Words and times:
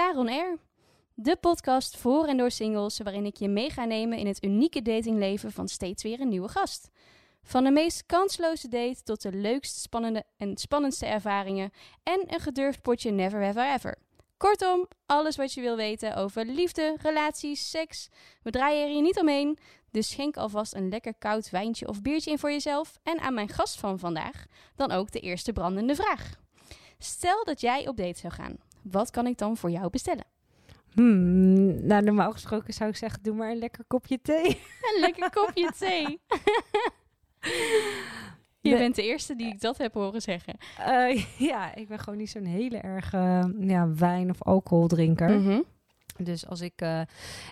Saron 0.00 0.28
Air, 0.28 0.58
de 1.14 1.36
podcast 1.36 1.96
voor 1.96 2.26
en 2.26 2.36
door 2.36 2.50
singles 2.50 2.98
waarin 2.98 3.26
ik 3.26 3.36
je 3.36 3.48
mee 3.48 3.70
ga 3.70 3.84
nemen 3.84 4.18
in 4.18 4.26
het 4.26 4.44
unieke 4.44 4.82
datingleven 4.82 5.52
van 5.52 5.68
steeds 5.68 6.02
weer 6.02 6.20
een 6.20 6.28
nieuwe 6.28 6.48
gast. 6.48 6.90
Van 7.42 7.64
de 7.64 7.70
meest 7.70 8.06
kansloze 8.06 8.68
date 8.68 9.02
tot 9.02 9.22
de 9.22 9.32
leukste 9.32 9.80
spannende 9.80 10.24
en 10.36 10.56
spannendste 10.56 11.06
ervaringen 11.06 11.70
en 12.02 12.24
een 12.26 12.40
gedurfd 12.40 12.82
potje 12.82 13.10
never 13.10 13.42
ever 13.42 13.72
ever. 13.74 13.98
Kortom, 14.36 14.86
alles 15.06 15.36
wat 15.36 15.52
je 15.52 15.60
wil 15.60 15.76
weten 15.76 16.16
over 16.16 16.44
liefde, 16.44 16.96
relaties, 17.02 17.70
seks. 17.70 18.08
We 18.42 18.50
draaien 18.50 18.82
er 18.82 18.92
hier 18.92 19.02
niet 19.02 19.20
omheen, 19.20 19.58
dus 19.90 20.10
schenk 20.10 20.36
alvast 20.36 20.74
een 20.74 20.88
lekker 20.88 21.14
koud 21.14 21.50
wijntje 21.50 21.88
of 21.88 22.02
biertje 22.02 22.30
in 22.30 22.38
voor 22.38 22.50
jezelf 22.50 22.98
en 23.02 23.20
aan 23.20 23.34
mijn 23.34 23.48
gast 23.48 23.80
van 23.80 23.98
vandaag 23.98 24.46
dan 24.76 24.90
ook 24.90 25.10
de 25.10 25.20
eerste 25.20 25.52
brandende 25.52 25.94
vraag. 25.94 26.30
Stel 26.98 27.44
dat 27.44 27.60
jij 27.60 27.88
op 27.88 27.96
date 27.96 28.18
zou 28.18 28.32
gaan. 28.32 28.69
Wat 28.82 29.10
kan 29.10 29.26
ik 29.26 29.38
dan 29.38 29.56
voor 29.56 29.70
jou 29.70 29.90
bestellen? 29.90 30.24
Hmm, 30.92 31.86
nou, 31.86 32.02
normaal 32.02 32.32
gesproken 32.32 32.74
zou 32.74 32.90
ik 32.90 32.96
zeggen, 32.96 33.22
doe 33.22 33.34
maar 33.34 33.50
een 33.50 33.58
lekker 33.58 33.84
kopje 33.86 34.20
thee. 34.22 34.46
Een 34.94 35.00
lekker 35.00 35.30
kopje 35.30 35.70
thee. 35.78 36.20
Je 38.62 38.70
De- 38.70 38.76
bent 38.76 38.94
de 38.94 39.02
eerste 39.02 39.36
die 39.36 39.46
ik 39.46 39.60
dat 39.60 39.78
heb 39.78 39.94
horen 39.94 40.22
zeggen. 40.22 40.56
Eh, 40.78 41.24
ja, 41.50 41.74
ik 41.74 41.88
ben 41.88 41.98
gewoon 41.98 42.18
niet 42.18 42.30
zo'n 42.30 42.44
hele 42.44 42.76
erg 42.78 43.12
eh, 43.12 43.44
ja, 43.60 43.88
wijn- 43.94 44.30
of 44.30 44.42
alcoholdrinker. 44.42 45.30
Mhm. 45.40 45.60
Dus 46.24 46.46
als 46.46 46.60
ik 46.60 46.72
eh, 46.76 47.00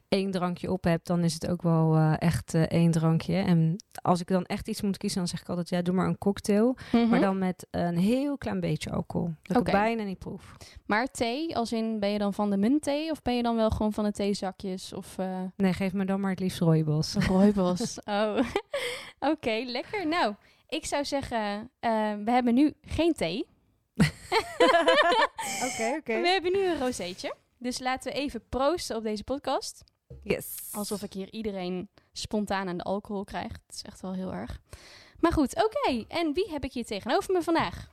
één 0.09 0.31
drankje 0.31 0.73
op 0.73 0.85
heb, 0.85 1.05
dan 1.05 1.25
is 1.25 1.35
het 1.35 1.49
ook 1.49 1.63
wel 1.63 1.95
eh, 1.95 2.15
echt 2.19 2.55
eh, 2.55 2.63
één 2.63 2.91
drankje. 2.91 3.35
En 3.35 3.77
als 4.03 4.21
ik 4.21 4.27
dan 4.27 4.45
echt 4.45 4.69
iets 4.69 4.83
moet 4.83 4.97
kiezen, 4.97 5.19
dan 5.19 5.29
zeg 5.29 5.41
ik 5.41 5.49
altijd, 5.49 5.69
ja, 5.69 5.83
doe 5.83 5.95
maar 5.95 6.07
een 6.07 6.19
cocktail. 6.19 6.77
Mhm. 6.93 7.09
Maar 7.09 7.21
dan 7.21 7.39
met 7.39 7.67
een 7.71 7.99
heel 7.99 8.39
klein 8.39 8.61
beetje 8.61 8.91
alcohol. 8.91 9.35
Dat 9.43 9.57
ik 9.57 9.73
bijna 9.73 10.03
niet 10.03 10.19
proef. 10.19 10.57
Maar 10.87 11.07
thee, 11.07 11.57
als 11.57 11.73
in 11.73 12.01
ben 12.01 12.11
je 12.11 12.19
dan 12.19 12.35
van 12.35 12.51
de 12.51 12.57
muntthee 12.57 13.11
of 13.11 13.23
ben 13.23 13.37
je 13.37 13.43
dan 13.43 13.57
wel 13.57 13.71
gewoon 13.71 13.93
van 13.93 14.05
de 14.05 14.13
theezakjes 14.13 14.93
of 14.93 15.17
Nee, 15.57 15.73
geef 15.73 15.93
me 15.93 16.05
dan 16.05 16.21
maar 16.21 16.31
het 16.31 16.41
liefst 16.41 16.59
rooibos. 16.59 17.15
rooibos? 17.29 17.99
oh, 18.05 18.39
oké, 19.33 19.63
lekker. 19.67 20.07
Nou, 20.07 20.35
ik 20.69 20.87
zou 20.87 21.05
zeggen, 21.05 21.71
we 22.25 22.31
hebben 22.31 22.55
nu 22.55 22.75
geen 22.83 23.13
thee. 23.13 23.47
Oké, 25.67 25.95
oké. 25.99 26.21
We 26.21 26.29
hebben 26.29 26.53
nu 26.53 26.65
een 26.65 26.79
rozeetje. 26.79 27.35
Dus 27.59 27.79
laten 27.79 28.13
we 28.13 28.19
even 28.19 28.43
proosten 28.49 28.97
op 28.97 29.03
deze 29.03 29.25
podcast. 29.25 29.85
Yes. 30.23 30.69
Alsof 30.73 31.03
ik 31.03 31.13
hier 31.13 31.33
iedereen 31.33 31.89
spontaan 32.13 32.69
aan 32.69 32.77
de 32.77 32.85
alcohol 32.85 33.25
krijg. 33.25 33.53
Dat 33.53 33.75
is 33.75 33.83
echt 33.83 34.01
wel 34.01 34.13
heel 34.13 34.33
erg. 34.33 34.61
Maar 35.21 35.33
goed, 35.33 35.65
oké. 35.65 36.05
En 36.09 36.33
wie 36.33 36.51
heb 36.51 36.65
ik 36.65 36.73
hier 36.73 36.85
tegenover 36.85 37.33
me 37.33 37.43
vandaag? 37.43 37.91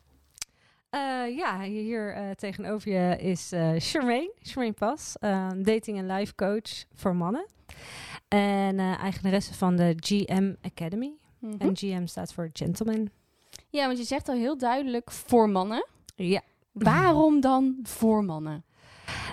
Eh, 0.89 1.35
ja, 1.37 1.61
hier 1.61 2.13
eh, 2.13 2.31
tegenover 2.31 2.91
je 2.91 3.17
is 3.17 3.51
eh 3.51 3.73
Charmaine, 3.77 4.33
Charmaine 4.41 4.73
Pas, 4.73 5.15
dating 5.55 5.97
en 5.97 6.07
life 6.07 6.35
coach 6.35 6.85
voor 6.93 7.15
mannen. 7.15 7.45
En 8.27 8.79
eh, 8.79 8.99
eigenaresse 8.99 9.53
van 9.53 9.75
de 9.75 9.93
GM 9.99 10.53
Academy. 10.61 11.13
Mhm. 11.39 11.55
En 11.57 11.77
GM 11.77 12.05
staat 12.05 12.33
voor 12.33 12.49
Gentleman. 12.53 13.09
Ja, 13.69 13.85
want 13.85 13.97
je 13.97 14.03
zegt 14.03 14.29
al 14.29 14.35
heel 14.35 14.57
duidelijk 14.57 15.11
voor 15.11 15.49
mannen. 15.49 15.87
Ja. 16.15 16.41
Waarom 16.71 17.41
dan 17.41 17.79
voor 17.83 18.23
mannen? 18.23 18.63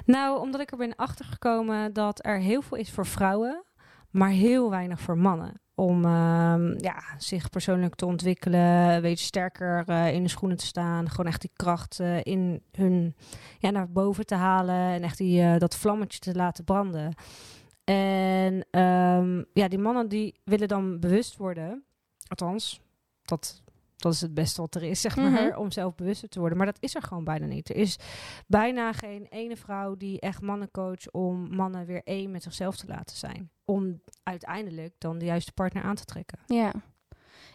Nou, 0.04 0.40
omdat 0.40 0.60
ik 0.60 0.70
er 0.70 0.76
ben 0.76 0.96
achtergekomen 0.96 1.92
dat 1.92 2.26
er 2.26 2.38
heel 2.38 2.62
veel 2.62 2.78
is 2.78 2.90
voor 2.90 3.06
vrouwen, 3.06 3.64
maar 4.10 4.30
heel 4.30 4.70
weinig 4.70 5.00
voor 5.00 5.18
mannen. 5.18 5.60
Om 5.74 6.04
ehm, 6.04 6.74
ja, 6.78 7.02
zich 7.18 7.50
persoonlijk 7.50 7.94
te 7.94 8.06
ontwikkelen, 8.06 8.60
een 8.60 9.02
beetje 9.02 9.24
sterker 9.24 9.84
eh, 9.86 10.14
in 10.14 10.22
de 10.22 10.28
schoenen 10.28 10.56
te 10.56 10.66
staan. 10.66 11.10
Gewoon 11.10 11.26
echt 11.26 11.40
die 11.40 11.50
kracht 11.54 12.00
eh, 12.00 12.20
in 12.22 12.62
hun 12.72 13.16
ja, 13.58 13.70
naar 13.70 13.90
boven 13.90 14.26
te 14.26 14.34
halen 14.34 14.74
en 14.74 15.02
echt 15.02 15.18
die, 15.18 15.42
eh, 15.42 15.58
dat 15.58 15.76
vlammetje 15.76 16.18
te 16.18 16.34
laten 16.34 16.64
branden. 16.64 17.14
En 17.84 18.66
ehm, 18.70 19.42
ja, 19.52 19.68
die 19.68 19.78
mannen 19.78 20.08
die 20.08 20.40
willen 20.44 20.68
dan 20.68 21.00
bewust 21.00 21.36
worden. 21.36 21.84
Althans, 22.28 22.80
dat, 23.22 23.62
dat 24.02 24.12
is 24.12 24.20
het 24.20 24.34
beste 24.34 24.60
wat 24.60 24.74
er 24.74 24.82
is, 24.82 25.00
zeg 25.00 25.16
maar, 25.16 25.30
Mhm. 25.30 25.58
om 25.58 25.70
zelf 25.70 25.94
bewuster 25.94 26.28
te 26.28 26.38
worden. 26.38 26.56
Maar 26.58 26.66
dat 26.66 26.76
is 26.80 26.94
er 26.94 27.02
gewoon 27.02 27.24
bijna 27.24 27.46
niet. 27.46 27.68
Er 27.70 27.76
is 27.76 27.96
bijna 28.46 28.92
geen 28.92 29.26
ene 29.30 29.56
vrouw 29.56 29.96
die 29.96 30.20
echt 30.20 30.40
mannen 30.42 30.70
coacht 30.70 31.12
om 31.12 31.54
mannen 31.54 31.86
weer 31.86 32.00
één 32.04 32.30
met 32.30 32.42
zichzelf 32.42 32.76
te 32.76 32.86
laten 32.86 33.16
zijn. 33.16 33.50
Om 33.64 34.00
uiteindelijk 34.22 34.94
dan 34.98 35.18
de 35.18 35.24
juiste 35.24 35.52
partner 35.52 35.82
aan 35.82 35.94
te 35.94 36.04
trekken. 36.04 36.38
Ja. 36.46 36.72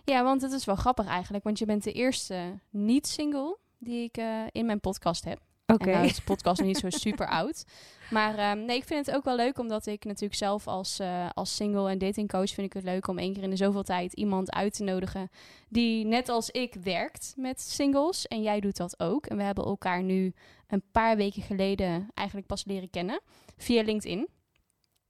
Ja, 0.03 0.24
want 0.24 0.41
het 0.41 0.52
is 0.52 0.66
wel 0.66 0.75
grappig 0.75 1.08
eigenlijk. 1.08 1.44
Want 1.44 1.59
je 1.59 1.66
bent 1.66 1.84
de 1.84 1.91
eerste 1.91 2.59
niet-single 2.69 3.58
die 3.78 4.03
ik 4.03 4.18
eh, 4.18 4.41
in 4.52 4.66
mijn 4.66 4.79
podcast 4.79 5.25
heb. 5.25 5.40
Oké. 5.73 5.89
Nou 5.89 6.05
is 6.05 6.16
de 6.16 6.22
podcast 6.22 6.61
niet 6.61 6.78
zo 6.78 6.89
super 6.89 7.28
oud. 7.28 7.66
Maar 8.09 8.38
ehm, 8.38 8.66
nee, 8.66 8.78
ik 8.78 8.83
vind 8.83 9.05
het 9.05 9.16
ook 9.16 9.23
wel 9.23 9.35
leuk 9.35 9.59
omdat 9.59 9.85
ik 9.85 10.05
natuurlijk 10.05 10.39
zelf 10.39 10.67
als, 10.67 11.00
eh, 11.00 11.29
als 11.33 11.55
single 11.55 11.89
en 11.89 11.97
datingcoach 11.97 12.50
vind 12.50 12.67
ik 12.67 12.73
het 12.73 12.83
leuk 12.83 13.07
om 13.07 13.17
één 13.17 13.33
keer 13.33 13.44
in 13.44 13.50
de 13.50 13.55
zoveel 13.55 13.83
tijd 13.83 14.13
iemand 14.13 14.51
uit 14.51 14.73
te 14.73 14.83
nodigen 14.83 15.29
die 15.69 16.05
net 16.05 16.29
als 16.29 16.50
ik 16.50 16.73
werkt 16.83 17.33
met 17.38 17.61
singles. 17.61 18.28
En 18.28 18.41
jij 18.41 18.59
doet 18.59 18.78
dat 18.78 19.00
ook. 19.00 19.25
En 19.25 19.38
we 19.38 19.44
hebben 19.44 19.66
elkaar 19.66 20.03
nu 20.03 20.33
een 20.67 20.83
paar 20.91 21.16
weken 21.16 21.41
geleden 21.41 22.09
eigenlijk 22.13 22.47
pas 22.47 22.66
leren 22.66 22.89
kennen 22.89 23.22
via 23.57 23.84
LinkedIn. 23.84 24.28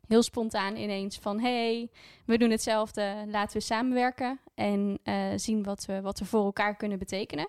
Heel 0.08 0.24
spontaan 0.24 0.76
ineens 0.76 1.18
van 1.18 1.40
hey, 1.40 1.90
we 2.26 2.38
doen 2.38 2.52
hetzelfde, 2.52 3.26
laten 3.28 3.58
we 3.58 3.64
samenwerken 3.64 4.40
en 4.56 5.00
eh, 5.04 5.16
zien 5.36 5.64
wat 5.64 5.86
we, 5.86 6.02
wat 6.02 6.20
we 6.20 6.26
voor 6.26 6.44
elkaar 6.44 6.76
kunnen 6.76 7.00
betekenen. 7.00 7.48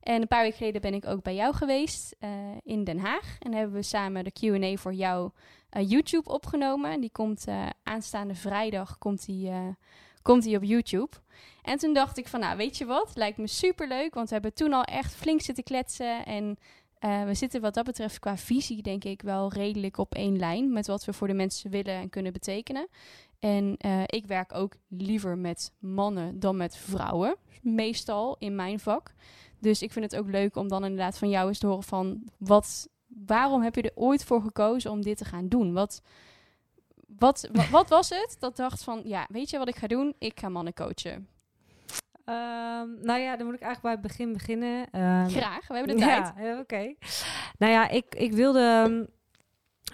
En 0.00 0.20
een 0.20 0.28
paar 0.28 0.42
weken 0.42 0.56
geleden 0.56 0.80
ben 0.80 0.94
ik 0.94 1.06
ook 1.06 1.22
bij 1.22 1.34
jou 1.34 1.54
geweest 1.54 2.16
eh, 2.18 2.30
in 2.62 2.84
Den 2.84 2.98
Haag. 2.98 3.36
En 3.38 3.54
hebben 3.54 3.74
we 3.74 3.82
samen 3.82 4.24
de 4.24 4.32
Q&A 4.32 4.76
voor 4.76 4.94
jou 4.94 5.30
eh, 5.70 5.90
YouTube 5.90 6.30
opgenomen. 6.30 7.00
Die 7.00 7.10
komt 7.10 7.46
eh, 7.46 7.66
aanstaande 7.82 8.34
vrijdag 8.34 8.98
komt 8.98 9.26
die, 9.26 9.50
komt 10.22 10.42
die 10.42 10.56
op 10.56 10.64
YouTube. 10.64 11.16
En 11.62 11.78
toen 11.78 11.94
dacht 11.94 12.18
ik 12.18 12.28
van, 12.28 12.40
nou 12.40 12.56
weet 12.56 12.76
je 12.76 12.84
wat, 12.84 13.12
lijkt 13.14 13.38
me 13.38 13.46
super 13.46 13.88
leuk. 13.88 14.14
Want 14.14 14.28
we 14.28 14.34
hebben 14.34 14.54
toen 14.54 14.72
al 14.72 14.82
echt 14.82 15.14
flink 15.14 15.40
zitten 15.40 15.64
kletsen. 15.64 16.24
En 16.26 16.58
we 17.26 17.34
zitten 17.34 17.60
wat 17.60 17.74
dat 17.74 17.84
betreft 17.84 18.18
qua 18.18 18.36
visie 18.36 18.82
denk 18.82 19.04
ik 19.04 19.22
wel 19.22 19.52
redelijk 19.52 19.98
op 19.98 20.14
één 20.14 20.38
lijn. 20.38 20.72
Met 20.72 20.86
wat 20.86 21.04
we 21.04 21.12
voor 21.12 21.26
de 21.26 21.34
mensen 21.34 21.70
willen 21.70 21.94
en 21.94 22.10
kunnen 22.10 22.32
betekenen. 22.32 22.88
En 23.38 23.76
ik 24.06 24.26
werk 24.26 24.54
ook 24.54 24.74
liever 24.88 25.38
met 25.38 25.72
mannen 25.78 26.40
dan 26.40 26.56
met 26.56 26.76
vrouwen. 26.76 27.36
Meestal 27.62 28.36
in 28.38 28.54
mijn 28.54 28.80
vak. 28.80 29.14
Dus 29.60 29.82
ik 29.82 29.92
vind 29.92 30.10
het 30.10 30.20
ook 30.20 30.28
leuk 30.28 30.56
om 30.56 30.68
dan 30.68 30.84
inderdaad 30.84 31.18
van 31.18 31.28
jou 31.28 31.48
eens 31.48 31.58
te 31.58 31.66
horen 31.66 31.82
van 31.82 32.22
wat, 32.38 32.88
waarom 33.06 33.62
heb 33.62 33.74
je 33.74 33.82
er 33.82 33.92
ooit 33.94 34.24
voor 34.24 34.42
gekozen 34.42 34.90
om 34.90 35.02
dit 35.02 35.16
te 35.16 35.24
gaan 35.24 35.48
doen? 35.48 35.72
Wat, 35.72 36.02
wat, 37.06 37.48
wat, 37.52 37.68
wat 37.78 37.88
was 37.88 38.08
het 38.08 38.36
dat 38.38 38.56
dacht 38.56 38.84
van, 38.84 39.00
ja, 39.04 39.26
weet 39.28 39.50
je 39.50 39.58
wat 39.58 39.68
ik 39.68 39.76
ga 39.76 39.86
doen? 39.86 40.14
Ik 40.18 40.40
ga 40.40 40.48
mannen 40.48 40.74
coachen. 40.74 41.28
Ehm, 42.24 42.88
nou 43.00 43.20
ja, 43.20 43.36
dan 43.36 43.46
moet 43.46 43.54
ik 43.54 43.62
eigenlijk 43.62 43.82
bij 43.82 43.92
het 43.92 44.00
begin 44.00 44.32
beginnen. 44.32 44.90
Ehm, 44.90 45.28
Graag, 45.28 45.66
we 45.68 45.76
hebben 45.76 45.96
de 45.96 46.02
tijd. 46.06 46.32
Ja, 46.36 46.44
ja, 46.44 46.58
oké. 46.58 46.94
Nou 47.58 47.72
ja, 47.72 47.88
ik, 47.88 48.14
ik 48.14 48.32
wilde... 48.32 49.08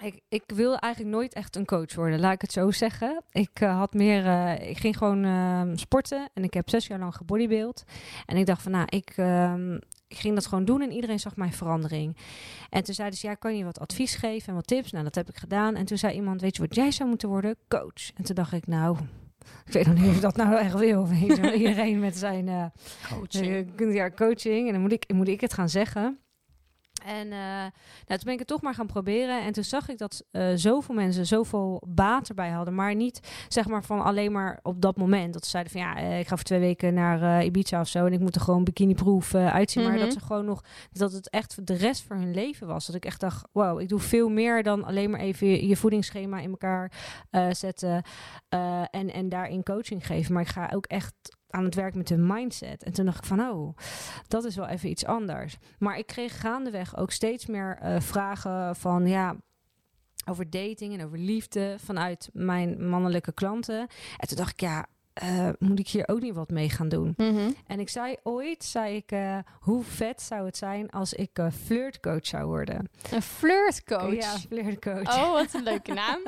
Ik, 0.01 0.21
ik 0.29 0.43
wilde 0.45 0.77
eigenlijk 0.79 1.15
nooit 1.15 1.33
echt 1.33 1.55
een 1.55 1.65
coach 1.65 1.95
worden, 1.95 2.19
laat 2.19 2.33
ik 2.33 2.41
het 2.41 2.51
zo 2.51 2.71
zeggen. 2.71 3.23
Ik 3.31 3.49
eh, 3.53 3.77
had 3.77 3.93
meer, 3.93 4.25
eh, 4.25 4.69
ik 4.69 4.77
ging 4.77 4.97
gewoon 4.97 5.23
ehm, 5.23 5.75
sporten 5.75 6.29
en 6.33 6.43
ik 6.43 6.53
heb 6.53 6.69
zes 6.69 6.87
jaar 6.87 6.99
lang 6.99 7.15
gebodybuild. 7.15 7.83
En 8.25 8.37
ik 8.37 8.45
dacht 8.45 8.61
van, 8.61 8.71
nou, 8.71 8.85
ik, 8.89 9.13
ehm, 9.15 9.73
ik 10.07 10.17
ging 10.17 10.35
dat 10.35 10.45
gewoon 10.45 10.65
doen 10.65 10.81
en 10.81 10.91
iedereen 10.91 11.19
zag 11.19 11.35
mijn 11.35 11.53
verandering. 11.53 12.17
En 12.69 12.83
toen 12.83 12.93
zeiden 12.93 13.19
ze, 13.19 13.27
ja, 13.27 13.33
kan 13.33 13.57
je 13.57 13.63
wat 13.63 13.79
advies 13.79 14.15
geven 14.15 14.47
en 14.47 14.55
wat 14.55 14.67
tips? 14.67 14.91
Nou, 14.91 15.03
dat 15.03 15.15
heb 15.15 15.29
ik 15.29 15.37
gedaan. 15.37 15.75
En 15.75 15.85
toen 15.85 15.97
zei 15.97 16.13
iemand, 16.13 16.41
weet 16.41 16.55
je 16.55 16.61
wat 16.61 16.75
jij 16.75 16.91
zou 16.91 17.09
moeten 17.09 17.29
worden? 17.29 17.55
Coach. 17.67 18.11
En 18.15 18.23
toen 18.23 18.35
dacht 18.35 18.53
ik, 18.53 18.67
nou, 18.67 18.97
ik 19.65 19.73
weet 19.73 19.85
nog 19.85 19.95
niet 19.95 20.09
of 20.09 20.15
ik 20.15 20.21
dat 20.21 20.35
nou 20.35 20.55
echt 20.55 20.73
wil. 20.73 21.07
Iedereen 21.53 21.99
met 21.99 22.17
zijn 22.17 22.47
eh, 22.47 22.65
eh, 23.41 23.93
ja, 23.93 24.09
coaching. 24.09 24.67
En 24.67 24.73
dan 24.73 24.81
moet 24.81 24.91
ik, 24.91 25.13
moet 25.13 25.27
ik 25.27 25.41
het 25.41 25.53
gaan 25.53 25.69
zeggen. 25.69 26.19
En 27.05 27.31
eh, 27.31 27.39
nou, 27.39 27.71
toen 28.05 28.19
ben 28.23 28.33
ik 28.33 28.39
het 28.39 28.47
toch 28.47 28.61
maar 28.61 28.73
gaan 28.73 28.87
proberen. 28.87 29.41
En 29.43 29.53
toen 29.53 29.63
zag 29.63 29.89
ik 29.89 29.97
dat 29.97 30.23
eh, 30.31 30.47
zoveel 30.55 30.95
mensen 30.95 31.25
zoveel 31.25 31.83
baat 31.87 32.29
erbij 32.29 32.49
hadden. 32.49 32.75
Maar 32.75 32.95
niet 32.95 33.45
zeg 33.47 33.67
maar 33.67 33.83
van 33.83 34.03
alleen 34.03 34.31
maar 34.31 34.59
op 34.63 34.81
dat 34.81 34.97
moment. 34.97 35.33
Dat 35.33 35.43
ze 35.43 35.49
zeiden 35.49 35.71
van 35.71 35.81
ja, 35.81 35.97
eh, 35.97 36.19
ik 36.19 36.27
ga 36.27 36.35
voor 36.35 36.45
twee 36.45 36.59
weken 36.59 36.93
naar 36.93 37.43
Ibiza 37.43 37.79
of 37.81 37.87
zo. 37.87 38.05
En 38.05 38.13
ik 38.13 38.19
moet 38.19 38.35
er 38.35 38.41
gewoon 38.41 38.63
bikiniproof 38.63 39.33
eh 39.33 39.53
uitzien. 39.53 39.83
Maar 39.83 39.91
Mhm. 39.91 40.01
dat 40.01 40.13
ze 40.13 40.19
gewoon 40.19 40.45
nog, 40.45 40.63
dat 40.91 41.11
het 41.11 41.29
echt 41.29 41.67
de 41.67 41.73
rest 41.73 42.01
van 42.03 42.17
hun 42.17 42.33
leven 42.33 42.67
was. 42.67 42.85
Dat 42.85 42.95
ik 42.95 43.05
echt 43.05 43.19
dacht, 43.19 43.47
wow, 43.51 43.79
ik 43.79 43.89
doe 43.89 43.99
veel 43.99 44.29
meer 44.29 44.63
dan 44.63 44.83
alleen 44.83 45.09
maar 45.09 45.19
even 45.19 45.47
je, 45.47 45.67
je 45.67 45.77
voedingsschema 45.77 46.39
in 46.39 46.49
elkaar 46.49 46.91
zetten. 47.51 48.01
en, 48.91 49.13
en 49.13 49.29
daarin 49.29 49.63
coaching 49.63 50.05
geven. 50.07 50.33
Maar 50.33 50.41
ik 50.41 50.47
ga 50.47 50.69
ook 50.73 50.85
echt 50.85 51.36
aan 51.49 51.63
het 51.63 51.75
werk 51.75 51.95
met 51.95 52.09
hun 52.09 52.27
mindset. 52.27 52.83
En 52.83 52.93
toen 52.93 53.05
dacht 53.05 53.17
ik 53.17 53.25
van, 53.25 53.39
oh, 53.39 53.77
dat 54.27 54.43
is 54.43 54.55
wel 54.55 54.67
even 54.67 54.89
iets 54.89 55.05
anders. 55.05 55.57
Maar 55.79 55.97
ik 55.97 56.07
kreeg 56.07 56.39
gaandeweg 56.39 56.97
ook 56.97 57.11
steeds 57.11 57.45
meer 57.45 57.77
eh, 57.81 57.99
vragen 57.99 58.75
van, 58.75 59.07
ja, 59.07 59.35
over 60.29 60.49
dating 60.49 60.93
en 60.93 61.05
over 61.05 61.17
liefde 61.17 61.75
vanuit 61.83 62.29
mijn 62.33 62.89
mannelijke 62.89 63.31
klanten. 63.31 63.87
En 64.17 64.27
toen 64.27 64.37
dacht 64.37 64.51
ik, 64.51 64.59
ja, 64.59 64.85
eh, 65.17 65.49
moet 65.59 65.79
ik 65.79 65.87
hier 65.87 66.07
ook 66.07 66.21
niet 66.21 66.33
wat 66.33 66.49
mee 66.49 66.69
gaan 66.69 66.89
doen? 66.89 67.13
Mhm. 67.17 67.51
En 67.67 67.79
ik 67.79 67.89
zei 67.89 68.15
ooit, 68.23 68.63
zei 68.63 68.95
ik, 68.95 69.11
eh, 69.11 69.37
hoe 69.59 69.83
vet 69.83 70.21
zou 70.21 70.45
het 70.45 70.57
zijn 70.57 70.89
als 70.89 71.13
ik 71.13 71.29
eh, 71.33 71.47
flirtcoach 71.65 72.25
zou 72.25 72.45
worden? 72.45 72.89
Een 73.11 73.21
flirtcoach. 73.21 74.13
Ja, 74.13 74.37
flirtcoach. 74.37 75.17
Oh, 75.17 75.31
wat 75.31 75.53
een 75.53 75.63
leuke 75.71 75.93
naam. 75.93 76.21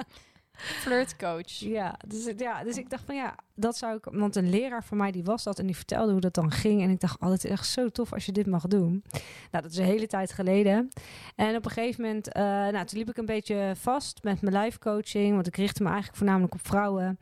Flirtcoach. 0.59 1.50
Ja, 1.50 1.95
dus, 2.07 2.33
ja, 2.38 2.63
dus 2.63 2.77
ik 2.77 2.89
dacht 2.89 3.03
van 3.06 3.15
ja, 3.15 3.35
dat 3.56 3.77
zou 3.77 3.95
ik... 3.97 4.06
Want 4.11 4.35
een 4.35 4.50
leraar 4.50 4.83
van 4.83 4.97
mij 4.97 5.11
die 5.11 5.23
was 5.23 5.44
dat 5.44 5.59
en 5.59 5.65
die 5.65 5.75
vertelde 5.75 6.11
hoe 6.11 6.21
dat 6.21 6.33
dan 6.33 6.51
ging. 6.51 6.81
En 6.81 6.89
ik 6.89 7.00
dacht, 7.00 7.21
oh, 7.21 7.29
het 7.29 7.44
is 7.44 7.51
echt 7.51 7.67
zo 7.67 7.89
tof 7.89 8.13
als 8.13 8.25
je 8.25 8.31
dit 8.31 8.47
mag 8.47 8.67
doen. 8.67 9.03
Nou, 9.51 9.63
dat 9.63 9.71
is 9.71 9.77
een 9.77 9.85
hele 9.85 10.07
tijd 10.07 10.33
geleden. 10.33 10.89
En 11.35 11.56
op 11.56 11.65
een 11.65 11.71
gegeven 11.71 12.03
moment, 12.03 12.31
eh, 12.31 12.44
nou, 12.44 12.85
toen 12.85 12.97
liep 13.00 13.09
ik 13.09 13.17
een 13.17 13.25
beetje 13.25 13.71
vast 13.75 14.23
met 14.23 14.41
mijn 14.41 14.63
life 14.63 14.79
coaching. 14.79 15.33
Want 15.35 15.47
ik 15.47 15.56
richtte 15.56 15.83
me 15.83 15.88
eigenlijk 15.88 16.17
voornamelijk 16.17 16.53
op 16.53 16.67
vrouwen. 16.67 17.19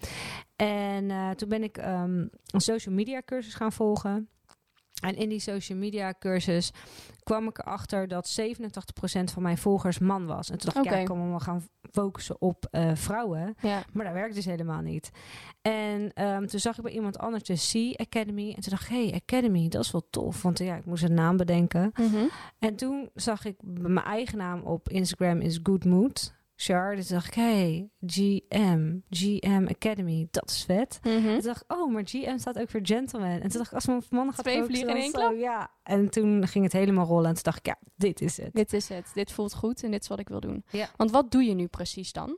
En 0.56 1.12
eh, 1.12 1.30
toen 1.30 1.50
ben 1.50 1.64
ik 1.64 1.78
ehm, 1.78 2.26
een 2.46 2.62
social 2.62 2.96
media 2.96 3.22
cursus 3.26 3.54
gaan 3.54 3.72
volgen. 3.72 4.30
En 5.02 5.16
in 5.16 5.30
die 5.30 5.40
social 5.40 5.78
media 5.78 6.14
cursus 6.20 6.72
kwam 7.24 7.48
ik 7.48 7.58
erachter 7.58 8.08
dat 8.08 8.40
87% 8.42 8.44
van 9.34 9.42
mijn 9.42 9.58
volgers 9.58 10.00
man 10.00 10.26
was. 10.26 10.50
En 10.50 10.58
toen 10.58 10.72
dacht 10.74 10.86
ik, 10.86 10.92
ja, 10.92 10.98
ik 10.98 11.06
kan 11.06 11.32
me 11.32 11.40
gaan 11.40 11.64
focussen 11.92 12.42
op 12.42 12.68
eh, 12.72 12.92
vrouwen. 12.94 13.56
Ja. 13.62 13.84
Maar 13.94 14.06
dat 14.06 14.14
werkt 14.14 14.36
dus 14.36 14.46
helemaal 14.46 14.82
niet. 14.82 15.12
En 15.62 16.14
ehm, 16.14 16.46
toen 16.46 16.60
zag 16.60 16.78
ik 16.78 16.84
bij 16.84 16.92
iemand 16.92 17.18
anders 17.18 17.44
de 17.44 17.94
C 17.94 18.00
Academy. 18.00 18.48
En 18.56 18.62
toen 18.62 18.72
dacht 18.72 18.90
ik, 18.90 18.90
hey, 18.90 19.22
Academy, 19.24 19.68
dat 19.68 19.84
is 19.84 19.92
wel 19.92 20.08
tof. 20.10 20.42
Want 20.42 20.58
ja, 20.60 20.76
ik 20.76 20.86
moest 20.86 21.04
een 21.04 21.14
naam 21.14 21.38
bedenken. 21.38 21.92
Mhm. 21.96 22.26
En 22.60 22.76
toen 22.76 23.10
zag 23.14 23.46
ik 23.46 23.56
mijn 23.64 24.06
eigen 24.06 24.38
naam 24.38 24.62
op 24.62 24.90
Instagram 24.90 25.40
is 25.40 25.60
Good 25.64 25.86
Mood. 25.86 26.36
Char, 26.60 26.96
dus 26.96 27.08
dacht 27.08 27.28
ik, 27.28 27.34
hey, 27.34 27.90
GM, 28.06 28.98
GM 29.10 29.66
Academy, 29.70 30.28
dat 30.32 30.50
is 30.50 30.64
vet. 30.64 31.00
Mhm. 31.04 31.16
En 31.16 31.34
toen 31.34 31.42
dacht 31.42 31.64
ik, 31.68 31.78
oh, 31.78 31.92
maar 31.92 32.02
GM 32.06 32.38
staat 32.38 32.60
ook 32.60 32.70
voor 32.70 32.80
gentleman. 32.84 33.30
En 33.30 33.50
toen 33.50 33.58
dacht 33.58 33.68
ik, 33.68 33.74
als 33.74 33.86
mijn 33.86 34.04
mannen 34.10 34.34
gaat 34.34 34.46
Twee 34.46 34.64
vliegen 34.64 34.90
in 34.90 34.96
één 34.96 35.12
zo, 35.12 35.34
Ja, 35.34 35.72
en 35.84 36.10
toen 36.10 36.48
ging 36.48 36.64
het 36.64 36.74
helemaal 36.74 37.06
rollen. 37.06 37.28
En 37.28 37.34
toen 37.34 37.44
dacht 37.44 37.58
ik, 37.58 37.66
ja, 37.66 37.78
dit 37.96 38.22
is 38.22 38.38
het. 38.38 38.50
Dit 38.54 38.74
is 38.74 38.90
het. 38.90 39.12
Dit 39.14 39.32
voelt 39.32 39.54
goed 39.54 39.84
en 39.84 39.92
dit 39.92 40.02
is 40.02 40.08
wat 40.08 40.20
ik 40.20 40.30
wil 40.30 40.40
doen. 40.40 40.64
Ja. 40.70 40.90
Want 40.96 41.12
wat 41.12 41.32
doe 41.32 41.44
je 41.44 41.54
nu 41.54 41.68
precies 41.68 42.14
dan? 42.14 42.38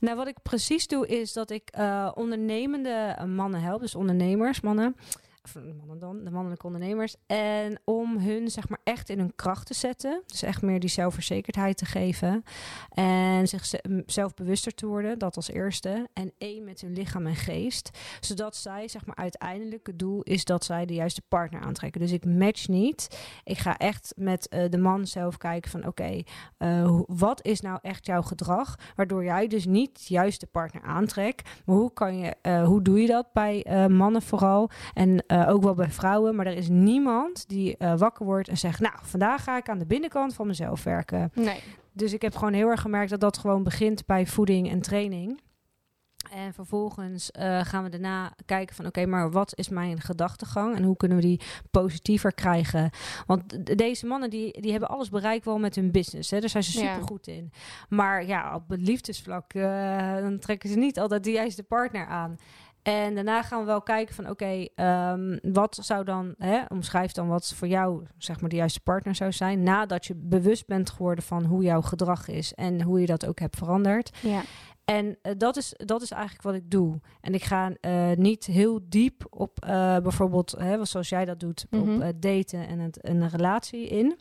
Nou, 0.00 0.16
wat 0.16 0.26
ik 0.26 0.42
precies 0.42 0.86
doe 0.86 1.06
is 1.06 1.32
dat 1.32 1.50
ik 1.50 1.68
eh, 1.70 2.10
ondernemende 2.14 3.16
mannen 3.26 3.60
help, 3.60 3.80
dus 3.80 3.94
ondernemers, 3.94 4.60
mannen, 4.60 4.96
eh, 5.46 5.62
mannen 5.78 5.98
dan, 5.98 6.24
de 6.24 6.30
mannelijke 6.30 6.66
ondernemers, 6.66 7.16
en 7.26 7.80
om 7.84 8.18
hun 8.18 8.50
zeg 8.50 8.68
maar 8.68 8.80
echt 8.84 9.08
in 9.08 9.18
hun 9.18 9.34
kracht 9.34 9.66
te 9.66 9.74
zetten, 9.74 10.22
dus 10.26 10.42
echt 10.42 10.62
meer 10.62 10.80
die 10.80 10.90
zelfverzekerdheid 10.90 11.76
te 11.76 11.84
geven. 11.84 12.42
En 12.88 13.48
zichzelf 13.48 14.34
bewuster 14.34 14.74
te 14.74 14.86
worden, 14.86 15.18
dat 15.18 15.36
als 15.36 15.50
eerste, 15.50 16.08
en 16.12 16.32
één 16.38 16.64
met 16.64 16.80
hun 16.80 16.92
lichaam 16.92 17.26
en 17.26 17.36
geest, 17.36 17.90
zodat 18.20 18.56
zij 18.56 18.88
zeg 18.88 19.06
maar 19.06 19.16
uiteindelijk 19.16 19.86
het 19.86 19.98
doel 19.98 20.22
is 20.22 20.44
dat 20.44 20.64
zij 20.64 20.86
de 20.86 20.94
juiste 20.94 21.22
partner 21.28 21.60
aantrekken. 21.60 22.00
Dus 22.00 22.12
ik 22.12 22.24
match 22.24 22.68
niet, 22.68 23.26
ik 23.44 23.58
ga 23.58 23.78
echt 23.78 24.12
met 24.16 24.48
eh, 24.48 24.64
de 24.70 24.78
man 24.78 25.06
zelf 25.06 25.36
kijken 25.36 25.70
van 25.70 25.86
oké, 25.86 26.22
eh, 26.58 27.00
wat 27.06 27.44
is 27.44 27.60
nou 27.60 27.78
echt 27.82 28.06
jouw 28.06 28.22
gedrag, 28.22 28.78
waardoor 28.96 29.24
jij 29.24 29.46
dus 29.46 29.66
niet 29.66 30.08
de 30.08 30.48
partner 30.50 30.82
aantrekt. 30.82 31.48
Maar 31.64 31.76
hoe 31.76 31.92
kan 31.92 32.18
je, 32.18 32.34
eh, 32.42 32.64
hoe 32.64 32.82
doe 32.82 33.00
je 33.00 33.06
dat 33.06 33.32
bij 33.32 33.86
mannen 33.88 34.22
vooral? 34.22 34.70
En 34.94 35.24
eh, 35.34 35.48
ook 35.48 35.62
wel 35.62 35.74
bij 35.74 35.90
vrouwen? 35.90 36.34
Maar 36.34 36.46
er 36.46 36.56
is 36.56 36.68
niemand 36.68 37.48
die 37.48 37.76
eh, 37.76 37.98
wakker 37.98 38.26
wordt 38.26 38.48
en 38.48 38.58
zegt, 38.58 38.80
nou, 38.80 38.94
vandaag 39.02 39.42
ga 39.42 39.56
ik 39.56 39.68
aan 39.68 39.78
de 39.78 39.86
binnenkant 39.86 40.34
van 40.34 40.46
mezelf 40.46 40.84
werken. 40.84 41.30
Nee. 41.34 41.60
Dus 41.92 42.12
ik 42.12 42.22
heb 42.22 42.36
gewoon 42.36 42.52
heel 42.52 42.68
erg 42.68 42.80
gemerkt 42.80 43.10
dat 43.10 43.20
dat 43.20 43.38
gewoon 43.38 43.62
begint 43.62 44.06
bij 44.06 44.26
voeding 44.26 44.70
en 44.70 44.80
training. 44.80 45.42
En 46.30 46.54
vervolgens 46.54 47.30
eh, 47.30 47.60
gaan 47.60 47.84
we 47.84 47.88
daarna 47.88 48.34
kijken 48.44 48.74
van 48.74 48.86
oké, 48.86 49.06
maar 49.06 49.30
wat 49.30 49.58
is 49.58 49.68
mijn 49.68 50.00
gedachtegang 50.00 50.76
en 50.76 50.82
hoe 50.82 50.96
kunnen 50.96 51.16
we 51.16 51.24
die 51.24 51.40
positiever 51.70 52.34
krijgen? 52.34 52.90
Want 53.26 53.76
deze 53.76 54.06
mannen 54.06 54.30
die, 54.30 54.60
die 54.60 54.70
hebben 54.70 54.88
alles 54.88 55.08
bereikt 55.08 55.44
wel 55.44 55.58
met 55.58 55.74
hun 55.74 55.90
business. 55.90 56.30
Hè? 56.30 56.40
Daar 56.40 56.48
zijn 56.48 56.62
ze 56.62 56.70
super 56.70 57.02
goed 57.02 57.26
in. 57.26 57.52
Maar 57.88 58.26
ja, 58.26 58.54
op 58.54 58.68
het 58.68 58.80
liefdesvlak 58.80 59.52
dan 60.22 60.38
trekken 60.38 60.68
ze 60.68 60.76
niet 60.76 60.98
altijd 60.98 61.24
de 61.24 61.30
juiste 61.30 61.62
partner 61.62 62.06
aan. 62.06 62.36
En 62.84 63.14
daarna 63.14 63.42
gaan 63.42 63.60
we 63.60 63.66
wel 63.66 63.82
kijken 63.82 64.14
van 64.14 64.30
oké, 64.30 64.66
ehm, 64.74 65.38
wat 65.42 65.78
zou 65.82 66.04
dan, 66.04 66.34
hè, 66.38 66.60
omschrijf 66.68 67.12
dan 67.12 67.28
wat 67.28 67.54
voor 67.54 67.68
jou 67.68 68.02
zeg 68.18 68.40
maar 68.40 68.50
de 68.50 68.56
juiste 68.56 68.80
partner 68.80 69.14
zou 69.14 69.32
zijn. 69.32 69.62
Nadat 69.62 70.06
je 70.06 70.14
bewust 70.16 70.66
bent 70.66 70.90
geworden 70.90 71.24
van 71.24 71.44
hoe 71.44 71.62
jouw 71.62 71.80
gedrag 71.80 72.28
is 72.28 72.54
en 72.54 72.82
hoe 72.82 73.00
je 73.00 73.06
dat 73.06 73.26
ook 73.26 73.38
hebt 73.38 73.56
veranderd. 73.56 74.16
Ja. 74.22 74.42
En 74.84 75.18
eh, 75.22 75.32
dat, 75.36 75.56
is, 75.56 75.74
dat 75.76 76.02
is 76.02 76.10
eigenlijk 76.10 76.42
wat 76.42 76.54
ik 76.54 76.70
doe. 76.70 77.00
En 77.20 77.34
ik 77.34 77.44
ga 77.44 77.72
eh, 77.80 78.10
niet 78.16 78.44
heel 78.46 78.80
diep 78.88 79.26
op 79.30 79.64
eh, 79.64 79.98
bijvoorbeeld, 79.98 80.54
hè, 80.58 80.84
zoals 80.84 81.08
jij 81.08 81.24
dat 81.24 81.40
doet, 81.40 81.66
Mhm. 81.70 81.82
op 81.94 82.00
eh, 82.00 82.08
daten 82.16 82.68
en 82.68 82.78
het, 82.78 82.98
een 83.08 83.28
relatie 83.28 83.86
in. 83.88 84.18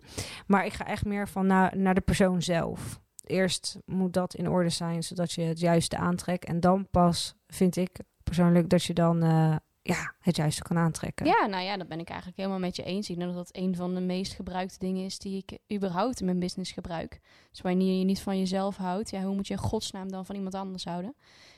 Maar 0.48 0.66
ik 0.66 0.74
ga 0.74 0.86
echt 0.88 1.06
meer 1.06 1.27
van 1.27 1.48
naar, 1.48 1.77
naar 1.77 1.94
de 1.95 2.01
persoon 2.01 2.42
zelf. 2.42 3.01
Eerst 3.25 3.77
moet 3.86 4.13
dat 4.13 4.33
in 4.36 4.50
orde 4.50 4.69
zijn, 4.69 5.04
zodat 5.04 5.31
je 5.31 5.42
het 5.42 5.59
juiste 5.59 5.98
aantrekt. 5.98 6.45
En 6.45 6.59
dan 6.59 6.88
pas 6.92 7.36
vind 7.48 7.75
ik 7.75 8.00
persoonlijk 8.23 8.69
dat 8.69 8.83
je 8.83 8.93
dan 8.93 9.23
eh, 9.23 9.55
ja, 9.81 10.13
het 10.19 10.35
juiste 10.35 10.61
kan 10.61 10.77
aantrekken. 10.77 11.25
ja, 11.25 11.45
nou 11.45 11.63
ja, 11.63 11.77
dat 11.77 11.87
ben 11.87 11.99
ik 11.99 12.09
eigenlijk 12.09 12.37
helemaal 12.37 12.59
met 12.59 12.75
je 12.75 12.83
eens. 12.83 13.09
Ik 13.09 13.17
denk 13.17 13.33
dat 13.33 13.45
dat 13.45 13.61
een 13.61 13.75
van 13.75 13.95
de 13.95 14.01
meest 14.01 14.33
gebruikte 14.33 14.79
dingen 14.79 15.05
is 15.05 15.19
die 15.19 15.43
ik 15.45 15.75
überhaupt 15.75 16.19
in 16.19 16.25
mijn 16.25 16.39
business 16.39 16.71
gebruik. 16.71 17.19
Dus 17.51 17.61
wanneer 17.61 17.99
je 17.99 18.05
niet 18.05 18.21
van 18.21 18.39
jezelf 18.39 18.77
houdt, 18.77 19.09
ja, 19.09 19.23
hoe 19.23 19.35
moet 19.35 19.47
je 19.47 19.57
godsnaam 19.57 20.11
dan 20.11 20.25
van 20.25 20.35
iemand 20.35 20.55
anders 20.55 20.85
houden? 20.85 21.15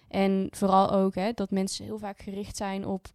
En 0.07 0.47
vooral 0.51 0.91
ook 0.91 1.15
hè, 1.15 1.31
dat 1.31 1.51
mensen 1.51 1.85
heel 1.85 1.99
vaak 1.99 2.19
gericht 2.19 2.57
zijn 2.57 2.85
op 2.85 3.07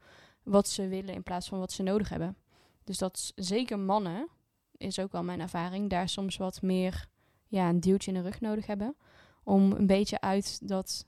wat 0.43 0.69
ze 0.69 0.89
willen 0.89 1.15
in 1.15 1.23
plaats 1.23 1.49
van 1.49 1.59
wat 1.59 1.73
ze 1.73 1.83
nodig 1.83 2.09
hebben. 2.09 2.37
Dus 2.85 2.99
dat 2.99 3.33
zeker 3.35 3.79
mannen, 3.79 4.29
is 4.77 4.99
ook 4.99 5.13
wel 5.13 5.23
mijn 5.23 5.41
ervaring, 5.41 5.91
daar 5.91 6.09
soms 6.09 6.37
wat 6.37 6.63
meer 6.63 7.07
ja, 7.47 7.69
een 7.69 7.81
duwtje 7.81 8.13
in 8.13 8.17
de 8.17 8.29
rug 8.29 8.41
nodig 8.41 8.67
hebben. 8.67 8.97
Om 9.45 9.73
een 9.73 9.87
beetje 9.87 10.21
uit 10.21 10.69
dat 10.69 11.07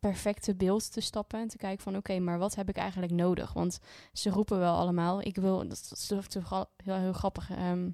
perfecte 0.00 0.54
beeld 0.54 0.92
te 0.92 1.00
stappen 1.00 1.40
en 1.40 1.48
te 1.48 1.56
kijken 1.56 1.82
van 1.82 1.96
oké, 1.96 2.18
maar 2.18 2.38
wat 2.38 2.54
heb 2.54 2.68
ik 2.68 2.76
eigenlijk 2.76 3.12
nodig? 3.12 3.52
Want 3.52 3.78
ze 4.12 4.30
roepen 4.30 4.58
wel 4.58 4.76
allemaal, 4.76 5.20
ik 5.20 5.36
wil, 5.36 5.68
dat 5.68 5.90
is 5.94 6.10
heel, 6.10 6.94
heel 6.94 7.12
grappig. 7.12 7.50
ehm, 7.50 7.90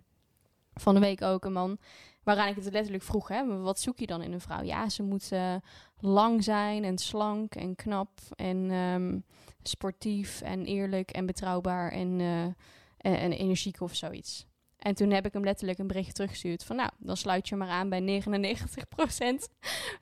van 0.74 0.94
de 0.94 1.00
week 1.00 1.22
ook 1.22 1.44
een 1.44 1.52
man 1.52 1.78
waaraan 2.22 2.48
ik 2.48 2.54
het 2.54 2.72
letterlijk 2.72 3.02
vroeg, 3.02 3.28
hè, 3.28 3.60
wat 3.60 3.80
zoek 3.80 3.98
je 3.98 4.06
dan 4.06 4.22
in 4.22 4.32
een 4.32 4.40
vrouw? 4.40 4.62
Ja, 4.62 4.88
ze 4.88 5.02
moet 5.02 5.32
eh, 5.32 5.54
lang 5.98 6.44
zijn 6.44 6.84
en 6.84 6.98
slank 6.98 7.54
en 7.54 7.74
knap 7.74 8.20
en 8.34 8.70
ehm, 8.70 9.18
sportief 9.62 10.40
en 10.40 10.64
eerlijk 10.64 11.10
en 11.10 11.26
betrouwbaar 11.26 11.90
en, 11.90 12.20
eh, 12.20 12.42
en, 12.42 13.18
en 13.18 13.32
energiek 13.32 13.80
of 13.80 13.94
zoiets. 13.94 14.46
En 14.76 14.94
toen 14.94 15.10
heb 15.10 15.26
ik 15.26 15.32
hem 15.32 15.44
letterlijk 15.44 15.78
een 15.78 15.86
berichtje 15.86 16.12
teruggestuurd 16.12 16.64
van 16.64 16.76
nou, 16.76 16.90
dan 16.98 17.16
sluit 17.16 17.48
je 17.48 17.56
maar 17.56 17.68
aan 17.68 17.88
bij 17.88 18.00
99% 18.00 19.48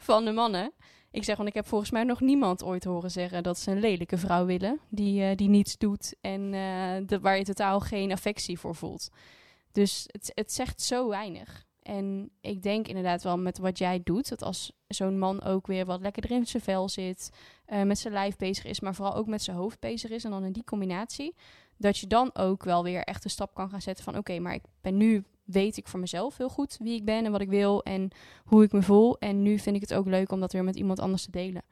van 0.08 0.24
de 0.24 0.32
mannen. 0.32 0.72
Ik 1.10 1.24
zeg, 1.24 1.36
want 1.36 1.48
ik 1.48 1.54
heb 1.54 1.66
volgens 1.66 1.90
mij 1.90 2.04
nog 2.04 2.20
niemand 2.20 2.62
ooit 2.62 2.84
horen 2.84 3.10
zeggen 3.10 3.42
dat 3.42 3.58
ze 3.58 3.70
een 3.70 3.80
lelijke 3.80 4.18
vrouw 4.18 4.46
willen. 4.46 4.80
Die, 4.88 5.22
eh, 5.22 5.36
die 5.36 5.48
niets 5.48 5.78
doet 5.78 6.14
en 6.20 6.50
de, 7.06 7.18
waar 7.20 7.38
je 7.38 7.44
totaal 7.44 7.80
geen 7.80 8.12
affectie 8.12 8.58
voor 8.58 8.74
voelt. 8.74 9.10
Dus 9.72 10.04
het, 10.06 10.32
het 10.34 10.52
zegt 10.52 10.82
zo 10.82 11.08
weinig. 11.08 11.68
En 11.82 12.30
ik 12.40 12.62
denk 12.62 12.88
inderdaad 12.88 13.22
wel 13.22 13.38
met 13.38 13.58
wat 13.58 13.78
jij 13.78 14.00
doet, 14.04 14.28
dat 14.28 14.42
als 14.42 14.72
zo'n 14.86 15.18
man 15.18 15.42
ook 15.42 15.66
weer 15.66 15.86
wat 15.86 16.00
lekkerder 16.00 16.30
in 16.30 16.46
zijn 16.46 16.62
vel 16.62 16.88
zit, 16.88 17.30
eh, 17.64 17.82
met 17.82 17.98
zijn 17.98 18.12
lijf 18.12 18.36
bezig 18.36 18.64
is, 18.64 18.80
maar 18.80 18.94
vooral 18.94 19.14
ook 19.14 19.26
met 19.26 19.42
zijn 19.42 19.56
hoofd 19.56 19.80
bezig 19.80 20.10
is, 20.10 20.24
en 20.24 20.30
dan 20.30 20.44
in 20.44 20.52
die 20.52 20.64
combinatie, 20.64 21.34
dat 21.76 21.98
je 21.98 22.06
dan 22.06 22.34
ook 22.34 22.64
wel 22.64 22.82
weer 22.82 23.02
echt 23.02 23.24
een 23.24 23.30
stap 23.30 23.54
kan 23.54 23.70
gaan 23.70 23.82
zetten 23.82 24.04
van 24.04 24.16
oké, 24.16 24.38
maar 24.38 24.54
ik 24.54 24.62
ben 24.80 24.96
nu, 24.96 25.24
weet 25.52 25.76
ik 25.76 25.88
voor 25.88 26.00
mezelf 26.00 26.36
heel 26.36 26.48
goed 26.48 26.76
wie 26.82 26.94
ik 26.94 27.04
ben 27.04 27.24
en 27.24 27.32
wat 27.32 27.40
ik 27.40 27.48
wil 27.48 27.82
en 27.82 28.10
hoe 28.44 28.62
ik 28.62 28.72
me 28.72 28.82
voel. 28.82 29.18
En 29.18 29.42
nu 29.42 29.58
vind 29.58 29.76
ik 29.76 29.82
het 29.82 29.94
ook 29.94 30.06
leuk 30.06 30.32
om 30.32 30.40
dat 30.40 30.52
weer 30.52 30.64
met 30.64 30.76
iemand 30.76 30.98
anders 31.00 31.24
te 31.24 31.30
delen. 31.30 31.62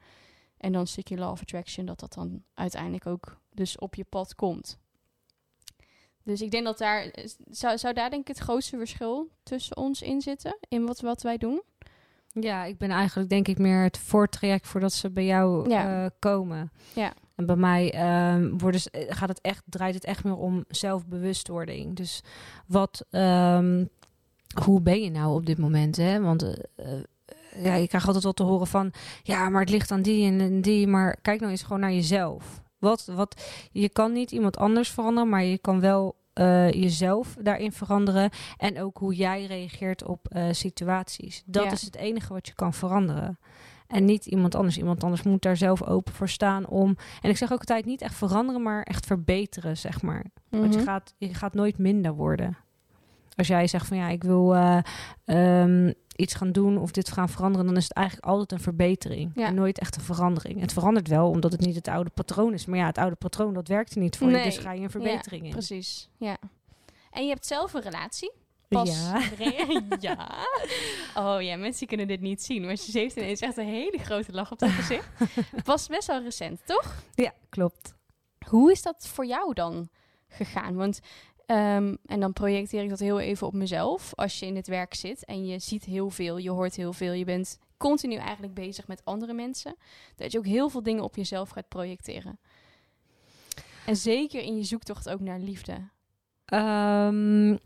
En 0.57 0.71
dan 0.71 0.87
stukje 0.87 1.17
law 1.17 1.31
of 1.31 1.41
attraction, 1.41 1.85
dat 1.85 1.99
dat 1.99 2.13
dan 2.13 2.43
uiteindelijk 2.53 3.05
ook 3.05 3.37
dus 3.53 3.77
op 3.77 3.95
je 3.95 4.03
pad 4.03 4.35
komt. 4.35 4.79
Dus 6.23 6.41
ik 6.41 6.51
denk 6.51 6.65
dat 6.65 6.77
daar, 6.77 7.11
zou, 7.49 7.77
zou 7.77 7.93
daar 7.93 8.09
denk 8.09 8.21
ik 8.21 8.27
het 8.27 8.37
grootste 8.45 8.77
verschil 8.77 9.29
tussen 9.43 9.77
ons 9.77 10.01
in 10.01 10.21
zitten, 10.21 10.57
in 10.69 10.85
wat, 10.85 10.99
wat 11.01 11.21
wij 11.21 11.37
doen? 11.37 11.61
Ja, 12.31 12.63
ik 12.65 12.77
ben 12.77 12.89
eigenlijk 12.89 13.29
denk 13.29 13.47
ik 13.47 13.57
meer 13.57 13.83
het 13.83 13.97
voortraject 13.97 14.67
voordat 14.67 14.93
ze 14.93 15.09
bij 15.09 15.25
jou 15.25 15.69
Ja. 15.69 16.03
eh, 16.05 16.11
komen. 16.19 16.71
Ja. 16.95 17.13
En 17.39 17.45
bij 17.45 17.55
mij 17.55 17.93
ehm, 17.93 18.57
worden, 18.57 18.81
ze- 18.81 18.89
eh, 18.91 19.15
gaat 19.15 19.29
het 19.29 19.41
echt, 19.41 19.63
draait 19.65 19.93
het 19.93 20.03
echt 20.05 20.23
meer 20.23 20.35
om 20.35 20.65
zelfbewustwording. 20.67 21.95
Dus 21.95 22.23
wat, 22.67 23.05
ehm, 23.09 23.85
hoe 24.63 24.81
ben 24.81 25.01
je 25.01 25.11
nou 25.11 25.33
op 25.35 25.45
dit 25.45 25.57
moment? 25.57 25.95
Hè? 25.95 26.21
Want 26.21 26.43
eh, 26.43 26.53
eh, 26.75 27.63
ja, 27.63 27.73
je 27.75 27.87
krijgt 27.87 28.05
altijd 28.05 28.23
wel 28.23 28.33
te 28.33 28.43
horen 28.43 28.67
van, 28.67 28.91
ja, 29.23 29.49
maar 29.49 29.61
het 29.61 29.69
ligt 29.69 29.91
aan 29.91 30.01
die 30.01 30.31
en, 30.39 30.61
die. 30.61 30.87
Maar 30.87 31.17
kijk 31.21 31.39
nou 31.39 31.51
eens 31.51 31.63
gewoon 31.63 31.79
naar 31.79 31.93
jezelf. 31.93 32.61
Wat, 32.77 33.05
wat, 33.05 33.41
je 33.71 33.89
kan 33.89 34.11
niet 34.13 34.31
iemand 34.31 34.57
anders 34.57 34.89
veranderen, 34.89 35.29
maar 35.29 35.43
je 35.43 35.57
kan 35.57 35.79
wel 35.79 36.17
jezelf 36.71 37.35
daarin 37.41 37.71
veranderen. 37.71 38.29
En 38.57 38.81
ook 38.81 38.97
hoe 38.97 39.15
jij 39.15 39.45
reageert 39.45 40.03
op 40.03 40.27
situaties. 40.51 41.43
Dat 41.45 41.63
Ja. 41.63 41.71
is 41.71 41.81
het 41.81 41.95
enige 41.95 42.33
wat 42.33 42.47
je 42.47 42.53
kan 42.53 42.73
veranderen. 42.73 43.39
En 43.89 44.05
niet 44.05 44.25
iemand 44.25 44.55
anders. 44.55 44.77
Iemand 44.77 45.03
anders 45.03 45.23
moet 45.23 45.41
daar 45.41 45.57
zelf 45.57 45.83
open 45.83 46.13
voor 46.13 46.29
staan 46.29 46.67
om. 46.67 46.95
En 47.21 47.29
ik 47.29 47.37
zeg 47.37 47.51
ook 47.51 47.59
altijd 47.59 47.85
niet 47.85 48.01
echt 48.01 48.15
veranderen, 48.15 48.61
maar 48.61 48.83
echt 48.83 49.05
verbeteren, 49.05 49.77
zeg 49.77 50.01
maar. 50.01 50.25
Want 50.49 50.73
je 50.73 50.79
Mhm. 50.79 50.87
gaat, 50.89 51.13
je 51.17 51.33
gaat 51.33 51.53
nooit 51.53 51.77
minder 51.77 52.13
worden. 52.13 52.57
Als 53.35 53.47
jij 53.47 53.67
zegt 53.67 53.87
van 53.87 53.97
ja, 53.97 54.07
ik 54.09 54.23
wil 54.23 54.55
ehm, 55.25 55.91
iets 56.15 56.33
gaan 56.33 56.51
doen 56.51 56.77
of 56.77 56.91
dit 56.91 57.11
gaan 57.11 57.29
veranderen, 57.29 57.67
dan 57.67 57.77
is 57.77 57.83
het 57.83 57.93
eigenlijk 57.93 58.27
altijd 58.27 58.51
een 58.51 58.59
verbetering. 58.59 59.31
Ja. 59.35 59.47
En 59.47 59.55
nooit 59.55 59.79
echt 59.79 59.95
een 59.95 60.01
verandering. 60.01 60.59
Het 60.61 60.73
verandert 60.73 61.07
wel 61.07 61.29
omdat 61.29 61.51
het 61.51 61.61
niet 61.61 61.75
het 61.75 61.87
oude 61.87 62.09
patroon 62.09 62.53
is. 62.53 62.65
Maar 62.65 62.79
ja, 62.79 62.85
het 62.85 62.97
oude 62.97 63.15
patroon 63.15 63.53
dat 63.53 63.67
werkte 63.67 63.99
niet 63.99 64.17
voor 64.17 64.29
je. 64.31 64.43
Dus 64.43 64.57
ga 64.57 64.71
je 64.71 64.81
een 64.81 64.89
verbetering 64.89 65.45
in. 65.45 65.51
Precies, 65.51 66.09
ja. 66.17 66.37
En 67.11 67.23
je 67.23 67.29
hebt 67.29 67.45
zelf 67.45 67.73
een 67.73 67.81
relatie. 67.81 68.31
Pas 68.69 69.11
Ja. 69.99 70.45
Oh 71.15 71.41
ja, 71.41 71.57
mensen 71.57 71.87
kunnen 71.87 72.07
dit 72.07 72.21
niet 72.21 72.41
zien. 72.41 72.65
Maar 72.65 72.75
ze 72.75 72.99
heeft 72.99 73.15
ineens 73.15 73.39
echt 73.39 73.57
een 73.57 73.65
hele 73.67 73.97
grote 73.97 74.31
lach 74.31 74.51
op 74.51 74.59
haar 74.59 74.69
gezicht. 74.69 75.09
Pas 75.63 75.87
best 75.87 76.07
wel 76.07 76.21
recent, 76.23 76.61
toch? 76.65 77.03
Ja, 77.15 77.33
klopt. 77.49 77.93
Hoe 78.47 78.71
is 78.71 78.81
dat 78.81 79.07
voor 79.07 79.25
jou 79.25 79.53
dan 79.53 79.89
gegaan? 80.27 80.75
Want, 80.75 80.99
ehm, 81.45 81.95
en 82.05 82.19
dan 82.19 82.33
projecteer 82.33 82.83
ik 82.83 82.89
dat 82.89 82.99
heel 82.99 83.19
even 83.19 83.47
op 83.47 83.53
mezelf. 83.53 84.15
Als 84.15 84.39
je 84.39 84.45
in 84.45 84.55
het 84.55 84.67
werk 84.67 84.93
zit 84.93 85.25
en 85.25 85.45
je 85.45 85.59
ziet 85.59 85.83
heel 85.83 86.09
veel, 86.09 86.37
je 86.37 86.49
hoort 86.49 86.75
heel 86.75 86.93
veel, 86.93 87.13
je 87.13 87.25
bent 87.25 87.59
continu 87.77 88.15
eigenlijk 88.15 88.53
bezig 88.53 88.87
met 88.87 89.05
andere 89.05 89.33
mensen. 89.33 89.75
Dat 90.15 90.31
je 90.31 90.37
ook 90.37 90.45
heel 90.45 90.69
veel 90.69 90.83
dingen 90.83 91.03
op 91.03 91.15
jezelf 91.15 91.49
gaat 91.49 91.67
projecteren. 91.67 92.39
En 93.85 93.95
zeker 93.95 94.41
in 94.41 94.57
je 94.57 94.63
zoektocht 94.63 95.09
ook 95.09 95.19
naar 95.19 95.39
liefde. 95.39 95.89
Ehm, 96.45 97.57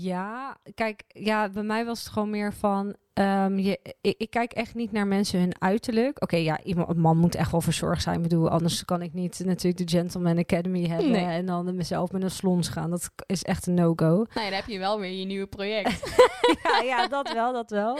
ja, 0.00 0.56
kijk, 0.74 1.02
ja, 1.08 1.48
bij 1.48 1.62
mij 1.62 1.84
was 1.84 1.98
het 2.04 2.08
gewoon 2.12 2.30
meer 2.30 2.52
van. 2.52 2.94
ehm, 3.14 3.58
je, 3.58 3.78
ik, 4.00 4.14
ik 4.18 4.30
kijk 4.30 4.52
echt 4.52 4.74
niet 4.74 4.92
naar 4.92 5.06
mensen 5.06 5.40
hun 5.40 5.60
uiterlijk. 5.60 6.22
Oké, 6.22 6.36
ja, 6.36 6.62
iemand, 6.62 6.88
een 6.88 7.00
man 7.00 7.16
moet 7.16 7.34
echt 7.34 7.50
wel 7.50 7.60
verzorgd 7.60 8.02
zijn. 8.02 8.16
Ik 8.16 8.22
bedoel, 8.22 8.48
anders 8.50 8.84
kan 8.84 9.02
ik 9.02 9.12
niet 9.12 9.42
natuurlijk 9.44 9.90
de 9.90 9.96
Gentleman 9.96 10.38
Academy 10.38 10.86
hebben 10.86 11.10
Nee. 11.10 11.24
en 11.24 11.46
dan 11.46 11.76
mezelf 11.76 12.12
met 12.12 12.22
een 12.22 12.30
slons 12.30 12.68
gaan. 12.68 12.90
Dat 12.90 13.10
is 13.26 13.42
echt 13.42 13.66
een 13.66 13.74
no-go. 13.74 14.06
Nou 14.06 14.26
ja, 14.34 14.42
dan 14.44 14.52
heb 14.52 14.66
je 14.66 14.78
wel 14.78 15.00
weer 15.00 15.10
je 15.18 15.24
nieuwe 15.24 15.46
project. 15.46 16.16
ja, 16.62 16.80
ja, 16.82 17.08
dat 17.08 17.32
wel, 17.32 17.52
dat 17.52 17.70
wel. 17.70 17.98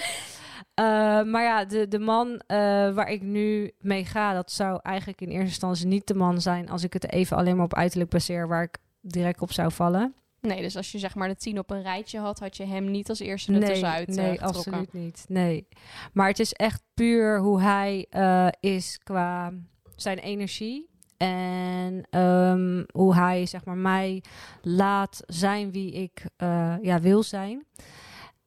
Eh, 0.75 0.85
maar 1.23 1.43
ja, 1.43 1.65
de, 1.65 1.89
de 1.89 1.99
man 1.99 2.41
eh, 2.47 2.57
waar 2.95 3.11
ik 3.11 3.23
nu 3.23 3.73
mee 3.79 4.05
ga, 4.05 4.33
dat 4.35 4.51
zou 4.53 4.81
eigenlijk 4.83 5.21
in 5.21 5.29
eerste 5.29 5.45
instantie 5.47 5.87
niet 5.87 6.07
de 6.07 6.15
man 6.15 6.41
zijn 6.41 6.69
als 6.71 6.85
ik 6.85 6.93
het 6.93 7.13
even 7.13 7.37
alleen 7.37 7.57
maar 7.57 7.65
op 7.65 7.75
uiterlijk 7.75 8.11
baseer 8.11 8.49
waar 8.49 8.63
ik 8.63 8.77
direct 9.01 9.41
op 9.41 9.53
zou 9.53 9.73
vallen. 9.73 10.15
Nee, 10.45 10.63
dus 10.63 10.77
als 10.77 10.93
je 10.93 10.99
zeg 10.99 11.15
maar 11.15 11.29
de 11.29 11.37
tien 11.37 11.59
op 11.59 11.71
een 11.71 11.83
rijtje 11.83 12.19
had, 12.19 12.39
had 12.39 12.57
je 12.57 12.65
hem 12.65 12.91
niet 12.91 13.09
als 13.09 13.19
eerste 13.19 13.53
er 13.53 13.61
tussenuit 13.61 14.09
eh, 14.09 14.15
nee, 14.15 14.31
getrokken. 14.31 14.59
absoluut 14.59 14.93
niet. 14.93 15.25
Nee. 15.29 15.69
Maar 16.13 16.29
het 16.29 16.39
is 16.39 16.53
echt 16.53 16.83
puur 16.95 17.41
hoe 17.41 17.61
hij 17.61 18.07
eh, 18.11 18.49
is 18.61 18.99
qua 19.03 19.53
zijn 19.97 20.19
energie. 20.19 20.89
En 21.17 22.07
ehm, 22.11 22.85
hoe 22.93 23.15
hij 23.15 23.47
zeg 23.47 23.65
maar, 23.65 23.77
mij 23.77 24.23
laat 24.63 25.23
zijn 25.27 25.71
wie 25.71 25.93
ik 25.93 26.25
eh, 26.37 26.75
ja, 26.83 27.01
wil 27.01 27.23
zijn. 27.23 27.67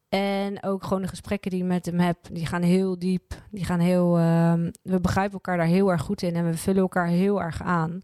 En 0.10 0.64
ook 0.64 0.84
gewoon 0.84 1.02
de 1.02 1.08
gesprekken 1.08 1.52
die 1.52 1.60
ik 1.62 1.68
met 1.68 1.86
hem 1.86 2.00
heb, 2.00 2.18
die 2.32 2.46
gaan 2.46 2.62
heel 2.62 3.00
diep. 3.00 3.44
Die 3.52 3.66
gaan 3.66 3.80
heel. 3.80 4.18
ehm, 4.18 4.72
we 4.84 5.00
begrijpen 5.00 5.34
elkaar 5.34 5.58
daar 5.58 5.66
heel 5.66 5.92
erg 5.92 6.02
goed 6.02 6.22
in 6.22 6.36
en 6.36 6.46
we 6.46 6.58
vullen 6.58 6.82
elkaar 6.82 7.08
heel 7.08 7.42
erg 7.42 7.62
aan. 7.62 8.02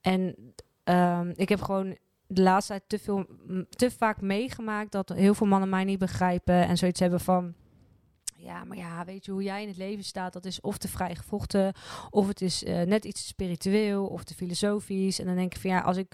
En 0.00 0.36
ehm, 0.84 1.32
ik 1.34 1.48
heb 1.48 1.62
gewoon 1.62 1.96
de 2.32 2.42
laatste 2.42 2.72
tijd 2.72 2.88
te, 2.88 2.98
veel, 2.98 3.26
te 3.68 3.90
vaak 3.90 4.20
meegemaakt 4.20 4.92
dat 4.92 5.08
heel 5.08 5.34
veel 5.34 5.46
mannen 5.46 5.68
mij 5.68 5.84
niet 5.84 5.98
begrijpen 5.98 6.66
en 6.66 6.76
zoiets 6.76 7.00
hebben 7.00 7.20
van. 7.20 7.54
Ja, 8.36 8.64
maar 8.64 8.76
ja, 8.76 9.04
weet 9.04 9.24
je 9.24 9.32
hoe 9.32 9.42
jij 9.42 9.62
in 9.62 9.68
het 9.68 9.76
leven 9.76 10.04
staat? 10.04 10.32
Dat 10.32 10.44
is 10.44 10.60
of 10.60 10.78
te 10.78 10.88
vrij 10.88 11.14
gevochten, 11.14 11.72
of 12.10 12.26
het 12.28 12.40
is 12.40 12.64
eh, 12.64 12.82
net 12.82 13.04
iets 13.04 13.26
spiritueel, 13.26 14.06
of 14.06 14.24
te 14.24 14.34
filosofisch. 14.34 15.18
En 15.18 15.26
dan 15.26 15.36
denk 15.36 15.54
ik 15.54 15.60
van 15.60 15.70
ja, 15.70 15.80
als 15.80 15.96
ik 15.96 16.12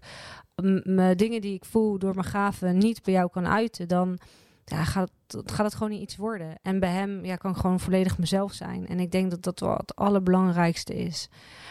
mijn 0.83 1.17
dingen 1.17 1.41
die 1.41 1.55
ik 1.55 1.65
voel 1.65 1.99
door 1.99 2.15
mijn 2.15 2.27
gaven 2.27 2.79
niet 2.79 3.03
bij 3.03 3.15
jou 3.15 3.31
kan 3.31 3.47
uiten, 3.47 3.89
dan 3.89 4.19
ja, 4.65 4.85
gaat, 4.85 5.11
het, 5.27 5.53
gaat 5.53 5.65
het 5.65 5.75
gewoon 5.75 5.91
niet 5.91 6.03
iets 6.03 6.17
worden. 6.17 6.59
En 6.63 6.81
bij 6.81 6.91
hem 6.91 7.25
ja, 7.25 7.37
kan 7.37 7.51
ik 7.51 7.57
gewoon 7.57 7.81
volledig 7.81 8.19
mezelf 8.19 8.53
zijn. 8.53 8.87
En 8.87 9.01
ik 9.01 9.11
denk 9.11 9.31
dat 9.31 9.43
dat 9.43 9.61
wel 9.61 9.77
het 9.77 9.97
allerbelangrijkste 9.97 10.95
is. 10.95 11.29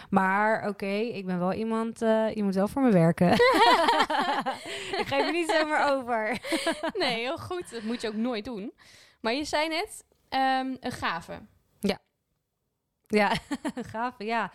Maar 0.09 0.67
oké, 0.67 0.85
ik 0.95 1.25
ben 1.25 1.39
wel 1.39 1.53
iemand, 1.53 2.01
eh, 2.01 2.33
je 2.35 2.43
moet 2.43 2.55
wel 2.55 2.67
voor 2.67 2.81
me 2.81 2.91
werken. 2.91 3.31
ik 5.01 5.03
geef 5.07 5.25
je 5.25 5.31
niet 5.31 5.49
zomaar 5.59 5.93
over. 5.93 6.37
Nee, 7.03 7.15
heel 7.15 7.37
goed. 7.37 7.71
Dat 7.71 7.83
moet 7.83 8.01
je 8.01 8.07
ook 8.07 8.15
nooit 8.15 8.45
doen. 8.45 8.73
Maar 9.21 9.33
je 9.33 9.43
zei 9.45 9.67
net, 9.67 10.03
ehm, 10.29 10.75
een 10.79 10.91
gave. 10.91 11.33
Ja, 13.09 13.31
gaaf. 13.91 14.13
Ja. 14.17 14.51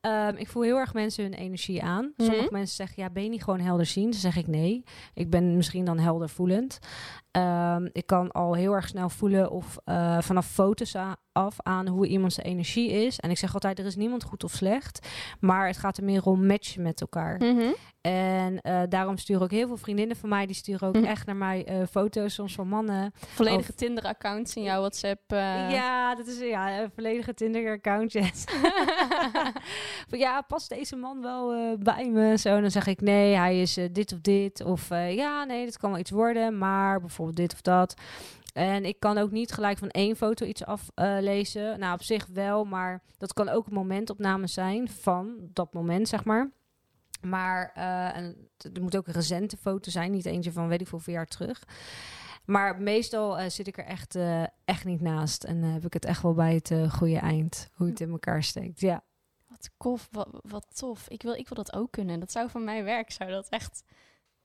Ehm, 0.00 0.36
ik 0.36 0.48
voel 0.48 0.62
heel 0.62 0.76
erg 0.76 0.94
mensen 0.94 1.22
hun 1.24 1.34
energie 1.34 1.82
aan. 1.82 2.12
Sommige 2.16 2.42
Mhm. 2.44 2.52
mensen 2.52 2.76
zeggen, 2.76 3.02
ja, 3.02 3.10
ben 3.10 3.22
je 3.22 3.28
niet 3.28 3.44
gewoon 3.44 3.60
helder 3.60 3.86
zien? 3.86 4.10
Dan 4.10 4.20
zeg 4.20 4.36
ik 4.36 4.46
nee. 4.46 4.84
Ik 5.14 5.30
ben 5.30 5.56
misschien 5.56 5.84
dan 5.84 5.98
helder 5.98 6.28
voelend. 6.28 6.78
Ehm, 7.30 7.88
ik 7.92 8.06
kan 8.06 8.32
al 8.32 8.54
heel 8.54 8.72
erg 8.72 8.88
snel 8.88 9.08
voelen 9.08 9.50
of 9.50 9.76
eh, 9.84 10.20
vanaf 10.20 10.46
foto's 10.46 10.96
af 11.32 11.56
aan 11.62 11.88
hoe 11.88 12.06
iemand 12.06 12.32
zijn 12.32 12.46
energie 12.46 12.90
is. 12.90 13.18
En 13.18 13.30
ik 13.30 13.38
zeg 13.38 13.54
altijd, 13.54 13.78
er 13.78 13.84
is 13.86 13.96
niemand 13.96 14.22
goed 14.24 14.44
of 14.44 14.52
slecht. 14.52 15.06
Maar 15.40 15.66
het 15.66 15.76
gaat 15.78 15.96
er 15.96 16.04
meer 16.04 16.24
om 16.24 16.46
matchen 16.46 16.82
met 16.82 17.00
elkaar. 17.00 17.36
Mhm. 17.38 17.72
En 18.00 18.60
eh, 18.60 18.80
daarom 18.88 19.16
sturen 19.18 19.42
ook 19.42 19.50
heel 19.50 19.66
veel 19.66 19.76
vriendinnen 19.76 20.16
van 20.16 20.28
mij, 20.28 20.46
die 20.46 20.54
sturen 20.54 20.88
ook 20.88 20.94
Mhm. 20.94 21.04
echt 21.04 21.26
naar 21.26 21.36
mij 21.36 21.64
eh, 21.64 21.76
foto's 21.90 22.34
soms 22.34 22.54
van 22.54 22.68
mannen. 22.68 23.12
Volledige 23.14 23.74
Tinder-accounts 23.74 24.56
in 24.56 24.62
jouw 24.62 24.78
WhatsApp. 24.80 25.20
eh. 25.32 25.70
Ja, 25.70 26.14
dat 26.14 26.26
is 26.26 26.38
ja, 26.38 26.80
een 26.80 26.90
volledige 26.94 27.34
Tinder-account. 27.34 28.12
yes. 28.12 28.44
Ja, 30.08 30.40
past 30.40 30.68
deze 30.68 30.96
man 30.96 31.20
wel 31.22 31.76
bij 31.78 32.10
me? 32.10 32.38
Zo, 32.38 32.60
dan 32.60 32.70
zeg 32.70 32.86
ik 32.86 33.00
nee, 33.00 33.34
hij 33.34 33.60
is 33.60 33.78
dit 33.92 34.12
of 34.12 34.20
dit. 34.20 34.64
Of 34.64 34.88
ja, 34.88 35.44
nee, 35.44 35.64
dat 35.64 35.78
kan 35.78 35.90
wel 35.90 35.98
iets 35.98 36.10
worden, 36.10 36.58
maar 36.58 37.00
bijvoorbeeld 37.00 37.36
dit 37.36 37.52
of 37.52 37.60
dat. 37.60 37.94
En 38.52 38.84
ik 38.84 39.00
kan 39.00 39.18
ook 39.18 39.30
niet 39.30 39.52
gelijk 39.52 39.78
van 39.78 39.88
één 39.88 40.16
foto 40.16 40.46
iets 40.46 40.64
aflezen. 40.64 41.78
nou, 41.78 41.94
op 41.94 42.02
zich 42.02 42.26
wel, 42.26 42.64
maar 42.64 43.02
dat 43.18 43.32
kan 43.32 43.48
ook 43.48 43.66
een 43.66 43.74
momentopname 43.74 44.46
zijn 44.46 44.88
van 44.88 45.36
dat 45.52 45.72
moment, 45.72 46.08
zeg 46.08 46.24
maar. 46.24 46.50
Maar 47.20 47.72
eh, 47.74 48.32
het 48.56 48.80
moet 48.80 48.96
ook 48.96 49.06
een 49.06 49.12
recente 49.12 49.56
foto 49.56 49.90
zijn, 49.90 50.10
niet 50.10 50.26
eentje 50.26 50.52
van 50.52 50.68
weet 50.68 50.80
ik 50.80 50.86
veel, 50.86 50.96
hoeveel 50.96 51.14
jaar 51.14 51.26
terug. 51.26 51.62
Maar 52.44 52.80
meestal 52.80 53.38
eh, 53.38 53.50
zit 53.50 53.66
ik 53.66 53.78
er 53.78 53.84
echt, 53.84 54.14
eh, 54.14 54.42
echt 54.64 54.84
niet 54.84 55.00
naast. 55.00 55.44
En 55.44 55.62
heb 55.62 55.84
ik 55.84 55.92
het 55.92 56.04
echt 56.04 56.22
wel 56.22 56.34
bij 56.34 56.54
het 56.54 56.92
goede 56.92 57.18
eind. 57.18 57.70
Hoe 57.72 57.88
het 57.88 58.00
in 58.00 58.10
elkaar 58.10 58.42
steekt. 58.42 58.80
Ja. 58.80 59.04
Wat 59.48 59.70
kof, 59.76 60.08
wat, 60.10 60.28
wat 60.42 60.66
tof. 60.74 61.08
Ik 61.08 61.22
wil, 61.22 61.32
ik 61.34 61.48
wil 61.48 61.56
dat 61.64 61.74
ook 61.74 61.90
kunnen. 61.90 62.20
Dat 62.20 62.32
zou 62.32 62.50
van 62.50 62.64
mijn 62.64 62.84
werk 62.84 63.10
zou 63.10 63.30
dat 63.30 63.48
echt, 63.48 63.84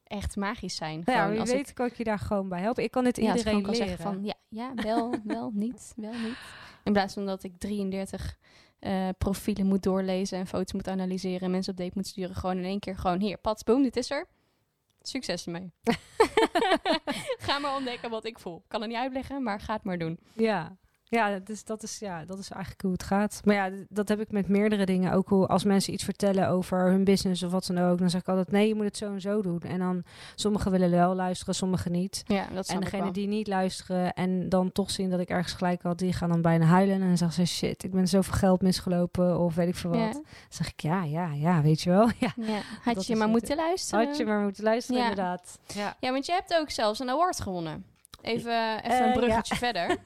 echt 0.07 0.35
magisch 0.35 0.75
zijn. 0.75 1.01
Nou 1.05 1.11
ja, 1.11 1.13
Gewoon 1.13 1.31
wie 1.31 1.39
als 1.39 1.49
weet 1.49 1.69
ik, 1.69 1.75
kan 1.75 1.85
ik 1.85 1.97
je 1.97 2.03
daar 2.03 2.19
gewoon 2.19 2.49
bij 2.49 2.61
helpen. 2.61 2.83
Ik 2.83 2.91
kan 2.91 3.03
dit 3.03 3.17
ja, 3.17 3.35
iedereen 3.35 3.61
kan 3.61 3.71
leren. 3.71 3.87
zeggen 3.87 4.03
van 4.03 4.23
ja, 4.23 4.33
ja 4.49 4.73
wel, 4.75 5.15
wel, 5.23 5.51
niet, 5.53 5.93
wel, 5.95 6.13
niet. 6.13 6.37
In 6.83 6.93
plaats 6.93 7.13
van 7.13 7.25
dat 7.25 7.43
ik 7.43 7.57
33 7.57 8.37
eh, 8.79 9.09
profielen 9.17 9.65
moet 9.65 9.83
doorlezen 9.83 10.37
en 10.37 10.47
foto's 10.47 10.73
moet 10.73 10.87
analyseren 10.87 11.41
en 11.41 11.51
mensen 11.51 11.71
op 11.71 11.77
date 11.77 11.91
moet 11.93 12.07
sturen. 12.07 12.35
Gewoon 12.35 12.57
in 12.57 12.63
één 12.63 12.79
keer 12.79 12.97
gewoon 12.97 13.19
hier, 13.19 13.37
pats, 13.37 13.63
boom, 13.63 13.83
dit 13.83 13.97
is 13.97 14.11
er. 14.11 14.27
Succes 15.01 15.45
ermee. 15.45 15.71
ga 17.45 17.59
maar 17.59 17.75
ontdekken 17.75 18.09
wat 18.09 18.25
ik 18.25 18.39
voel. 18.39 18.63
Kan 18.67 18.81
het 18.81 18.89
niet 18.89 18.99
uitleggen, 18.99 19.43
maar 19.43 19.59
ga 19.59 19.73
het 19.73 19.83
maar 19.83 19.97
doen. 19.97 20.19
Ja. 20.33 20.77
Ja, 21.09 21.39
dus 21.39 21.63
dat 21.63 21.83
is, 21.83 21.99
ja, 21.99 22.25
dat 22.25 22.39
is 22.39 22.49
eigenlijk 22.49 22.81
hoe 22.81 22.91
het 22.91 23.03
gaat. 23.03 23.41
Maar 23.43 23.55
ja, 23.55 23.69
dat 23.89 24.07
heb 24.07 24.19
ik 24.19 24.31
met 24.31 24.47
meerdere 24.47 24.85
dingen. 24.85 25.13
Ook 25.13 25.29
hoe, 25.29 25.47
als 25.47 25.63
mensen 25.63 25.93
iets 25.93 26.03
vertellen 26.03 26.49
over 26.49 26.89
hun 26.89 27.03
business 27.03 27.43
of 27.43 27.51
wat 27.51 27.65
dan 27.65 27.77
ook. 27.77 27.97
Dan 27.97 28.09
zeg 28.09 28.21
ik 28.21 28.27
altijd, 28.27 28.51
nee, 28.51 28.67
je 28.67 28.75
moet 28.75 28.85
het 28.85 28.97
zo 28.97 29.11
en 29.13 29.21
zo 29.21 29.41
doen. 29.41 29.61
En 29.61 29.79
dan, 29.79 30.03
sommigen 30.35 30.71
willen 30.71 30.89
wel 30.91 31.15
luisteren, 31.15 31.55
sommigen 31.55 31.91
niet. 31.91 32.23
Ja, 32.25 32.47
dat 32.53 32.67
En 32.67 32.79
degene 32.79 33.11
die 33.11 33.27
niet 33.27 33.47
luisteren 33.47 34.13
en 34.13 34.49
dan 34.49 34.71
toch 34.71 34.91
zien 34.91 35.09
dat 35.09 35.19
ik 35.19 35.29
ergens 35.29 35.53
gelijk 35.53 35.81
had, 35.81 35.99
die 35.99 36.13
gaan 36.13 36.29
dan 36.29 36.41
bijna 36.41 36.65
huilen. 36.65 37.01
En 37.01 37.07
dan 37.07 37.17
zeggen 37.17 37.47
ze, 37.47 37.53
shit, 37.55 37.83
ik 37.83 37.91
ben 37.91 38.07
zoveel 38.07 38.33
geld 38.33 38.61
misgelopen 38.61 39.39
of 39.39 39.55
weet 39.55 39.67
ik 39.67 39.75
veel 39.75 39.89
wat. 39.89 39.99
Ja, 39.99 40.11
Dan 40.11 40.23
zeg 40.49 40.67
ik, 40.71 40.79
ja, 40.81 41.03
ja, 41.03 41.31
ja, 41.33 41.61
weet 41.61 41.81
je 41.81 41.89
wel. 41.89 42.09
Ja, 42.19 42.33
ja. 42.35 42.59
Had 42.83 43.05
je 43.05 43.15
maar 43.15 43.27
moeten 43.27 43.55
luisteren. 43.55 44.05
had 44.07 44.17
je 44.17 44.25
maar 44.25 44.41
moeten 44.41 44.63
luisteren 44.63 45.01
inderdaad. 45.01 45.59
Ja. 45.73 45.95
Ja, 45.99 46.11
want 46.11 46.25
je 46.25 46.31
hebt 46.31 46.55
ook 46.55 46.69
zelfs 46.69 46.99
een 46.99 47.09
award 47.09 47.39
gewonnen. 47.39 47.85
Even, 48.21 48.77
even 48.83 48.99
Eh, 48.99 49.05
een 49.05 49.13
bruggetje 49.13 49.55
verder. 49.65 49.97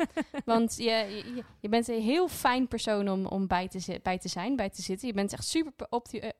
Want 0.45 0.75
je, 0.77 0.83
je, 1.35 1.43
je 1.59 1.69
bent 1.69 1.87
een 1.87 2.01
heel 2.01 2.27
fijn 2.27 2.67
persoon 2.67 3.09
om, 3.09 3.25
om 3.25 3.47
bij, 3.47 3.67
te 3.67 3.99
bij 4.03 4.17
te 4.17 4.27
zijn, 4.27 4.55
bij 4.55 4.69
te 4.69 4.81
zitten. 4.81 5.07
Je 5.07 5.13
bent 5.13 5.33
echt 5.33 5.45
super 5.47 5.73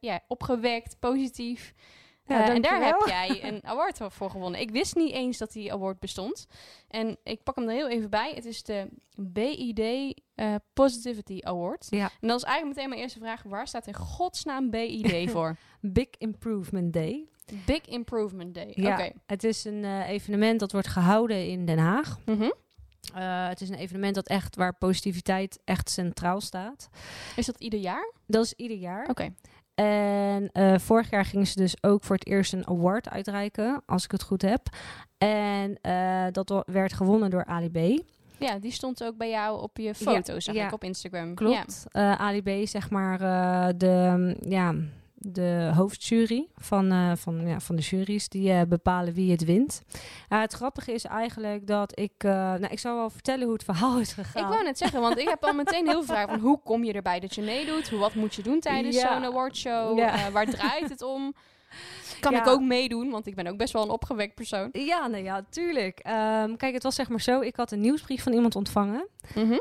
eh, 0.01 0.15
opgewekt, 0.27 0.99
positief. 0.99 1.73
Ja, 2.25 2.43
Eh, 2.47 2.55
en 2.55 2.61
daar 2.61 2.85
heb 2.85 3.01
jij 3.05 3.39
een 3.53 3.63
award 3.63 3.99
voor- 4.07 4.29
gewonnen. 4.29 4.59
Ik 4.61 4.71
wist 4.71 4.95
niet 4.95 5.13
eens 5.13 5.37
dat 5.37 5.51
die 5.51 5.73
award 5.73 5.99
bestond. 5.99 6.47
En 6.87 7.17
ik 7.23 7.43
pak 7.43 7.55
hem 7.55 7.67
er 7.69 7.75
heel 7.75 7.89
even 7.89 8.09
bij. 8.09 8.31
Het 8.35 8.45
is 8.45 8.63
de 8.63 8.87
BID 9.15 10.21
Positivity 10.73 11.37
Award. 11.41 11.87
Ja. 11.89 12.09
En 12.21 12.27
dan 12.27 12.37
is 12.37 12.43
eigenlijk 12.43 12.75
meteen 12.75 12.89
mijn 12.89 13.01
eerste 13.01 13.19
vraag. 13.19 13.43
Waar 13.43 13.67
staat 13.67 13.87
in 13.87 13.93
godsnaam 13.95 14.69
BID 14.69 15.31
voor? 15.31 15.57
Big 15.81 16.07
Improvement 16.17 16.93
Day. 16.93 17.27
Big 17.65 17.86
Improvement 17.86 18.55
Day. 18.55 18.72
Ja. 18.75 19.12
Het 19.25 19.43
is 19.43 19.65
een 19.65 19.84
eh, 19.84 20.10
evenement 20.10 20.60
dat 20.60 20.72
wordt 20.72 20.88
gehouden 20.88 21.48
in 21.48 21.65
Den 21.65 21.77
Haag. 21.77 22.20
Mhm. 22.25 22.50
Eh, 23.13 23.48
het 23.48 23.62
is 23.62 23.70
een 23.70 23.75
evenement 23.75 24.15
dat 24.15 24.27
echt 24.27 24.55
waar 24.55 24.75
positiviteit 24.75 25.60
echt 25.65 25.89
centraal 25.89 26.41
staat. 26.41 26.89
Is 27.36 27.46
dat 27.46 27.60
ieder 27.60 27.79
jaar? 27.79 28.13
Dat 28.27 28.46
is 28.46 28.53
ieder 28.53 28.77
jaar. 28.77 29.10
Oké. 29.10 29.34
En 29.75 30.50
eh, 30.51 30.77
vorig 30.77 31.10
jaar 31.10 31.25
gingen 31.25 31.48
ze 31.48 31.55
dus 31.55 31.84
ook 31.84 32.03
voor 32.03 32.15
het 32.15 32.27
eerst 32.27 32.53
een 32.53 32.67
award 32.67 33.10
uitreiken, 33.10 33.81
als 33.86 34.03
ik 34.03 34.12
het 34.12 34.24
goed 34.24 34.41
heb. 34.41 34.62
En 35.17 35.77
dat 36.31 36.63
werd 36.65 36.93
gewonnen 36.93 37.29
door 37.29 37.46
Ali 37.46 37.70
B. 37.70 38.03
Ja, 38.41 38.60
die 38.60 38.72
stond 38.72 39.03
ook 39.03 39.17
bij 39.17 39.29
jou 39.29 39.62
op 39.62 39.77
je 39.77 39.96
foto, 39.96 40.39
zag 40.39 40.55
ja. 40.55 40.65
ik 40.65 40.74
op 40.74 40.84
Instagram. 40.84 41.36
Klopt. 41.36 41.86
Eh, 41.91 42.12
Ali 42.12 42.41
B 42.41 42.67
zeg 42.67 42.89
maar 42.89 43.17
de, 43.77 44.36
ja, 44.39 44.75
de 45.23 45.71
hoofdjury 45.75 46.47
van, 46.57 46.91
eh, 46.91 47.11
van, 47.15 47.47
ja, 47.47 47.59
van 47.59 47.75
de 47.75 47.81
juries. 47.81 48.29
Die 48.29 48.51
eh, 48.51 48.61
bepalen 48.67 49.13
wie 49.13 49.31
het 49.31 49.43
wint. 49.43 49.81
Het 50.27 50.53
grappige 50.53 50.91
is 50.93 51.03
eigenlijk 51.05 51.67
dat 51.67 51.99
ik... 51.99 52.11
eh, 52.17 52.31
nou, 52.31 52.67
ik 52.69 52.79
zal 52.79 52.95
wel 52.95 53.09
vertellen 53.09 53.43
hoe 53.43 53.53
het 53.53 53.63
verhaal 53.63 53.99
is 53.99 54.13
gegaan. 54.13 54.43
Ik 54.43 54.49
wou 54.49 54.63
net 54.63 54.77
zeggen, 54.77 55.01
want 55.01 55.17
ik 55.17 55.29
heb 55.29 55.43
al 55.43 55.53
meteen 55.53 55.85
heel 55.87 56.03
veel 56.03 56.15
vragen 56.15 56.29
van 56.29 56.39
hoe 56.39 56.59
kom 56.63 56.83
je 56.83 56.93
erbij 56.93 57.19
dat 57.19 57.35
je 57.35 57.41
meedoet? 57.41 57.89
Hoe, 57.89 57.99
wat 57.99 58.15
moet 58.15 58.35
je 58.35 58.41
doen 58.43 58.59
tijdens 58.59 58.95
Ja. 58.95 59.13
zo'n 59.13 59.25
awardshow? 59.25 59.97
Ja. 59.97 60.31
Waar 60.31 60.45
draait 60.49 60.89
het 60.89 61.01
om? 61.01 61.33
Kan 62.19 62.31
Ja. 62.31 62.39
ik 62.41 62.47
ook 62.47 62.61
meedoen? 62.61 63.09
Want 63.09 63.27
ik 63.27 63.35
ben 63.35 63.47
ook 63.47 63.57
best 63.57 63.73
wel 63.73 63.83
een 63.83 63.89
opgewekt 63.89 64.35
persoon. 64.35 64.69
Ja, 64.71 65.07
nou 65.07 65.23
ja, 65.23 65.45
tuurlijk. 65.49 65.99
Ehm, 65.99 66.55
kijk, 66.55 66.73
het 66.73 66.83
was 66.83 66.95
zeg 66.95 67.09
maar 67.09 67.21
zo. 67.21 67.39
Ik 67.41 67.55
had 67.55 67.71
een 67.71 67.79
nieuwsbrief 67.81 68.23
van 68.23 68.33
iemand 68.33 68.55
ontvangen. 68.55 69.07
Mhm. 69.35 69.57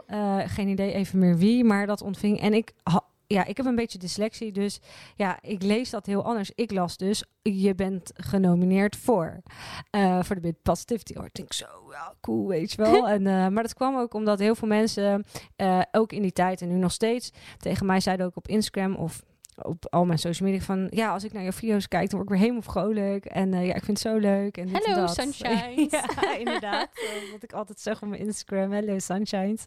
Geen 0.49 0.69
idee 0.69 0.93
even 0.93 1.19
meer 1.19 1.37
wie, 1.37 1.65
maar 1.65 1.87
dat 1.87 2.03
ontving. 2.03 2.41
En 2.41 2.55
ik, 2.55 2.73
ha- 2.83 3.05
ja, 3.35 3.45
ik 3.45 3.57
heb 3.57 3.67
een 3.67 3.75
beetje 3.75 3.99
dyslexie, 3.99 4.53
dus 4.53 4.81
ja, 5.17 5.39
ik 5.43 5.63
lees 5.63 5.91
dat 5.91 6.07
heel 6.07 6.25
anders. 6.25 6.53
Ik 6.55 6.71
las 6.71 6.97
dus, 6.97 7.25
je 7.43 7.75
bent 7.75 8.13
genomineerd 8.15 8.97
voor, 8.97 9.43
eh, 9.91 10.23
voor 10.23 10.35
de 10.35 10.41
Bit 10.41 10.63
Positivity 10.63 11.13
Award. 11.13 11.29
Ik 11.29 11.35
denk 11.35 11.53
zo, 11.53 11.67
ja, 11.91 12.15
cool, 12.21 12.49
weet 12.49 12.73
je 12.73 12.77
wel. 12.83 13.09
en, 13.15 13.27
eh, 13.27 13.49
maar 13.49 13.63
dat 13.63 13.75
kwam 13.75 13.97
ook 13.97 14.15
omdat 14.15 14.39
heel 14.39 14.55
veel 14.55 14.69
mensen, 14.69 15.25
eh, 15.57 15.81
ook 15.93 16.13
in 16.13 16.23
die 16.23 16.33
tijd 16.33 16.61
en 16.61 16.69
nu 16.69 16.75
nog 16.75 16.93
steeds, 16.93 17.31
tegen 17.59 17.87
mij 17.87 18.01
zeiden 18.01 18.27
ook 18.27 18.37
op 18.37 18.49
Instagram 18.49 18.95
of 18.95 19.23
op 19.63 19.87
al 19.91 20.05
mijn 20.05 20.19
social 20.19 20.49
media 20.51 20.65
van 20.65 20.87
ja, 20.91 21.13
als 21.13 21.25
ik 21.25 21.33
naar 21.33 21.43
je 21.43 21.53
video's 21.53 21.89
kijk, 21.89 22.11
dan 22.11 22.19
word 22.19 22.23
ik 22.23 22.37
weer 22.37 22.39
helemaal 22.49 22.73
vrolijk. 22.73 23.25
En 23.25 23.55
eh, 23.55 23.67
ja, 23.67 23.75
ik 23.75 23.85
vind 23.85 24.03
het 24.03 24.13
zo 24.13 24.19
leuk. 24.19 24.57
En 24.57 24.67
en 24.69 24.75
Hello, 24.83 24.95
dat. 25.01 25.15
sunshines. 25.15 25.91
ja, 26.21 26.37
inderdaad. 26.39 26.89
Eh, 27.01 27.33
Wat 27.33 27.43
ik 27.43 27.53
altijd 27.53 27.81
zeg 27.81 28.03
op 28.03 28.09
mijn 28.09 28.21
Instagram. 28.21 28.73
Hello, 28.73 28.99
sunshines. 28.99 29.65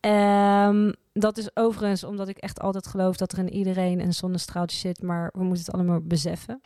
Ehm, 0.00 0.92
dat 1.12 1.38
is 1.38 1.56
overigens 1.56 2.04
omdat 2.04 2.28
ik 2.28 2.36
echt 2.36 2.60
altijd 2.60 2.86
geloof 2.86 3.16
dat 3.16 3.32
er 3.32 3.38
in 3.38 3.52
iedereen 3.52 4.00
een 4.00 4.12
zonnestraaltje 4.14 4.78
zit. 4.78 5.02
Maar 5.02 5.30
we 5.32 5.42
moeten 5.42 5.64
het 5.64 5.74
allemaal 5.74 6.00
beseffen. 6.00 6.60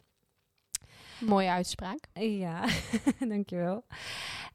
Mooie 1.26 1.50
uitspraak. 1.50 1.99
Ja, 2.14 2.64
dankjewel. 3.29 3.85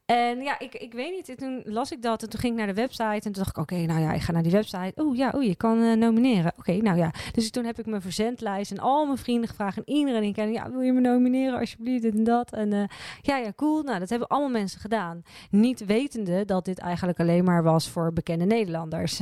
En 0.06 0.42
ja, 0.42 0.60
ik, 0.60 0.74
ik 0.74 0.94
weet 0.94 1.12
niet. 1.12 1.38
Toen 1.38 1.62
las 1.66 1.92
ik 1.92 2.02
dat 2.02 2.24
en 2.24 2.30
toen 2.30 2.40
ging 2.40 2.52
ik 2.54 2.58
naar 2.58 2.68
de 2.68 2.82
website. 2.82 3.04
En 3.04 3.20
toen 3.20 3.32
dacht 3.32 3.50
ik, 3.50 3.58
oké, 3.58 3.76
nou 3.76 4.00
ja, 4.02 4.14
ik 4.14 4.22
ga 4.22 4.32
naar 4.32 4.44
die 4.44 4.52
website. 4.52 4.92
Oh 4.96 5.16
ja, 5.16 5.32
oh, 5.36 5.44
je 5.44 5.56
kan 5.56 5.84
eh, 5.84 5.94
nomineren. 5.94 6.54
Oké, 6.58 6.72
nou 6.72 6.98
ja. 6.98 7.12
Dus 7.32 7.52
toen 7.52 7.66
heb 7.66 7.80
ik 7.80 7.86
mijn 7.86 8.02
verzendlijst 8.02 8.72
en 8.72 8.80
al 8.80 9.06
mijn 9.06 9.18
vrienden 9.18 9.50
gevraagd. 9.50 9.78
En 9.78 9.84
iedereen 9.86 10.20
die 10.20 10.30
ik 10.30 10.36
ken, 10.36 10.52
ja, 10.52 10.72
wil 10.72 10.82
je 10.82 10.94
me 10.94 11.00
nomineren 11.00 11.60
alsjeblieft, 11.60 12.02
dit 12.02 12.14
en 12.14 12.24
dat. 12.24 12.52
En 12.52 12.74
eh, 12.74 12.84
ja, 13.22 13.38
ja, 13.38 13.54
cool. 13.56 13.82
Nou, 13.82 14.00
dat 14.00 14.10
hebben 14.10 14.28
allemaal 14.28 14.50
mensen 14.50 14.80
gedaan. 14.80 15.24
Niet 15.50 15.86
wetende 15.86 16.46
dat 16.46 16.66
dit 16.66 16.80
eigenlijk 16.80 17.20
alleen 17.20 17.44
maar 17.44 17.64
was 17.64 17.90
voor 17.90 18.14
bekende 18.14 18.46
Nederlanders. 18.46 19.20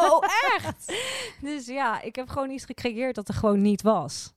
Oh, 0.00 0.24
echt? 0.56 0.94
dus 1.40 1.66
ja, 1.66 2.02
ik 2.02 2.16
heb 2.16 2.28
gewoon 2.28 2.50
iets 2.50 2.64
gecreëerd 2.64 3.14
dat 3.14 3.28
er 3.28 3.34
gewoon 3.34 3.60
niet 3.60 3.82
was. 3.82 4.36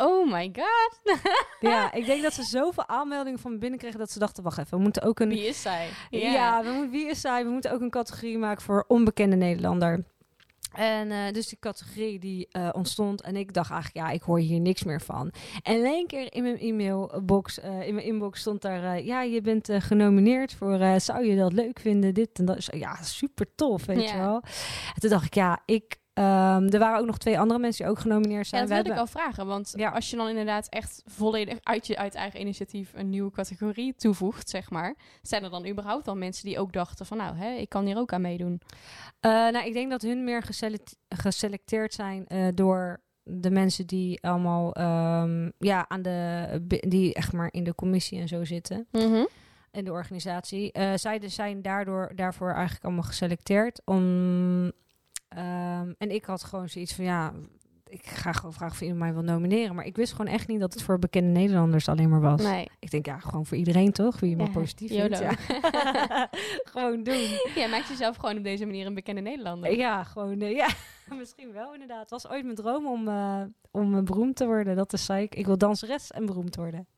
Oh 0.00 0.32
my 0.32 0.52
god. 0.52 1.00
Ja, 1.60 1.92
ik 1.92 2.06
denk 2.06 2.22
dat 2.22 2.32
ze 2.32 2.42
zoveel 2.42 2.88
aanmeldingen 2.88 3.38
van 3.38 3.52
me 3.52 3.58
binnenkregen 3.58 3.98
dat 3.98 4.10
ze 4.10 4.18
dachten, 4.18 4.42
wacht 4.42 4.58
even, 4.58 4.76
we 4.76 4.82
moeten 4.82 5.02
ook 5.02 5.20
een... 5.20 5.28
Wie 5.28 5.46
is 5.46 5.62
zij? 5.62 5.88
Ja, 6.10 6.62
we 6.62 6.70
moeten, 6.70 6.90
wie 6.90 7.08
is 7.08 7.20
zij? 7.20 7.44
We 7.44 7.50
moeten 7.50 7.72
ook 7.72 7.80
een 7.80 7.90
categorie 7.90 8.38
maken 8.38 8.62
voor 8.62 8.84
onbekende 8.88 9.36
Nederlander. 9.36 10.04
En 10.72 11.10
eh, 11.10 11.32
dus 11.32 11.48
die 11.48 11.58
categorie 11.60 12.18
die 12.18 12.48
eh, 12.50 12.68
ontstond. 12.72 13.22
En 13.22 13.36
ik 13.36 13.52
dacht 13.52 13.70
eigenlijk, 13.70 14.06
ja, 14.06 14.12
ik 14.14 14.22
hoor 14.22 14.38
hier 14.38 14.60
niks 14.60 14.84
meer 14.84 15.00
van. 15.00 15.32
En 15.62 15.76
in 15.76 15.84
één 15.84 16.06
keer 16.06 16.34
in 16.34 16.42
mijn 16.42 16.58
e-mailbox, 16.58 17.60
eh, 17.60 17.86
in 17.86 17.94
mijn 17.94 18.06
inbox 18.06 18.40
stond 18.40 18.62
daar... 18.62 19.02
ja, 19.02 19.22
je 19.22 19.40
bent 19.40 19.70
genomineerd 19.78 20.54
voor... 20.54 21.00
zou 21.00 21.26
je 21.26 21.36
dat 21.36 21.52
leuk 21.52 21.80
vinden? 21.80 22.14
Dit 22.14 22.38
en 22.38 22.44
dat. 22.44 22.68
Ja, 22.70 23.02
super 23.02 23.54
tof, 23.54 23.84
weet 23.86 24.02
Ja. 24.02 24.12
je 24.12 24.18
wel. 24.18 24.42
En 24.94 25.00
toen 25.00 25.10
dacht 25.10 25.24
ik, 25.24 25.34
ja, 25.34 25.62
ik... 25.64 25.96
ehm, 26.18 26.66
er 26.72 26.78
waren 26.78 27.00
ook 27.00 27.06
nog 27.06 27.18
twee 27.18 27.38
andere 27.38 27.60
mensen 27.60 27.84
die 27.84 27.92
ook 27.92 27.98
genomineerd 28.00 28.48
Ja, 28.48 28.48
zijn. 28.48 28.60
dat 28.62 28.70
We 28.70 28.74
wilde 28.74 28.90
ik 28.90 28.98
al 29.00 29.06
vragen. 29.06 29.46
Want 29.46 29.72
Ja. 29.76 29.90
als 29.90 30.10
je 30.10 30.16
dan 30.16 30.28
inderdaad 30.28 30.68
echt 30.68 31.02
volledig 31.06 31.58
uit 31.62 31.86
je 31.86 31.96
uit 31.98 32.14
eigen 32.14 32.40
initiatief 32.40 32.92
een 32.94 33.10
nieuwe 33.10 33.30
categorie 33.30 33.94
toevoegt, 33.94 34.48
zeg 34.48 34.70
maar. 34.70 34.94
Zijn 35.22 35.44
er 35.44 35.50
dan 35.50 35.66
überhaupt 35.68 36.08
al 36.08 36.16
mensen 36.16 36.44
die 36.44 36.58
ook 36.58 36.72
dachten 36.72 37.06
van 37.06 37.16
nou, 37.16 37.36
hè, 37.36 37.50
ik 37.54 37.68
kan 37.68 37.86
hier 37.86 37.96
ook 37.96 38.12
aan 38.12 38.20
meedoen? 38.20 38.60
Eh, 39.20 39.30
nou, 39.30 39.66
ik 39.66 39.72
denk 39.72 39.90
dat 39.90 40.02
hun 40.02 40.24
meer 40.24 40.42
geselect- 40.42 40.96
geselecteerd 41.08 41.94
zijn 41.94 42.26
eh, 42.26 42.46
door 42.54 43.00
de 43.22 43.50
mensen 43.50 43.86
die 43.86 44.22
allemaal 44.22 44.72
ehm, 44.74 45.50
ja, 45.58 45.84
aan 45.88 46.02
de, 46.02 46.80
die 46.88 47.14
echt 47.14 47.32
maar 47.32 47.48
in 47.50 47.64
de 47.64 47.74
commissie 47.74 48.20
en 48.20 48.28
zo 48.28 48.44
zitten. 48.44 48.86
in 49.70 49.84
de 49.84 49.90
organisatie. 49.92 50.72
Eh, 50.72 50.92
zij 50.94 51.18
dus 51.18 51.34
zijn 51.34 51.62
daardoor, 51.62 52.12
daarvoor 52.14 52.52
eigenlijk 52.52 52.84
allemaal 52.84 53.02
geselecteerd. 53.02 53.80
Om, 53.84 54.72
ehm, 55.28 55.92
en 55.98 56.10
ik 56.10 56.24
had 56.24 56.44
gewoon 56.44 56.68
zoiets 56.68 56.94
van, 56.94 57.04
ja, 57.04 57.32
ik 57.88 58.06
ga 58.06 58.32
gewoon 58.32 58.52
vragen 58.52 58.74
of 58.74 58.80
iemand 58.80 58.98
mij 58.98 59.12
wil 59.12 59.22
nomineren. 59.22 59.74
Maar 59.74 59.84
ik 59.84 59.96
wist 59.96 60.12
gewoon 60.12 60.32
echt 60.32 60.48
niet 60.48 60.60
dat 60.60 60.72
het 60.72 60.82
voor 60.82 60.98
bekende 60.98 61.40
Nederlanders 61.40 61.88
alleen 61.88 62.08
maar 62.08 62.20
was. 62.20 62.42
Nee. 62.42 62.68
Ik 62.78 62.90
denk, 62.90 63.06
ja, 63.06 63.18
gewoon 63.18 63.46
voor 63.46 63.56
iedereen 63.56 63.92
toch? 63.92 64.20
Wie 64.20 64.30
je 64.30 64.36
maar 64.36 64.46
Ja, 64.46 64.52
positief 64.52 64.90
vindt. 64.90 65.18
Ja. 65.18 65.36
gewoon 66.72 67.02
doen. 67.02 67.26
Jij 67.54 67.68
maakt 67.70 67.88
jezelf 67.88 68.16
gewoon 68.16 68.36
op 68.36 68.44
deze 68.44 68.66
manier 68.66 68.86
een 68.86 68.94
bekende 68.94 69.20
Nederlander. 69.20 69.76
Ja, 69.76 70.04
gewoon, 70.04 70.40
eh, 70.40 70.56
ja, 70.56 70.68
misschien 71.18 71.52
wel 71.52 71.72
inderdaad. 71.72 72.00
Het 72.00 72.10
was 72.10 72.28
ooit 72.28 72.44
mijn 72.44 72.56
droom 72.56 72.86
om, 72.86 73.08
eh, 73.08 73.42
om 73.70 73.96
eh, 73.96 74.02
beroemd 74.02 74.36
te 74.36 74.46
worden. 74.46 74.76
Dat 74.76 74.92
is 74.92 75.04
zei 75.04 75.22
ik. 75.22 75.34
Ik 75.34 75.46
wil 75.46 75.58
danseres 75.58 76.10
en 76.10 76.26
beroemd 76.26 76.56
worden. 76.56 76.88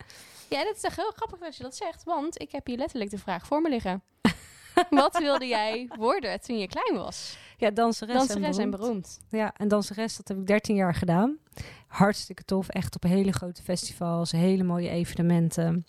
Ja, 0.49 0.65
dat 0.65 0.77
is 0.77 0.83
echt 0.83 0.97
heel 0.97 1.13
grappig 1.15 1.39
dat 1.39 1.57
je 1.57 1.63
dat 1.63 1.77
zegt. 1.77 2.05
Want 2.05 2.41
ik 2.41 2.53
heb 2.53 2.67
hier 2.67 2.77
letterlijk 2.77 3.11
de 3.11 3.19
vraag 3.19 3.47
voor 3.47 3.61
me 3.61 3.69
liggen. 3.69 4.03
Wat 4.91 5.19
wilde 5.19 5.47
jij 5.47 5.89
worden 5.99 6.41
toen 6.41 6.59
je 6.59 6.67
klein 6.67 6.95
was? 6.95 7.39
Ja, 7.57 7.71
danseres, 7.71 8.15
Danseres 8.17 8.57
en 8.57 8.63
en 8.63 8.71
beroemd. 8.71 8.91
beroemd. 8.91 9.21
Ja, 9.31 9.53
en 9.57 9.69
danseres, 9.69 10.17
dat 10.17 10.29
heb 10.29 10.39
ik 10.39 10.47
13 10.47 10.77
jaar 10.77 10.95
gedaan. 10.95 11.37
Hartstikke 11.87 12.45
tof. 12.45 12.69
Echt 12.69 12.95
op 12.95 13.03
hele 13.03 13.33
grote 13.33 13.63
festivals, 13.63 14.31
hele 14.33 14.63
mooie 14.63 14.89
evenementen. 14.89 15.85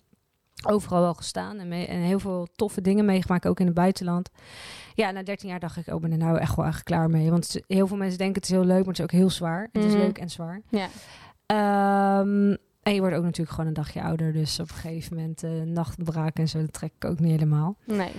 Overal 0.68 1.02
wel 1.02 1.14
gestaan 1.14 1.58
en, 1.60 1.68
mee, 1.68 1.86
en 1.88 2.00
heel 2.00 2.20
veel 2.20 2.48
toffe 2.56 2.82
dingen 2.82 3.06
meegemaakt, 3.06 3.48
ook 3.48 3.60
in 3.60 3.66
het 3.66 3.76
buitenland. 3.76 4.30
Ja, 4.96 5.12
na 5.12 5.24
13 5.24 5.50
jaar 5.50 5.60
dacht 5.60 5.78
ik, 5.78 5.88
oh, 5.88 6.02
ben 6.02 6.12
er 6.12 6.18
nou 6.18 6.38
echt 6.38 6.56
wel 6.56 6.66
echt 6.66 6.84
klaar 6.84 7.10
mee. 7.10 7.30
Want 7.30 7.62
heel 7.68 7.88
veel 7.88 7.98
mensen 7.98 8.18
denken 8.18 8.36
het 8.42 8.44
is 8.52 8.56
heel 8.58 8.66
leuk, 8.66 8.78
maar 8.80 8.88
het 8.88 8.98
is 8.98 9.04
ook 9.04 9.12
heel 9.12 9.30
zwaar. 9.30 9.70
Het 9.72 9.84
is 9.84 9.94
Mhm. 9.94 10.02
leuk 10.02 10.18
en 10.18 10.30
zwaar. 10.30 10.62
Ja. 10.70 10.88
Ehm, 11.46 12.56
en 12.84 12.94
je 12.94 13.00
wordt 13.00 13.16
ook 13.16 13.24
natuurlijk 13.24 13.50
gewoon 13.50 13.68
een 13.68 13.74
dagje 13.76 14.02
ouder. 14.02 14.34
Dus 14.34 14.60
op 14.60 14.70
een 14.70 14.76
gegeven 14.76 15.16
moment 15.16 15.44
eh 15.44 15.52
nachtbraak 15.62 16.38
en 16.38 16.48
zo, 16.50 16.60
dat 16.60 16.74
trek 16.74 16.92
ik 17.00 17.06
ook 17.06 17.20
niet 17.20 17.32
helemaal. 17.32 17.76
Nee. 17.86 18.12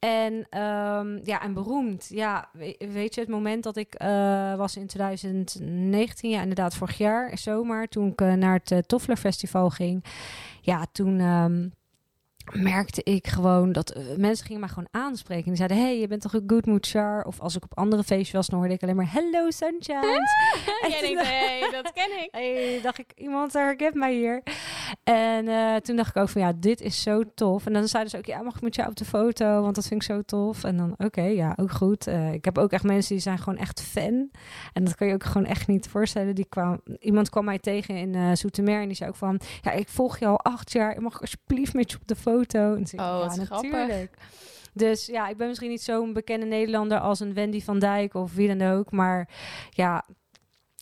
En 0.00 0.46
ehm, 0.50 1.18
ja, 1.24 1.42
en 1.42 1.52
beroemd. 1.54 2.06
Ja, 2.08 2.48
we- 2.52 2.76
weet 2.92 3.14
je, 3.14 3.20
het 3.20 3.30
moment 3.30 3.62
dat 3.62 3.76
ik 3.76 3.94
eh, 3.94 4.54
was 4.54 4.76
in 4.76 4.86
2019, 4.86 6.30
ja, 6.30 6.40
inderdaad, 6.40 6.74
vorig 6.74 6.98
jaar, 6.98 7.38
zomer, 7.38 7.88
toen 7.88 8.08
ik 8.10 8.20
eh, 8.20 8.32
naar 8.32 8.54
het 8.54 8.70
uh, 8.70 8.78
Toffler 8.78 9.16
Festival 9.16 9.70
ging. 9.70 10.04
Ja, 10.60 10.86
toen 10.92 11.18
ehm, 11.20 11.68
merkte 12.62 13.02
ik 13.02 13.26
gewoon 13.26 13.72
dat 13.72 13.98
mensen 14.16 14.44
gingen 14.46 14.60
mij 14.60 14.68
gewoon 14.68 14.88
aanspreken. 14.90 15.44
Die 15.44 15.56
zeiden, 15.56 15.76
hey, 15.78 15.98
je 16.00 16.06
bent 16.06 16.20
toch 16.22 16.32
een 16.34 16.44
good 16.46 16.66
mood 16.66 16.86
char? 16.86 17.24
Of 17.24 17.40
als 17.40 17.56
ik 17.56 17.64
op 17.64 17.78
andere 17.78 18.04
feestjes 18.04 18.30
was, 18.32 18.46
dan 18.46 18.58
hoorde 18.58 18.74
ik 18.74 18.82
alleen 18.82 18.96
maar, 18.96 19.12
hello 19.12 19.50
sunshine. 19.50 20.28
En 20.82 20.90
Jij 20.90 21.00
denkt, 21.00 21.26
hey, 21.28 21.68
dat 21.70 21.92
ken 21.92 22.10
ik. 22.22 22.28
Hey, 22.30 22.80
dacht 22.82 22.98
ik, 22.98 23.12
iemand 23.16 23.52
herkent 23.52 23.94
mij 23.94 24.14
hier. 24.14 24.42
En 25.04 25.48
eh, 25.48 25.76
toen 25.76 25.96
dacht 25.96 26.16
ik 26.16 26.22
ook 26.22 26.28
van, 26.28 26.40
ja, 26.40 26.52
dit 26.56 26.80
is 26.80 27.02
zo 27.02 27.22
tof. 27.34 27.66
En 27.66 27.72
dan 27.72 27.88
zeiden 27.88 28.10
ze 28.10 28.18
ook, 28.18 28.24
ja, 28.26 28.42
mag 28.42 28.56
ik 28.56 28.62
met 28.62 28.74
jou 28.74 28.88
op 28.88 28.96
de 28.96 29.04
foto? 29.04 29.62
Want 29.62 29.74
dat 29.74 29.86
vind 29.86 30.02
ik 30.02 30.08
zo 30.10 30.22
tof. 30.22 30.64
En 30.64 30.76
dan, 30.76 30.94
oké, 30.98 31.22
ja, 31.22 31.52
ook 31.56 31.70
goed. 31.70 32.06
Eh, 32.06 32.32
ik 32.32 32.44
heb 32.44 32.58
ook 32.58 32.70
echt 32.72 32.84
mensen 32.84 33.14
die 33.14 33.22
zijn 33.22 33.38
gewoon 33.38 33.58
echt 33.58 33.80
fan. 33.82 34.30
En 34.72 34.84
dat 34.84 34.94
kan 34.94 35.06
je 35.06 35.14
ook 35.14 35.24
gewoon 35.24 35.46
echt 35.46 35.66
niet 35.66 35.88
voorstellen. 35.88 36.34
Die 36.34 36.46
kwam, 36.48 36.80
iemand 36.98 37.28
kwam 37.30 37.44
mij 37.44 37.58
tegen 37.58 37.96
in 37.96 38.14
eh 38.14 38.30
Zoetermeer 38.32 38.80
en 38.80 38.86
die 38.86 38.96
zei 38.96 39.10
ook 39.10 39.16
van, 39.16 39.40
ja, 39.62 39.70
ik 39.72 39.88
volg 39.88 40.18
je 40.18 40.26
al 40.26 40.40
acht 40.40 40.72
jaar. 40.72 41.02
Mag 41.02 41.14
ik 41.14 41.20
alsjeblieft 41.20 41.74
met 41.74 41.90
je 41.90 41.96
op 41.96 42.06
de 42.08 42.16
foto? 42.16 42.74
En 42.74 42.86
zei 42.86 43.02
Oh, 43.02 43.08
ja, 43.08 43.26
wat 43.36 43.46
grappig. 43.46 43.70
natuurlijk. 43.70 44.14
Dus 44.72 45.06
ja, 45.06 45.28
ik 45.28 45.36
ben 45.36 45.48
misschien 45.48 45.70
niet 45.70 45.82
zo'n 45.82 46.12
bekende 46.12 46.46
Nederlander 46.46 46.98
als 46.98 47.20
een 47.20 47.34
Wendy 47.34 47.60
van 47.62 47.78
Dijk 47.78 48.14
of 48.14 48.34
wie 48.34 48.56
dan 48.56 48.70
ook. 48.70 48.90
Maar 48.90 49.28
ja, 49.70 50.04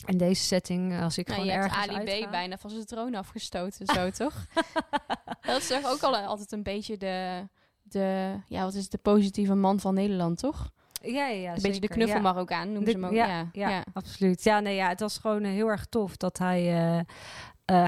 in 0.06 0.16
deze 0.18 0.42
setting, 0.42 1.00
als 1.00 1.18
ik 1.18 1.26
Nou, 1.28 1.40
gewoon 1.40 1.56
ergens 1.56 1.74
Ali 1.88 2.04
B 2.04 2.08
uitga- 2.08 2.30
bijna 2.30 2.58
van 2.58 2.70
zijn 2.70 2.84
troon 2.86 3.14
afgestoten, 3.14 3.86
zo 3.96 4.10
toch? 4.10 4.46
dat 5.46 5.60
is 5.60 5.66
toch 5.66 5.84
ook 5.86 6.00
al 6.02 6.16
altijd 6.16 6.52
een 6.52 6.62
beetje 6.62 6.96
de, 6.96 7.48
de, 7.82 8.34
ja, 8.46 8.64
wat 8.64 8.74
is 8.74 8.82
het, 8.82 8.90
de 8.90 8.98
positieve 8.98 9.54
man 9.54 9.80
van 9.80 9.94
Nederland, 9.94 10.38
toch? 10.38 10.70
Ja, 11.02 11.10
ja, 11.10 11.26
ja 11.26 11.54
een 11.54 11.62
beetje 11.62 11.80
de 11.80 11.88
knuffel 11.88 12.16
ja. 12.16 12.22
Marokkaan 12.22 12.66
noemen 12.72 12.84
De- 12.84 12.90
ze 12.90 12.96
hem 12.96 13.06
ook. 13.06 13.12
ja, 13.12 13.26
Ja, 13.26 13.48
ja, 13.52 13.68
ja. 13.70 13.84
absoluut. 13.92 14.44
Ja, 14.44 14.60
nee, 14.60 14.74
ja, 14.74 14.88
het 14.88 15.00
was 15.00 15.18
gewoon 15.18 15.42
eh, 15.42 15.50
heel 15.50 15.68
erg 15.68 15.86
tof 15.86 16.16
dat 16.16 16.38
hij... 16.38 16.60
eh, 16.60 16.98
eh, 16.98 17.04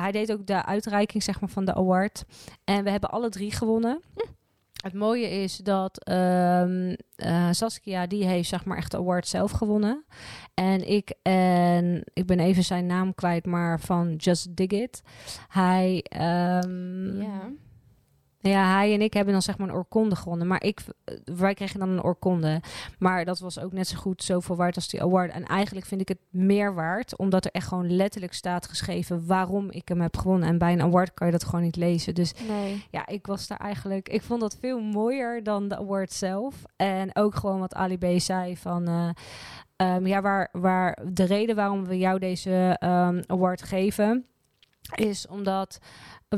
hij 0.01 0.13
deed 0.13 0.33
ook 0.33 0.47
de 0.47 0.65
uitreiking 0.65 1.23
zeg 1.23 1.41
maar, 1.41 1.51
van 1.51 1.65
de 1.65 1.75
award. 1.75 2.25
En 2.65 2.85
we 2.85 2.91
hebben 2.91 3.11
alle 3.11 3.29
drie 3.29 3.53
gewonnen. 3.53 4.03
Het 4.81 4.95
mooie 4.95 5.29
is 5.29 5.57
dat 5.57 6.05
ehm, 6.05 6.95
eh, 7.17 7.49
Saskia, 7.51 8.07
die 8.07 8.25
heeft 8.25 8.49
zeg 8.49 8.65
maar 8.65 8.77
echt 8.77 8.91
de 8.91 8.97
award 8.97 9.29
zelf 9.29 9.51
gewonnen. 9.51 10.05
En 10.55 10.89
ik, 10.89 11.15
en 11.23 12.05
ik 12.13 12.27
ben 12.27 12.41
even 12.41 12.65
zijn 12.65 12.87
naam 12.87 13.15
kwijt, 13.15 13.47
maar 13.47 13.81
van 13.81 14.15
Just 14.17 14.57
Dig 14.57 14.71
It. 14.71 15.03
Hij, 15.49 16.05
ehm, 16.09 17.23
Ja. 17.23 17.51
Ja, 18.43 18.73
hij 18.75 18.95
en 18.95 19.01
ik 19.01 19.13
hebben 19.15 19.33
dan 19.33 19.43
zeg 19.43 19.59
maar 19.59 19.69
een 19.69 19.75
oorkonde 19.75 20.17
gewonnen. 20.17 20.47
Maar 20.47 20.63
ik, 20.65 20.81
wij 21.25 21.55
kregen 21.55 21.81
dan 21.81 21.89
een 21.89 22.03
oorkonde. 22.03 22.61
Maar 22.99 23.25
dat 23.25 23.39
was 23.39 23.59
ook 23.59 23.73
net 23.73 23.89
zo 23.89 23.97
goed 23.97 24.23
zoveel 24.23 24.57
waard 24.57 24.75
als 24.77 24.89
die 24.89 25.03
award. 25.03 25.33
En 25.33 25.45
eigenlijk 25.45 25.87
vind 25.87 26.01
ik 26.01 26.09
het 26.09 26.19
meer 26.31 26.75
waard, 26.75 27.17
omdat 27.19 27.45
er 27.45 27.51
echt 27.51 27.67
gewoon 27.67 27.97
letterlijk 27.97 28.33
staat 28.33 28.69
geschreven 28.69 29.27
waarom 29.27 29.71
ik 29.71 29.89
hem 29.89 30.01
heb 30.01 30.17
gewonnen. 30.17 30.49
En 30.49 30.59
bij 30.59 30.73
een 30.73 30.83
award 30.83 31.15
kan 31.15 31.27
je 31.27 31.33
dat 31.33 31.45
gewoon 31.45 31.63
niet 31.63 31.77
lezen. 31.77 32.15
Dus 32.15 32.33
Nee. 32.49 32.85
ja, 32.91 33.07
ik 33.07 33.27
was 33.27 33.47
daar 33.47 33.59
eigenlijk. 33.59 34.09
Ik 34.09 34.23
vond 34.23 34.41
dat 34.41 34.57
veel 34.61 34.81
mooier 34.81 35.43
dan 35.43 35.69
de 35.69 35.77
award 35.77 36.13
zelf. 36.13 36.55
En 36.77 37.17
ook 37.17 37.35
gewoon 37.35 37.59
wat 37.61 37.75
Ali 37.75 37.99
B 37.99 38.05
zei 38.21 38.57
van. 38.57 38.89
eh, 38.89 39.09
ehm, 39.77 40.07
ja, 40.07 40.21
waar, 40.21 40.49
waar 40.53 40.99
de 41.13 41.25
reden 41.25 41.57
waarom 41.57 41.85
we 41.87 41.99
jou 41.99 42.19
deze 42.19 42.77
ehm, 42.79 43.23
award 43.27 43.63
geven. 43.63 44.25
Is 44.95 45.27
omdat 45.29 45.79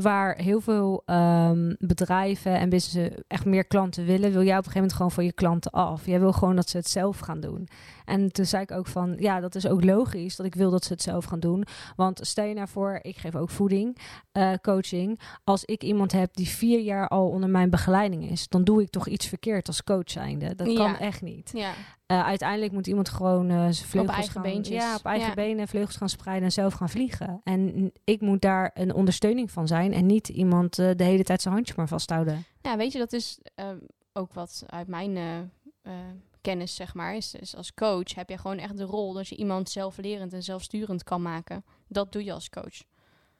waar 0.01 0.35
heel 0.37 0.61
veel 0.61 1.01
ehm, 1.05 1.73
bedrijven 1.79 2.59
en 2.59 2.69
businessen 2.69 3.23
echt 3.27 3.45
meer 3.45 3.65
klanten 3.65 4.05
willen, 4.05 4.31
wil 4.31 4.43
jij 4.43 4.57
op 4.57 4.65
een 4.65 4.71
gegeven 4.71 4.73
moment 4.79 4.93
gewoon 4.93 5.11
van 5.11 5.25
je 5.25 5.33
klanten 5.33 5.71
af. 5.71 6.05
Jij 6.05 6.19
wil 6.19 6.33
gewoon 6.33 6.55
dat 6.55 6.69
ze 6.69 6.77
het 6.77 6.89
zelf 6.89 7.19
gaan 7.19 7.39
doen. 7.39 7.67
En 8.05 8.31
toen 8.31 8.45
zei 8.45 8.63
ik 8.63 8.71
ook 8.71 8.87
van, 8.87 9.15
ja, 9.19 9.39
dat 9.39 9.55
is 9.55 9.67
ook 9.67 9.83
logisch 9.83 10.35
dat 10.35 10.45
ik 10.45 10.55
wil 10.55 10.71
dat 10.71 10.83
ze 10.83 10.93
het 10.93 11.01
zelf 11.01 11.25
gaan 11.25 11.39
doen. 11.39 11.65
Want 11.95 12.19
stel 12.23 12.45
je 12.45 12.53
nou 12.53 12.67
voor, 12.67 12.99
ik 13.01 13.17
geef 13.17 13.35
ook 13.35 13.49
voeding, 13.49 13.97
eh, 14.31 14.51
coaching. 14.61 15.19
Als 15.43 15.65
ik 15.65 15.83
iemand 15.83 16.11
heb 16.11 16.33
die 16.35 16.47
vier 16.47 16.79
jaar 16.79 17.07
al 17.07 17.29
onder 17.29 17.49
mijn 17.49 17.69
begeleiding 17.69 18.29
is, 18.31 18.47
dan 18.47 18.63
doe 18.63 18.81
ik 18.81 18.89
toch 18.89 19.07
iets 19.07 19.27
verkeerd 19.27 19.67
als 19.67 19.83
coach 19.83 20.09
zijnde. 20.09 20.55
Dat 20.55 20.67
kan 20.73 20.75
Ja. 20.91 20.99
echt 20.99 21.21
niet. 21.21 21.51
Ja. 21.53 21.71
Eh, 22.05 22.25
uiteindelijk 22.25 22.71
moet 22.71 22.87
iemand 22.87 23.09
gewoon 23.09 23.49
eh, 23.49 23.55
zijn 23.57 23.73
vleugels 23.89 24.15
eigen 24.15 24.33
gaan, 24.33 24.41
beentjes. 24.41 24.83
Ja, 24.83 24.95
op 24.95 25.05
eigen 25.05 25.27
Ja. 25.27 25.33
benen, 25.33 25.67
vleugels 25.67 25.95
gaan 25.95 26.09
spreiden 26.09 26.45
en 26.45 26.51
zelf 26.51 26.73
gaan 26.73 26.89
vliegen. 26.89 27.41
En 27.43 27.91
ik 28.03 28.21
moet 28.21 28.41
daar 28.41 28.71
een 28.73 28.93
ondersteuning 28.93 29.51
van 29.51 29.67
zijn 29.67 29.82
en 29.91 30.05
niet 30.05 30.29
iemand 30.29 30.79
eh, 30.79 30.89
de 30.95 31.03
hele 31.03 31.23
tijd 31.23 31.41
zijn 31.41 31.53
handje 31.53 31.73
maar 31.77 31.87
vasthouden. 31.87 32.45
Ja, 32.61 32.77
weet 32.77 32.91
je, 32.91 32.97
dat 32.97 33.13
is 33.13 33.39
ehm, 33.55 33.77
ook 34.13 34.33
wat 34.33 34.63
uit 34.67 34.87
mijn 34.87 35.17
eh, 35.17 35.39
eh, 35.81 35.93
kennis, 36.41 36.75
zeg 36.75 36.93
maar, 36.93 37.15
is, 37.15 37.35
is 37.35 37.55
als 37.55 37.73
coach 37.73 38.15
heb 38.15 38.29
je 38.29 38.37
gewoon 38.37 38.57
echt 38.57 38.77
de 38.77 38.83
rol 38.83 39.13
dat 39.13 39.27
je 39.27 39.35
iemand 39.35 39.69
zelflerend 39.69 40.33
en 40.33 40.43
zelfsturend 40.43 41.03
kan 41.03 41.21
maken. 41.21 41.63
Dat 41.87 42.11
doe 42.11 42.23
je 42.23 42.33
als 42.33 42.49
coach. 42.49 42.83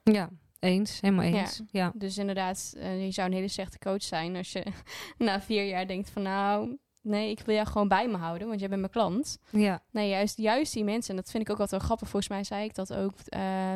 Ja, 0.02 0.30
eens, 0.58 1.00
helemaal 1.00 1.24
eens. 1.24 1.62
Ja. 1.70 1.92
Dus 1.94 2.18
inderdaad, 2.18 2.72
je 2.78 3.10
zou 3.10 3.28
een 3.28 3.34
hele 3.34 3.48
slechte 3.48 3.78
coach 3.78 4.02
zijn 4.02 4.36
als 4.36 4.52
je 4.52 4.64
na 5.18 5.40
vier 5.40 5.64
jaar 5.64 5.86
denkt 5.86 6.10
van 6.10 6.22
nou, 6.22 6.78
nee, 7.00 7.30
ik 7.30 7.40
wil 7.40 7.54
jou 7.54 7.66
gewoon 7.66 7.88
bij 7.88 8.08
me 8.08 8.16
houden, 8.16 8.48
want 8.48 8.60
jij 8.60 8.68
bent 8.68 8.80
mijn 8.80 8.92
klant. 8.92 9.38
Ja. 9.50 9.82
Nee, 9.90 10.08
juist, 10.08 10.36
juist 10.38 10.72
die 10.72 10.84
mensen, 10.84 11.10
en 11.10 11.16
dat 11.16 11.30
vind 11.30 11.42
ik 11.42 11.50
ook 11.50 11.60
altijd 11.60 11.80
wel 11.80 11.88
grappig. 11.88 12.08
Volgens 12.08 12.32
mij 12.32 12.44
zei 12.44 12.64
ik 12.64 12.74
dat 12.74 12.94
ook 12.94 13.14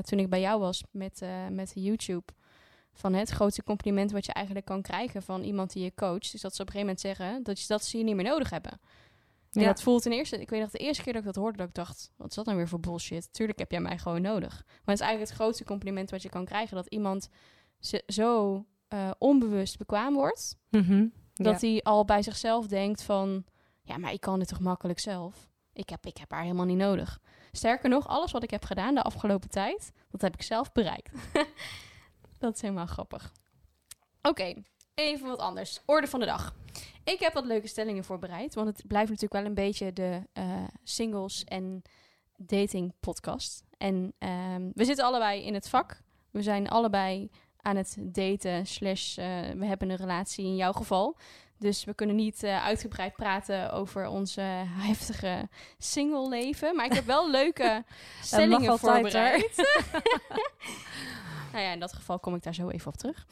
toen 0.02 0.18
ik 0.18 0.28
bij 0.28 0.40
jou 0.40 0.60
was 0.60 0.82
met, 0.90 1.22
met 1.50 1.72
YouTube. 1.74 2.24
Van 2.98 3.14
het 3.14 3.30
grootste 3.30 3.62
compliment 3.62 4.10
wat 4.10 4.26
je 4.26 4.32
eigenlijk 4.32 4.66
kan 4.66 4.82
krijgen 4.82 5.22
van 5.22 5.42
iemand 5.42 5.72
die 5.72 5.82
je 5.82 5.94
coacht. 5.94 6.34
Is 6.34 6.40
dat 6.40 6.54
ze 6.54 6.62
op 6.62 6.66
een 6.68 6.72
gegeven 6.72 6.80
moment 6.80 7.00
zeggen 7.00 7.42
dat, 7.42 7.60
je, 7.60 7.66
dat 7.66 7.84
ze 7.84 7.98
je 7.98 8.04
niet 8.04 8.14
meer 8.14 8.24
nodig 8.24 8.50
hebben. 8.50 8.80
En 9.52 9.60
Ja. 9.60 9.66
dat 9.66 9.82
voelt 9.82 10.02
ten 10.02 10.12
eerste, 10.12 10.40
ik 10.40 10.50
weet 10.50 10.60
nog 10.60 10.70
de 10.70 10.78
eerste 10.78 11.02
keer 11.02 11.12
dat 11.12 11.22
ik 11.22 11.28
dat 11.28 11.42
hoorde, 11.42 11.58
dat 11.58 11.68
ik 11.68 11.74
dacht, 11.74 12.10
wat 12.16 12.28
is 12.28 12.34
dat 12.34 12.44
nou 12.44 12.56
weer 12.56 12.68
voor 12.68 12.80
bullshit? 12.80 13.32
Tuurlijk 13.32 13.58
heb 13.58 13.70
jij 13.70 13.80
mij 13.80 13.98
gewoon 13.98 14.22
nodig. 14.22 14.64
Maar 14.66 14.94
het 14.94 14.94
is 14.94 15.00
eigenlijk 15.00 15.30
het 15.30 15.40
grootste 15.40 15.64
compliment 15.64 16.10
wat 16.10 16.22
je 16.22 16.28
kan 16.28 16.44
krijgen. 16.44 16.76
Dat 16.76 16.86
iemand 16.86 17.28
zo 18.06 18.64
eh, 18.88 19.10
onbewust 19.18 19.78
bekwaam 19.78 20.14
wordt. 20.14 20.56
Mhm. 20.70 21.06
Dat 21.34 21.60
ja. 21.60 21.68
hij 21.68 21.82
al 21.82 22.04
bij 22.04 22.22
zichzelf 22.22 22.66
denkt 22.66 23.02
van... 23.02 23.44
Ja, 23.82 23.98
maar 23.98 24.12
ik 24.12 24.20
kan 24.20 24.38
dit 24.38 24.48
toch 24.48 24.60
makkelijk 24.60 24.98
zelf? 24.98 25.50
Ik 25.72 25.88
heb, 25.88 26.06
ik 26.06 26.16
heb 26.16 26.30
haar 26.30 26.42
helemaal 26.42 26.64
niet 26.64 26.76
nodig. 26.76 27.20
Sterker 27.52 27.88
nog, 27.88 28.08
alles 28.08 28.32
wat 28.32 28.42
ik 28.42 28.50
heb 28.50 28.64
gedaan 28.64 28.94
de 28.94 29.02
afgelopen 29.02 29.50
tijd... 29.50 29.92
dat 30.10 30.20
heb 30.20 30.34
ik 30.34 30.42
zelf 30.42 30.72
bereikt. 30.72 31.12
dat 32.38 32.54
is 32.54 32.60
helemaal 32.60 32.86
grappig. 32.86 33.32
Oké, 34.22 34.54
even 34.94 35.28
wat 35.28 35.38
anders. 35.38 35.80
Orde 35.84 36.06
van 36.06 36.20
de 36.20 36.26
dag. 36.26 36.54
Ik 37.04 37.20
heb 37.20 37.32
wat 37.32 37.44
leuke 37.44 37.68
stellingen 37.68 38.04
voorbereid. 38.04 38.54
Want 38.54 38.68
het 38.68 38.86
blijft 38.86 39.10
natuurlijk 39.10 39.40
wel 39.40 39.44
een 39.44 39.54
beetje 39.54 39.92
de 39.92 40.22
eh, 40.32 40.64
singles 40.82 41.44
en 41.44 41.82
dating 42.36 42.94
podcast. 43.00 43.64
En 43.78 44.12
ehm, 44.18 44.70
we 44.74 44.84
zitten 44.84 45.04
allebei 45.04 45.42
in 45.42 45.54
het 45.54 45.68
vak. 45.68 46.02
We 46.30 46.42
zijn 46.42 46.68
allebei 46.68 47.30
aan 47.56 47.76
het 47.76 47.96
daten. 48.00 48.66
Slash, 48.66 49.18
eh, 49.18 49.24
we 49.56 49.66
hebben 49.66 49.90
een 49.90 49.96
relatie 49.96 50.44
in 50.44 50.56
jouw 50.56 50.72
geval. 50.72 51.16
Dus 51.58 51.84
we 51.84 51.94
kunnen 51.94 52.16
niet 52.16 52.42
eh, 52.42 52.64
uitgebreid 52.64 53.16
praten 53.16 53.72
over 53.72 54.06
onze 54.06 54.40
heftige 54.66 55.48
single 55.78 56.28
leven. 56.28 56.76
Maar 56.76 56.84
ik 56.84 56.92
heb 56.92 57.04
wel 57.04 57.30
leuke 57.30 57.84
stellingen 58.22 58.78
voorbereid. 58.78 59.54
nou 61.52 61.64
ja, 61.64 61.72
in 61.72 61.80
dat 61.80 61.92
geval 61.92 62.18
kom 62.18 62.34
ik 62.34 62.42
daar 62.42 62.54
zo 62.54 62.68
even 62.68 62.88
op 62.92 62.96
terug. 62.96 63.26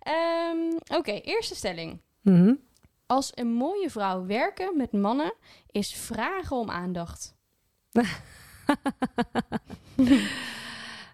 Ehm, 0.00 0.96
Oké, 0.98 1.12
eerste 1.12 1.54
stelling. 1.54 2.00
Mhm. 2.20 2.54
Als 3.06 3.30
een 3.34 3.52
mooie 3.52 3.90
vrouw 3.90 4.26
werken 4.26 4.76
met 4.76 4.92
mannen 4.92 5.34
is 5.66 5.94
vragen 5.94 6.56
om 6.56 6.70
aandacht. 6.70 7.34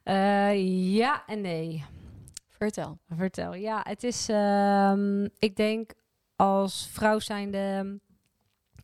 Eh, 0.03 0.95
ja 0.97 1.27
en 1.27 1.41
nee. 1.41 1.85
Vertel. 2.49 2.99
Vertel. 3.09 3.55
Ja, 3.55 3.81
het 3.83 4.05
is. 4.05 4.29
ehm, 4.29 5.25
ik 5.39 5.57
denk 5.57 5.93
als 6.37 6.89
vrouw 6.93 7.19
zijnde 7.19 8.01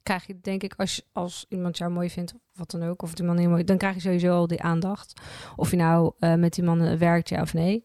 krijg 0.05 0.27
je 0.27 0.40
denk 0.40 0.62
ik 0.62 0.75
als, 0.77 1.09
als 1.12 1.47
iemand 1.49 1.79
jou 1.79 1.90
mooi 1.90 2.11
vindt 2.11 2.35
wat 2.53 2.71
dan 2.71 2.83
ook 2.83 3.03
of 3.03 3.14
die 3.14 3.25
man 3.25 3.37
heel 3.38 3.49
mooi, 3.49 3.64
dan 3.64 3.79
krijg 3.79 3.95
je 3.95 4.01
sowieso 4.01 4.33
al 4.33 4.47
die 4.47 4.62
aandacht. 4.62 5.21
Of 5.57 5.71
je 5.71 5.77
nou 5.77 6.12
eh, 6.19 6.35
met 6.35 6.55
die 6.55 6.64
man 6.64 6.99
werkt 6.99 7.29
ja 7.29 7.40
of 7.40 7.55
nee. 7.55 7.83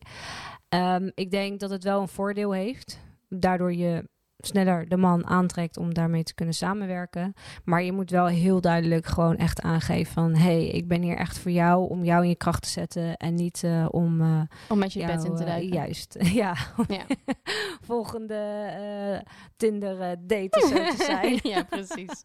Ehm, 0.70 1.10
ik 1.16 1.32
denk 1.32 1.60
dat 1.60 1.70
het 1.70 1.84
wel 1.84 2.02
een 2.02 2.08
voordeel 2.08 2.52
heeft, 2.52 3.00
daardoor 3.30 3.74
je 3.74 4.10
sneller 4.40 4.90
de 4.90 4.98
man 4.98 5.28
aantrekt 5.28 5.78
om 5.78 5.94
daarmee 5.94 6.24
te 6.24 6.34
kunnen 6.34 6.54
samenwerken. 6.54 7.34
Maar 7.64 7.84
je 7.84 7.92
moet 7.92 8.10
wel 8.10 8.26
heel 8.26 8.62
duidelijk 8.62 9.06
gewoon 9.06 9.36
echt 9.36 9.62
aangeven 9.62 10.14
van... 10.14 10.36
hé, 10.36 10.42
hey, 10.42 10.68
ik 10.68 10.88
ben 10.88 11.02
hier 11.02 11.18
echt 11.18 11.40
voor 11.40 11.52
jou 11.52 11.90
om 11.90 12.04
jou 12.04 12.24
in 12.24 12.30
je 12.30 12.36
kracht 12.36 12.62
te 12.62 12.70
zetten... 12.70 13.18
en 13.18 13.36
niet 13.36 13.64
eh, 13.64 13.86
om 13.92 14.22
eh, 14.22 14.42
Om 14.70 14.78
met 14.78 14.94
je 14.94 15.00
jou, 15.00 15.16
bed 15.16 15.24
in 15.24 15.36
te 15.36 15.44
eh, 15.44 15.50
duiken. 15.50 15.74
juist, 15.74 16.18
ja. 16.42 16.56
Ja. 16.88 17.04
Volgende 17.82 19.24
Tinder 19.58 19.98
date 20.28 20.66
zo 20.70 20.96
te 20.96 21.04
zijn. 21.12 21.40
ja, 21.44 21.64
precies. 21.64 22.24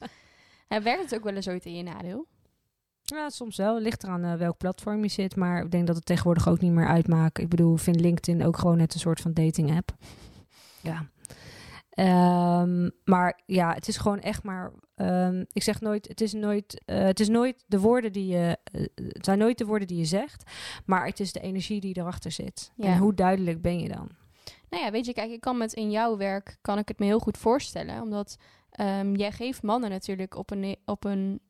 En 0.68 0.82
werkt 0.82 1.02
het 1.02 1.14
ook 1.14 1.24
wel 1.24 1.34
eens 1.34 1.48
ooit 1.48 1.64
in 1.64 1.74
je 1.74 1.82
nadeel? 1.82 2.26
ja, 3.04 3.30
soms 3.30 3.56
wel. 3.56 3.80
Ligt 3.80 4.02
eraan 4.02 4.24
eh, 4.24 4.34
welk 4.34 4.56
platform 4.56 5.02
je 5.02 5.08
zit. 5.08 5.36
Maar 5.36 5.64
ik 5.64 5.70
denk 5.70 5.86
dat 5.86 5.96
het 5.96 6.06
tegenwoordig 6.06 6.48
ook 6.48 6.60
niet 6.60 6.72
meer 6.72 6.86
uitmaakt. 6.86 7.38
Ik 7.38 7.48
bedoel, 7.48 7.76
vind 7.76 8.00
LinkedIn 8.00 8.46
ook 8.46 8.58
gewoon 8.58 8.76
net 8.76 8.94
een 8.94 9.00
soort 9.00 9.20
van 9.20 9.32
dating 9.32 9.76
app. 9.76 9.94
Ja. 10.80 11.08
Ehm, 11.94 12.90
maar 13.04 13.40
ja, 13.46 13.74
het 13.74 13.88
is 13.88 13.96
gewoon 13.96 14.20
echt 14.20 14.42
maar. 14.42 14.72
ehm, 14.94 15.44
ik 15.52 15.62
zeg 15.62 15.80
nooit, 15.80 16.08
het 16.08 16.20
is 16.20 16.32
nooit, 16.32 16.82
eh, 16.84 16.98
het 16.98 17.20
is 17.20 17.28
nooit 17.28 17.64
de 17.66 17.80
woorden 17.80 18.12
die 18.12 18.26
je, 18.26 18.58
eh, 18.72 18.82
het 18.94 19.24
zijn 19.24 19.38
nooit 19.38 19.58
de 19.58 19.64
woorden 19.64 19.88
die 19.88 19.98
je 19.98 20.04
zegt, 20.04 20.50
maar 20.84 21.06
het 21.06 21.20
is 21.20 21.32
de 21.32 21.40
energie 21.40 21.80
die 21.80 21.98
erachter 21.98 22.30
zit. 22.30 22.72
Ja. 22.76 22.86
En 22.86 22.98
hoe 22.98 23.14
duidelijk 23.14 23.62
ben 23.62 23.80
je 23.80 23.88
dan? 23.88 24.08
Nou 24.70 24.84
ja, 24.84 24.90
weet 24.90 25.06
je, 25.06 25.12
kijk, 25.12 25.30
ik 25.30 25.40
kan 25.40 25.56
met 25.56 25.72
in 25.72 25.90
jouw 25.90 26.16
werk 26.16 26.58
kan 26.60 26.78
ik 26.78 26.88
het 26.88 26.98
me 26.98 27.04
heel 27.04 27.18
goed 27.18 27.38
voorstellen, 27.38 28.02
omdat 28.02 28.36
ehm, 28.70 29.14
jij 29.14 29.32
geeft 29.32 29.62
mannen 29.62 29.90
natuurlijk 29.90 30.36
op 30.36 30.50
een 30.50 30.76
op 30.84 31.04
een 31.04 31.40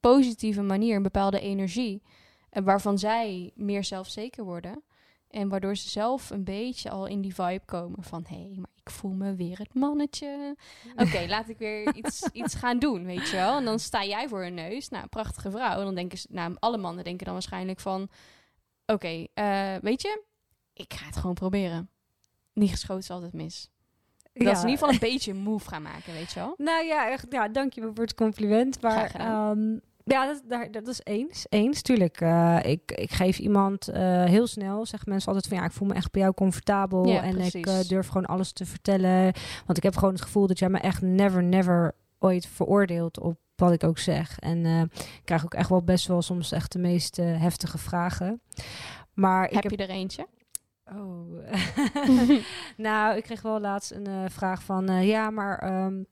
positieve 0.00 0.62
manier 0.62 0.96
een 0.96 1.02
bepaalde 1.02 1.40
energie, 1.40 2.02
eh, 2.50 2.62
waarvan 2.62 2.98
zij 2.98 3.52
meer 3.54 3.84
zelfzeker 3.84 4.44
worden 4.44 4.82
en 5.34 5.48
waardoor 5.48 5.76
ze 5.76 5.88
zelf 5.88 6.30
een 6.30 6.44
beetje 6.44 6.90
al 6.90 7.06
in 7.06 7.20
die 7.20 7.34
vibe 7.34 7.64
komen 7.64 8.02
van 8.02 8.24
hé, 8.28 8.36
hey, 8.36 8.56
maar 8.56 8.70
ik 8.82 8.90
voel 8.90 9.12
me 9.12 9.34
weer 9.34 9.58
het 9.58 9.74
mannetje. 9.74 10.56
Oké, 11.02 11.24
laat 11.28 11.48
ik 11.48 11.58
weer 11.58 11.94
iets, 11.94 12.28
iets 12.32 12.54
gaan 12.54 12.78
doen, 12.78 13.04
weet 13.04 13.28
je 13.28 13.36
wel? 13.36 13.56
En 13.56 13.64
dan 13.64 13.78
sta 13.78 14.04
jij 14.04 14.28
voor 14.28 14.42
hun 14.42 14.54
neus, 14.54 14.88
nou, 14.88 15.06
prachtige 15.06 15.50
vrouw. 15.50 15.78
En 15.78 15.84
dan 15.84 15.94
denken 15.94 16.18
ze, 16.18 16.26
nou, 16.30 16.56
alle 16.58 16.76
mannen 16.76 17.04
denken 17.04 17.24
dan 17.24 17.34
waarschijnlijk 17.34 17.80
van, 17.80 18.08
oké, 18.86 19.26
eh, 19.34 19.74
weet 19.80 20.02
je, 20.02 20.22
ik 20.72 20.94
ga 20.94 21.06
het 21.06 21.16
gewoon 21.16 21.34
proberen. 21.34 21.88
Niet 22.52 22.70
geschoten 22.70 23.02
is 23.02 23.10
altijd 23.10 23.32
mis. 23.32 23.70
Dat 24.32 24.56
is 24.56 24.62
in 24.62 24.68
ieder 24.68 24.70
geval 24.70 24.88
een 24.88 25.10
beetje 25.10 25.34
move 25.34 25.68
gaan 25.68 25.82
maken, 25.82 26.12
weet 26.12 26.32
je 26.32 26.40
wel? 26.40 26.54
Nou 26.68 26.84
ja, 26.84 27.10
echt, 27.10 27.26
ja, 27.30 27.48
dankjewel 27.48 27.94
voor 27.94 28.04
het 28.04 28.14
compliment. 28.14 28.80
Maar 28.80 29.14
ja, 30.04 30.26
dat, 30.26 30.42
daar, 30.46 30.70
dat 30.70 30.88
is 30.88 31.00
eens. 31.02 31.46
Eens, 31.48 31.82
tuurlijk. 31.82 32.20
eh, 32.20 32.58
ik, 32.62 32.92
ik 32.92 33.12
geef 33.12 33.38
iemand 33.38 33.88
eh, 33.88 34.24
heel 34.24 34.46
snel, 34.46 34.86
zeggen 34.86 35.10
mensen 35.10 35.28
altijd 35.28 35.46
van 35.48 35.56
ja, 35.56 35.64
ik 35.64 35.72
voel 35.72 35.88
me 35.88 35.94
echt 35.94 36.10
bij 36.10 36.22
jou 36.22 36.34
comfortabel. 36.34 37.06
Ja, 37.06 37.22
en 37.22 37.38
ik 37.38 37.66
eh, 37.66 37.80
durf 37.80 38.06
gewoon 38.06 38.26
alles 38.26 38.52
te 38.52 38.66
vertellen. 38.66 39.32
Want 39.66 39.76
ik 39.76 39.82
heb 39.82 39.96
gewoon 39.96 40.14
het 40.14 40.22
gevoel 40.22 40.46
dat 40.46 40.58
jij 40.58 40.68
me 40.68 40.78
echt 40.78 41.02
never, 41.02 41.42
never 41.42 41.94
ooit 42.18 42.46
veroordeelt 42.46 43.20
op 43.20 43.38
wat 43.56 43.72
ik 43.72 43.84
ook 43.84 43.98
zeg. 43.98 44.38
En 44.38 44.66
ik 44.94 45.22
krijg 45.24 45.44
ook 45.44 45.54
echt 45.54 45.68
wel 45.68 45.82
best 45.82 46.06
wel 46.06 46.22
soms 46.22 46.52
echt 46.52 46.72
de 46.72 46.78
meest 46.78 47.16
heftige 47.16 47.78
vragen. 47.78 48.40
Maar 49.12 49.44
ik 49.44 49.52
heb 49.54 49.62
heb 49.62 49.72
je 49.72 49.76
er 49.76 49.88
eentje? 49.88 50.26
Oh. 50.84 51.38
nou, 52.76 53.16
ik 53.16 53.22
kreeg 53.22 53.42
wel 53.42 53.60
laatst 53.60 53.90
een 53.90 54.30
vraag 54.30 54.62
van... 54.62 55.04
ja, 55.06 55.30
maar 55.30 55.58
ehm, 55.58 56.02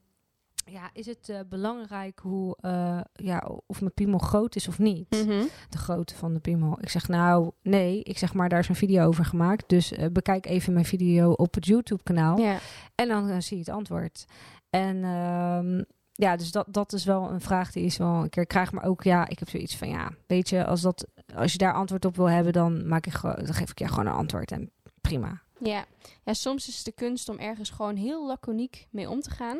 ja, 0.65 0.89
is 0.93 1.05
het 1.05 1.29
eh, 1.29 1.39
belangrijk 1.49 2.19
hoe, 2.19 2.57
eh, 2.61 2.99
ja, 3.13 3.49
of 3.67 3.79
mijn 3.79 3.93
piemel 3.93 4.17
groot 4.17 4.55
is 4.55 4.67
of 4.67 4.79
niet? 4.79 5.09
Mhm. 5.09 5.43
De 5.69 5.77
grootte 5.77 6.15
van 6.15 6.33
de 6.33 6.39
piemel. 6.39 6.77
Ik 6.81 6.89
zeg 6.89 7.07
nou, 7.07 7.51
nee. 7.61 8.03
Ik 8.03 8.17
zeg 8.17 8.33
maar, 8.33 8.49
daar 8.49 8.59
is 8.59 8.69
een 8.69 8.75
video 8.75 9.07
over 9.07 9.25
gemaakt. 9.25 9.69
Dus 9.69 9.91
eh, 9.91 10.09
bekijk 10.11 10.45
even 10.45 10.73
mijn 10.73 10.85
video 10.85 11.31
op 11.31 11.53
het 11.53 11.65
YouTube-kanaal. 11.65 12.59
En 12.95 13.07
dan 13.07 13.41
zie 13.41 13.57
je 13.57 13.63
het 13.63 13.73
antwoord. 13.73 14.25
En 14.69 15.03
ehm, 15.03 15.83
ja, 16.11 16.35
dus 16.35 16.51
dat, 16.51 16.65
dat 16.69 16.93
is 16.93 17.05
wel 17.05 17.29
een 17.29 17.41
vraag 17.41 17.71
die 17.71 17.85
is 17.85 17.97
wel 17.97 18.13
een 18.13 18.29
keer 18.29 18.45
krijg. 18.45 18.71
Maar 18.71 18.85
ook 18.85 19.03
ja, 19.03 19.27
ik 19.27 19.39
heb 19.39 19.49
zoiets 19.49 19.77
van 19.77 19.89
ja, 19.89 20.11
weet 20.27 20.49
je, 20.49 20.65
als, 20.65 20.81
dat, 20.81 21.07
als 21.35 21.51
je 21.51 21.57
daar 21.57 21.73
antwoord 21.73 22.05
op 22.05 22.15
wil 22.15 22.29
hebben, 22.29 22.53
dan, 22.53 22.87
maak 22.87 23.05
ik, 23.05 23.21
dan 23.21 23.53
geef 23.53 23.69
ik 23.69 23.79
je 23.79 23.87
gewoon 23.87 24.05
een 24.05 24.13
antwoord. 24.13 24.51
En 24.51 24.71
prima. 25.01 25.41
Ja. 25.59 25.85
ja, 26.23 26.33
soms 26.33 26.67
is 26.67 26.75
het 26.75 26.85
de 26.85 26.91
kunst 26.91 27.29
om 27.29 27.37
ergens 27.37 27.69
gewoon 27.69 27.95
heel 27.95 28.27
laconiek 28.27 28.87
mee 28.89 29.09
om 29.09 29.21
te 29.21 29.29
gaan. 29.29 29.59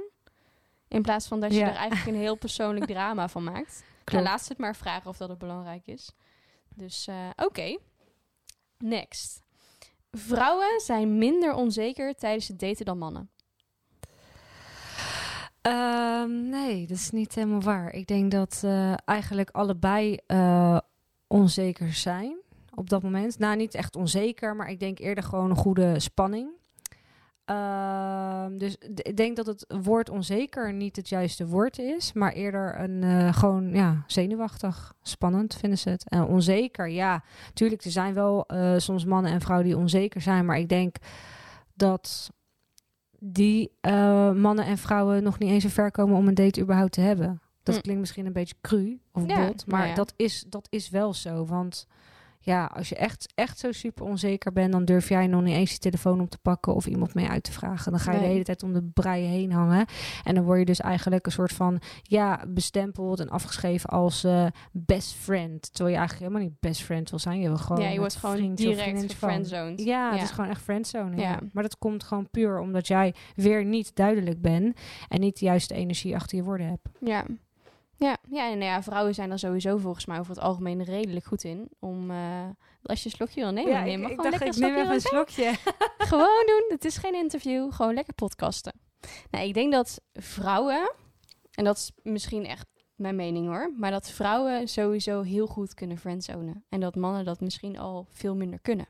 In 0.94 1.02
plaats 1.02 1.28
van 1.28 1.40
dat 1.40 1.52
je 1.52 1.60
Ja. 1.60 1.70
er 1.70 1.76
eigenlijk 1.76 2.08
een 2.08 2.22
heel 2.22 2.36
persoonlijk 2.36 2.86
drama 2.92 3.28
van 3.28 3.44
maakt. 3.44 3.84
Nou, 4.06 4.24
laat 4.24 4.42
ze 4.42 4.48
het 4.50 4.58
maar 4.58 4.76
vragen 4.76 5.10
of 5.10 5.18
dat 5.18 5.30
het 5.30 5.38
belangrijk 5.38 5.88
is. 5.88 6.12
Dus 6.76 7.08
eh, 7.08 7.16
oké. 7.36 7.78
Next. 8.78 9.42
Vrouwen 10.12 10.80
zijn 10.80 11.18
minder 11.18 11.54
onzeker 11.54 12.14
tijdens 12.16 12.48
het 12.48 12.60
daten 12.60 12.86
dan 12.86 12.98
mannen. 12.98 13.30
Ehm, 15.62 16.50
nee, 16.50 16.88
dat 16.88 16.98
is 16.98 17.10
niet 17.10 17.36
helemaal 17.36 17.62
waar. 17.62 17.94
Ik 17.94 18.08
denk 18.08 18.32
dat 18.32 18.62
eh, 18.64 18.94
eigenlijk 19.06 19.50
allebei 19.50 20.18
eh, 20.28 20.78
onzeker 21.28 21.94
zijn 21.94 22.36
op 22.76 22.90
dat 22.90 23.04
moment. 23.04 23.40
Nou, 23.40 23.56
niet 23.56 23.74
echt 23.76 23.96
onzeker, 23.96 24.56
maar 24.56 24.70
ik 24.70 24.80
denk 24.80 25.00
eerder 25.00 25.24
gewoon 25.24 25.50
een 25.50 25.56
goede 25.56 26.00
spanning. 26.00 26.50
Ehm, 27.46 28.58
dus 28.58 28.76
ik 28.96 29.18
denk 29.18 29.36
dat 29.36 29.46
het 29.46 29.66
woord 29.84 30.10
onzeker 30.10 30.74
niet 30.74 30.96
het 30.96 31.10
juiste 31.10 31.48
woord 31.48 31.80
is, 31.80 32.14
maar 32.14 32.32
eerder 32.32 32.80
een 32.80 33.04
eh, 33.04 33.34
gewoon 33.34 33.74
ja, 33.74 34.04
zenuwachtig, 34.08 34.94
spannend 35.02 35.56
vinden 35.56 35.78
ze 35.80 35.90
het. 35.90 36.10
En 36.10 36.24
onzeker, 36.26 36.90
ja, 36.90 37.24
tuurlijk, 37.54 37.84
er 37.84 37.92
zijn 37.92 38.14
wel 38.14 38.46
eh, 38.46 38.74
soms 38.78 39.06
mannen 39.06 39.32
en 39.32 39.42
vrouwen 39.42 39.68
die 39.68 39.78
onzeker 39.78 40.22
zijn, 40.22 40.46
maar 40.46 40.58
ik 40.58 40.70
denk 40.70 40.96
dat 41.74 42.32
die 43.20 43.72
eh, 43.82 44.32
mannen 44.32 44.66
en 44.66 44.78
vrouwen 44.78 45.24
nog 45.24 45.40
niet 45.40 45.50
eens 45.50 45.64
zo 45.64 45.70
ver 45.70 45.92
komen 45.92 46.18
om 46.18 46.28
een 46.28 46.34
date 46.34 46.62
überhaupt 46.62 46.92
te 46.92 47.02
hebben. 47.02 47.42
Dat 47.64 47.76
Hm. 47.76 47.82
klinkt 47.82 48.02
misschien 48.02 48.26
een 48.26 48.34
beetje 48.34 48.56
cru 48.62 49.00
of 49.12 49.28
Ja, 49.28 49.46
bot, 49.48 49.66
maar 49.68 49.78
nou 49.78 49.90
ja. 49.90 49.96
dat, 49.96 50.14
is, 50.16 50.46
dat 50.48 50.68
is 50.70 50.90
wel 50.90 51.14
zo. 51.14 51.46
Want 51.46 51.88
ja, 52.46 52.66
als 52.76 52.90
je 52.90 52.96
echt, 52.96 53.32
echt 53.36 53.60
zo 53.60 53.72
super 53.72 54.06
onzeker 54.06 54.54
bent, 54.54 54.72
dan 54.72 54.86
durf 54.86 55.10
jij 55.10 55.28
nog 55.28 55.42
niet 55.42 55.56
eens 55.56 55.72
je 55.72 55.78
telefoon 55.78 56.22
op 56.22 56.30
te 56.30 56.38
pakken 56.38 56.76
of 56.76 56.86
iemand 56.86 57.14
mee 57.14 57.28
uit 57.28 57.44
te 57.44 57.52
vragen. 57.52 57.92
Dan 57.92 58.00
ga 58.00 58.12
je 58.12 58.18
Nee. 58.18 58.26
de 58.28 58.32
hele 58.32 58.44
tijd 58.46 58.64
om 58.64 58.74
de 58.74 58.84
brei 58.94 59.24
heen 59.26 59.52
hangen. 59.52 59.86
En 60.24 60.36
dan 60.36 60.44
word 60.44 60.60
je 60.60 60.66
dus 60.66 60.80
eigenlijk 60.82 61.26
een 61.26 61.32
soort 61.32 61.54
van, 61.54 61.82
ja, 62.02 62.44
bestempeld 62.48 63.20
en 63.20 63.30
afgeschreven 63.30 63.90
als 63.90 64.24
eh, 64.24 64.46
best 64.72 65.14
friend. 65.14 65.62
Terwijl 65.74 65.96
je 65.96 66.00
eigenlijk 66.02 66.30
helemaal 66.30 66.50
niet 66.50 66.60
best 66.60 66.82
friend 66.82 67.10
wil 67.10 67.20
zijn. 67.20 67.40
Je 67.40 67.48
wil 67.48 67.58
gewoon 67.58 67.82
ja, 67.84 67.90
je 67.90 68.00
wordt 68.00 68.16
gewoon 68.16 68.56
direct 68.56 69.00
van. 69.14 69.30
gefriendzoned. 69.30 69.84
Ja, 69.84 70.10
het 70.10 70.18
Ja. 70.20 70.24
is 70.24 70.32
gewoon 70.32 70.50
echt 70.50 70.62
friendzone. 70.62 71.16
Ja. 71.16 71.22
Ja. 71.22 71.40
Maar 71.54 71.64
dat 71.64 71.78
komt 71.78 72.04
gewoon 72.04 72.30
puur 72.30 72.60
omdat 72.60 72.88
jij 72.88 73.14
weer 73.36 73.66
niet 73.66 73.96
duidelijk 73.96 74.42
bent 74.42 74.80
en 75.08 75.20
niet 75.20 75.40
de 75.40 75.46
juiste 75.46 75.74
energie 75.74 76.16
achter 76.16 76.38
je 76.38 76.44
woorden 76.44 76.68
hebt. 76.68 76.88
Ja. 77.00 77.26
Ja, 78.04 78.18
ja, 78.30 78.52
en 78.52 78.58
nou 78.58 78.72
ja, 78.72 78.84
vrouwen 78.84 79.14
zijn 79.14 79.32
er 79.32 79.40
sowieso 79.40 79.78
volgens 79.78 80.06
mij 80.06 80.20
over 80.20 80.36
het 80.36 80.44
algemeen 80.44 80.84
redelijk 80.84 81.26
goed 81.26 81.44
in. 81.44 81.70
Om, 81.80 82.12
eh, 82.12 82.46
als 82.84 83.00
je 83.04 83.06
een 83.10 83.16
slokje 83.16 83.42
wil 83.42 83.52
nemen, 83.52 83.84
neem 83.84 84.00
maar 84.00 84.10
gewoon 84.10 84.30
lekker 84.30 84.48
een 84.48 84.54
slokje. 84.54 85.00
slokje. 85.00 85.54
Gewoon 86.12 86.44
doen. 86.46 86.66
Het 86.68 86.86
is 86.86 86.98
geen 86.98 87.16
interview. 87.16 87.74
Gewoon 87.74 87.94
lekker 87.94 88.14
podcasten. 88.14 88.74
Nou, 89.32 89.46
ik 89.48 89.54
denk 89.54 89.72
dat 89.72 90.02
vrouwen, 90.14 90.92
en 91.52 91.64
dat 91.64 91.78
is 91.78 91.92
misschien 92.04 92.46
echt 92.46 92.68
mijn 92.96 93.16
mening 93.16 93.48
hoor, 93.48 93.72
maar 93.78 93.92
dat 93.92 94.10
vrouwen 94.10 94.68
sowieso 94.68 95.22
heel 95.22 95.48
goed 95.48 95.74
kunnen 95.74 95.98
friendzonen. 95.98 96.66
En 96.70 96.80
dat 96.80 96.96
mannen 96.96 97.26
dat 97.26 97.40
misschien 97.40 97.78
al 97.80 98.08
veel 98.10 98.36
minder 98.36 98.60
kunnen. 98.60 98.88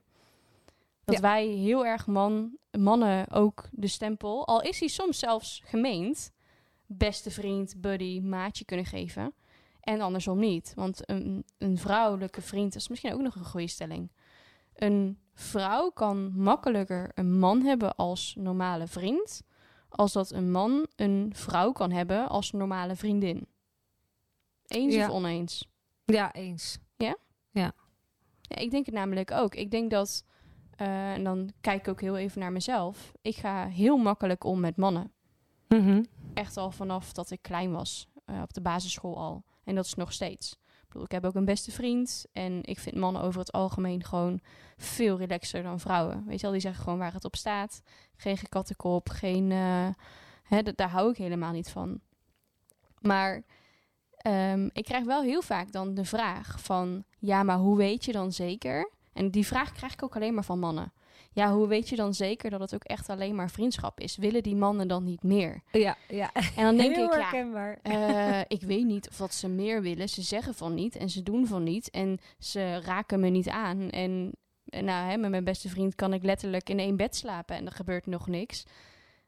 Dat 1.04 1.16
Ja. 1.16 1.22
wij 1.22 1.46
heel 1.48 1.86
erg 1.86 2.08
man, 2.08 2.58
mannen 2.72 3.32
ook 3.32 3.64
de 3.72 3.88
stempel, 3.88 4.48
al 4.48 4.62
is 4.62 4.80
hij 4.80 4.88
soms 4.88 5.20
zelfs 5.20 5.62
gemeend, 5.66 6.32
beste 6.98 7.32
vriend, 7.32 7.82
buddy, 7.82 8.20
maatje 8.20 8.66
kunnen 8.66 8.86
geven. 8.86 9.34
En 9.80 10.02
andersom 10.02 10.40
niet. 10.40 10.74
Want 10.76 11.10
een, 11.10 11.46
een 11.58 11.78
vrouwelijke 11.78 12.42
vriend 12.42 12.76
is 12.76 12.88
misschien 12.88 13.14
ook 13.14 13.22
nog 13.22 13.36
een 13.36 13.46
goede 13.46 13.68
stelling. 13.68 14.12
Een 14.74 15.18
vrouw 15.34 15.90
kan 15.90 16.32
makkelijker 16.36 17.12
een 17.14 17.40
man 17.40 17.62
hebben 17.62 17.96
als 17.96 18.36
normale 18.38 18.88
vriend, 18.88 19.44
als 19.90 20.14
dat 20.14 20.32
een 20.32 20.52
man 20.52 20.88
een 20.96 21.32
vrouw 21.36 21.72
kan 21.72 21.92
hebben 21.92 22.30
als 22.30 22.52
normale 22.52 22.96
vriendin. 22.96 23.48
Eens 24.68 24.94
Ja. 24.94 25.08
of 25.08 25.14
oneens? 25.14 25.68
Ja, 26.06 26.34
eens. 26.34 26.78
Ja, 27.52 27.74
ik 28.48 28.72
denk 28.72 28.86
het 28.86 28.96
namelijk 28.96 29.32
ook. 29.32 29.56
Ik 29.56 29.72
denk 29.72 29.92
dat, 29.92 30.26
eh, 30.76 31.14
en 31.14 31.24
dan 31.24 31.52
kijk 31.62 31.80
ik 31.80 31.88
ook 31.88 32.02
heel 32.02 32.18
even 32.18 32.40
naar 32.40 32.52
mezelf. 32.52 33.12
Ik 33.22 33.36
ga 33.36 33.68
heel 33.68 33.98
makkelijk 33.98 34.44
om 34.44 34.60
met 34.60 34.78
mannen. 34.78 35.12
Mhm. 35.68 36.04
Echt 36.34 36.58
al 36.58 36.72
vanaf 36.72 37.14
dat 37.14 37.32
ik 37.32 37.42
klein 37.42 37.72
was, 37.72 38.08
eh, 38.26 38.42
op 38.42 38.54
de 38.54 38.62
basisschool 38.62 39.18
al. 39.18 39.44
En 39.64 39.76
dat 39.76 39.86
is 39.86 39.94
nog 39.94 40.14
steeds. 40.14 40.52
Ik 40.66 40.88
bedoel, 40.88 41.04
ik 41.04 41.12
heb 41.12 41.26
ook 41.26 41.36
een 41.36 41.46
beste 41.46 41.72
vriend. 41.72 42.26
En 42.32 42.64
ik 42.64 42.80
vind 42.80 42.96
mannen 42.96 43.22
over 43.22 43.40
het 43.40 43.52
algemeen 43.52 44.04
gewoon 44.04 44.40
veel 44.78 45.18
relaxer 45.18 45.64
dan 45.64 45.80
vrouwen. 45.80 46.24
Weet 46.26 46.36
je 46.36 46.42
wel, 46.42 46.52
die 46.52 46.62
zeggen 46.62 46.84
gewoon 46.84 47.00
waar 47.00 47.14
het 47.14 47.26
op 47.26 47.36
staat. 47.36 47.82
Geen 48.16 48.38
gekattenkop, 48.38 49.10
geen... 49.10 49.52
eh, 49.52 49.88
hè, 50.44 50.62
daar 50.62 50.90
hou 50.90 51.10
ik 51.10 51.18
helemaal 51.18 51.52
niet 51.52 51.70
van. 51.70 52.00
Maar 53.00 53.44
ehm, 54.18 54.70
ik 54.72 54.84
krijg 54.84 55.06
wel 55.06 55.22
heel 55.22 55.42
vaak 55.42 55.72
dan 55.72 55.94
de 55.94 56.06
vraag 56.06 56.62
van... 56.62 57.04
Ja, 57.20 57.44
maar 57.44 57.58
hoe 57.58 57.78
weet 57.78 58.06
je 58.06 58.12
dan 58.12 58.32
zeker? 58.32 58.92
En 59.14 59.32
die 59.32 59.46
vraag 59.48 59.72
krijg 59.72 59.94
ik 59.94 60.04
ook 60.04 60.16
alleen 60.16 60.34
maar 60.34 60.44
van 60.44 60.60
mannen. 60.60 60.94
Ja, 61.34 61.54
hoe 61.54 61.68
weet 61.68 61.90
je 61.90 61.96
dan 61.96 62.14
zeker 62.14 62.50
dat 62.50 62.60
het 62.60 62.74
ook 62.76 62.84
echt 62.84 63.10
alleen 63.10 63.36
maar 63.36 63.50
vriendschap 63.50 64.00
is? 64.00 64.16
Willen 64.18 64.44
die 64.44 64.56
mannen 64.56 64.88
dan 64.88 65.04
niet 65.04 65.24
meer? 65.24 65.62
Ja, 65.72 65.98
ja. 66.08 66.32
En 66.34 66.64
dan 66.64 66.76
denk 66.76 66.96
Heel 66.96 67.06
ik, 67.06 67.14
ja, 67.14 67.20
herkenbaar. 67.20 67.80
eh, 67.82 68.40
ik 68.48 68.62
weet 68.62 68.86
niet 68.86 69.10
of 69.10 69.18
dat 69.18 69.34
ze 69.34 69.48
meer 69.48 69.82
willen. 69.82 70.10
Ze 70.10 70.22
zeggen 70.22 70.54
van 70.54 70.74
niet 70.74 70.96
en 70.96 71.10
ze 71.10 71.24
doen 71.24 71.48
van 71.48 71.64
niet. 71.64 71.90
En 71.90 72.20
ze 72.40 72.80
raken 72.80 73.20
me 73.20 73.30
niet 73.30 73.50
aan. 73.50 73.90
En, 73.90 74.32
en 74.66 74.86
nou, 74.86 75.10
hè, 75.10 75.18
met 75.18 75.30
mijn 75.30 75.44
beste 75.44 75.70
vriend 75.70 75.96
kan 75.96 76.14
ik 76.14 76.24
letterlijk 76.24 76.70
in 76.70 76.80
één 76.80 76.96
bed 76.96 77.16
slapen 77.16 77.56
en 77.56 77.66
er 77.66 77.72
gebeurt 77.72 78.06
nog 78.06 78.28
niks. 78.28 78.64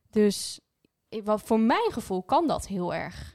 Dus 0.10 0.60
ik, 1.10 1.26
wat, 1.26 1.42
voor 1.42 1.60
mijn 1.60 1.92
gevoel 1.92 2.24
kan 2.24 2.48
dat 2.48 2.68
heel 2.68 2.94
erg. 2.94 3.35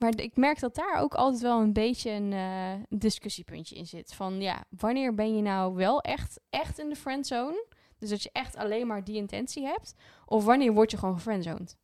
Maar 0.00 0.12
ik 0.20 0.36
merk 0.36 0.60
dat 0.60 0.74
daar 0.74 1.00
ook 1.00 1.14
altijd 1.14 1.42
wel 1.42 1.60
een 1.60 1.72
beetje 1.72 2.10
een 2.10 2.32
eh, 2.32 2.72
discussiepuntje 2.98 3.74
in 3.76 3.86
zit. 3.86 4.14
Van 4.14 4.40
ja, 4.40 4.64
wanneer 4.78 5.14
ben 5.14 5.36
je 5.36 5.42
nou 5.42 5.74
wel 5.74 6.00
echt, 6.00 6.40
echt 6.50 6.78
in 6.78 6.88
de 6.88 6.96
friendzone? 6.96 7.64
Dus 7.98 8.08
dat 8.10 8.22
je 8.22 8.30
echt 8.32 8.56
alleen 8.56 8.86
maar 8.86 9.04
die 9.04 9.16
intentie 9.16 9.64
hebt. 9.64 9.94
Of 10.26 10.44
wanneer 10.44 10.72
word 10.72 10.90
je 10.90 10.96
gewoon 10.96 11.14
gefriendzoned? 11.14 11.76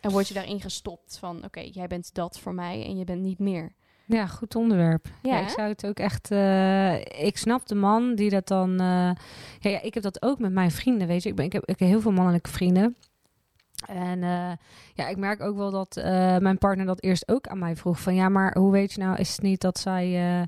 En 0.00 0.10
word 0.10 0.28
je 0.28 0.34
daarin 0.34 0.60
gestopt 0.60 1.18
van, 1.18 1.44
oké, 1.44 1.60
jij 1.72 1.86
bent 1.86 2.14
dat 2.14 2.38
voor 2.38 2.54
mij 2.54 2.84
en 2.84 2.96
je 2.96 3.04
bent 3.04 3.22
niet 3.22 3.38
meer. 3.38 3.72
Ja, 4.06 4.26
goed 4.26 4.54
onderwerp. 4.54 5.06
Ja, 5.22 5.36
Ja, 5.36 5.42
ik 5.42 5.48
zou 5.48 5.68
het 5.68 5.86
ook 5.86 5.98
echt. 5.98 6.30
eh, 6.30 6.98
ik 7.26 7.36
snap 7.36 7.66
de 7.66 7.74
man 7.74 8.14
die 8.14 8.30
dat 8.30 8.48
dan. 8.48 8.70
eh, 8.70 9.10
ja, 9.58 9.70
ja, 9.70 9.80
ik 9.82 9.94
heb 9.94 10.02
dat 10.02 10.22
ook 10.22 10.38
met 10.38 10.52
mijn 10.52 10.70
vrienden. 10.70 11.06
Weet 11.06 11.22
je, 11.22 11.28
ik, 11.28 11.34
ben, 11.34 11.44
ik, 11.44 11.52
heb, 11.52 11.62
ik 11.64 11.78
heb 11.78 11.88
heel 11.88 12.00
veel 12.00 12.12
mannelijke 12.12 12.50
vrienden. 12.50 12.96
En 13.86 14.22
eh, 14.22 14.50
ja, 14.94 15.08
ik 15.08 15.16
merk 15.16 15.42
ook 15.42 15.56
wel 15.56 15.70
dat 15.70 15.96
eh, 15.96 16.36
mijn 16.38 16.58
partner 16.58 16.86
dat 16.86 17.02
eerst 17.02 17.28
ook 17.28 17.46
aan 17.46 17.58
mij 17.58 17.76
vroeg. 17.76 18.00
Van 18.00 18.14
ja, 18.14 18.28
maar 18.28 18.56
hoe 18.58 18.72
weet 18.72 18.92
je 18.92 19.00
nou, 19.00 19.16
is 19.16 19.30
het 19.32 19.42
niet 19.42 19.60
dat 19.60 19.78
zij 19.78 20.38
eh, 20.40 20.46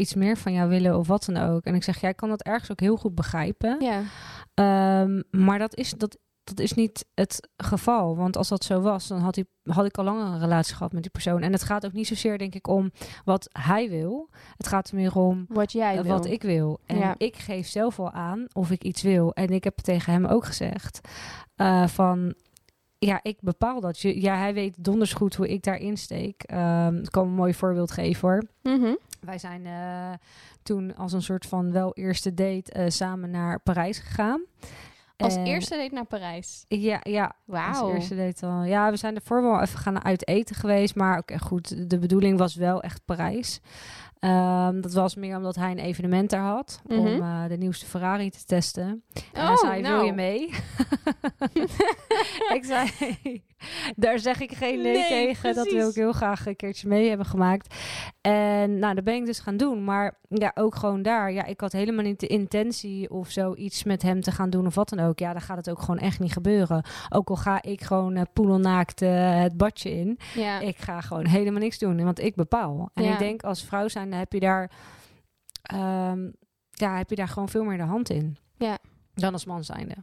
iets 0.00 0.14
meer 0.14 0.36
van 0.36 0.52
jou 0.52 0.68
willen 0.68 0.98
of 0.98 1.06
wat 1.06 1.24
dan 1.24 1.36
ook? 1.36 1.64
En 1.64 1.74
ik 1.74 1.82
zeg, 1.82 2.00
jij 2.00 2.14
kan 2.14 2.28
dat 2.28 2.42
ergens 2.42 2.70
ook 2.70 2.80
heel 2.80 2.96
goed 2.96 3.14
begrijpen. 3.14 3.76
Ja, 3.80 4.02
Ehm, 4.54 5.22
maar 5.30 5.58
dat 5.58 5.74
is, 5.76 5.90
dat, 5.90 6.18
dat 6.44 6.58
is 6.58 6.72
niet 6.72 7.06
het 7.14 7.48
geval. 7.56 8.16
Want 8.16 8.36
als 8.36 8.48
dat 8.48 8.64
zo 8.64 8.80
was, 8.80 9.06
dan 9.06 9.20
had, 9.20 9.34
hij, 9.34 9.44
had 9.62 9.84
ik 9.84 9.98
al 9.98 10.04
lang 10.04 10.20
een 10.20 10.38
relatie 10.40 10.74
gehad 10.74 10.92
met 10.92 11.02
die 11.02 11.10
persoon. 11.10 11.42
En 11.42 11.52
het 11.52 11.62
gaat 11.62 11.86
ook 11.86 11.92
niet 11.92 12.06
zozeer, 12.06 12.38
denk 12.38 12.54
ik, 12.54 12.66
om 12.68 12.90
wat 13.24 13.48
hij 13.52 13.88
wil. 13.88 14.28
Het 14.56 14.66
gaat 14.66 14.88
er 14.90 14.96
meer 14.96 15.16
om 15.16 15.44
wat 15.48 15.72
jij 15.72 16.02
wil. 16.02 16.12
wat 16.12 16.26
ik 16.26 16.42
wil. 16.42 16.80
En 16.86 16.98
Ja. 16.98 17.14
ik 17.18 17.36
geef 17.36 17.66
zelf 17.66 17.98
al 17.98 18.10
aan 18.10 18.46
of 18.52 18.70
ik 18.70 18.84
iets 18.84 19.02
wil. 19.02 19.32
En 19.34 19.48
ik 19.48 19.64
heb 19.64 19.76
tegen 19.76 20.12
hem 20.12 20.26
ook 20.26 20.44
gezegd 20.44 21.00
van... 21.86 22.34
Ja, 23.06 23.20
ik 23.22 23.36
bepaal 23.40 23.80
dat. 23.80 24.00
Je, 24.00 24.20
ja, 24.20 24.36
hij 24.36 24.54
weet 24.54 24.74
donders 24.78 25.12
goed 25.12 25.34
hoe 25.34 25.48
ik 25.48 25.62
daarin 25.62 25.96
steek. 25.96 26.42
Ehm, 26.42 26.96
ik 26.96 27.10
kan 27.10 27.26
een 27.26 27.34
mooi 27.34 27.54
voorbeeld 27.54 27.90
geven 27.90 28.28
hoor. 28.28 28.42
Mhm. 28.62 28.94
Wij 29.20 29.38
zijn 29.38 29.66
eh, 29.66 30.10
toen 30.62 30.96
als 30.96 31.12
een 31.12 31.22
soort 31.22 31.46
van 31.46 31.72
wel 31.72 31.92
eerste 31.94 32.34
date 32.34 32.72
eh, 32.72 32.84
samen 32.88 33.30
naar 33.30 33.60
Parijs 33.60 33.98
gegaan. 33.98 34.40
Als 35.16 35.36
En- 35.36 35.44
eerste 35.44 35.76
date 35.76 35.94
naar 35.94 36.04
Parijs. 36.04 36.64
Ja, 36.68 37.00
ja. 37.02 37.24
Als 37.24 37.32
Wauw. 37.44 37.94
eerste 37.94 38.16
date 38.16 38.46
al. 38.46 38.62
Ja, 38.64 38.90
we 38.90 38.96
zijn 38.96 39.14
ervoor 39.14 39.42
wel 39.42 39.60
even 39.60 39.78
gaan 39.78 40.04
uit 40.04 40.28
eten 40.28 40.54
geweest. 40.56 40.94
Maar 40.94 41.18
oké, 41.18 41.38
goed. 41.38 41.90
De 41.90 41.98
bedoeling 41.98 42.38
was 42.38 42.54
wel 42.54 42.82
echt 42.82 43.00
Parijs. 43.04 43.60
Ehm, 44.20 44.80
dat 44.80 44.92
was 44.92 45.14
meer 45.14 45.36
omdat 45.36 45.56
hij 45.56 45.70
een 45.70 45.78
evenement 45.78 46.30
daar 46.30 46.42
had. 46.42 46.82
Om 46.88 46.96
Mhm. 46.96 47.22
eh, 47.22 47.48
de 47.48 47.56
nieuwste 47.56 47.86
Ferrari 47.86 48.30
te 48.30 48.44
testen. 48.44 49.02
En 49.32 49.42
Oh, 49.42 49.46
hij 49.46 49.56
zei, 49.56 49.82
wil 49.82 49.90
nou. 49.90 50.04
je 50.06 50.12
mee? 50.12 50.48
ik 52.56 52.64
zei, 52.64 53.42
daar 53.96 54.18
zeg 54.18 54.40
ik 54.40 54.52
geen 54.52 54.80
nee, 54.80 54.92
Nee, 54.92 55.06
tegen. 55.08 55.54
Dat 55.54 55.70
wil 55.72 55.88
ik 55.88 55.94
heel 55.94 56.12
graag 56.12 56.46
een 56.46 56.56
keertje 56.56 56.88
mee 56.88 57.08
hebben 57.08 57.26
gemaakt. 57.26 57.74
En 58.20 58.78
nou, 58.78 58.94
dat 58.94 59.04
ben 59.04 59.14
ik 59.14 59.26
dus 59.26 59.38
gaan 59.40 59.56
doen. 59.56 59.84
Maar 59.84 60.18
ja, 60.28 60.50
ook 60.54 60.74
gewoon 60.74 61.02
daar. 61.02 61.32
Ja, 61.32 61.44
ik 61.44 61.60
had 61.60 61.72
helemaal 61.72 62.04
niet 62.04 62.20
de 62.20 62.26
intentie 62.26 63.10
of 63.10 63.30
zoiets 63.30 63.84
met 63.84 64.02
hem 64.02 64.20
te 64.20 64.30
gaan 64.32 64.50
doen 64.50 64.66
of 64.66 64.74
wat 64.74 64.88
dan 64.88 65.00
ook. 65.00 65.18
Ja, 65.18 65.32
dan 65.32 65.40
gaat 65.40 65.56
het 65.56 65.70
ook 65.70 65.80
gewoon 65.80 65.98
echt 65.98 66.20
niet 66.20 66.32
gebeuren. 66.32 66.84
Ook 67.08 67.28
al 67.28 67.36
ga 67.36 67.62
ik 67.62 67.82
gewoon 67.82 68.16
eh 68.16 68.22
poedelnaakt 68.32 69.02
eh, 69.02 69.40
het 69.40 69.56
badje 69.56 69.90
in. 69.90 70.18
Ja. 70.34 70.60
Ik 70.60 70.76
ga 70.78 71.00
gewoon 71.00 71.26
helemaal 71.26 71.60
niks 71.60 71.78
doen, 71.78 72.04
want 72.04 72.18
ik 72.20 72.34
bepaal. 72.34 72.90
En 72.94 73.04
Ja. 73.04 73.12
ik 73.12 73.18
denk 73.18 73.42
als 73.42 73.64
vrouw 73.64 73.88
zijn, 73.88 74.12
heb 74.12 74.32
je 74.32 74.40
daar, 74.40 74.70
ehm, 75.62 76.30
ja, 76.70 76.96
heb 76.96 77.10
je 77.10 77.16
daar 77.16 77.28
gewoon 77.28 77.48
veel 77.48 77.64
meer 77.64 77.76
de 77.76 77.82
hand 77.82 78.10
in. 78.10 78.36
Ja. 78.56 78.78
Dan 79.14 79.32
als 79.32 79.44
man 79.44 79.64
zijnde. 79.64 79.94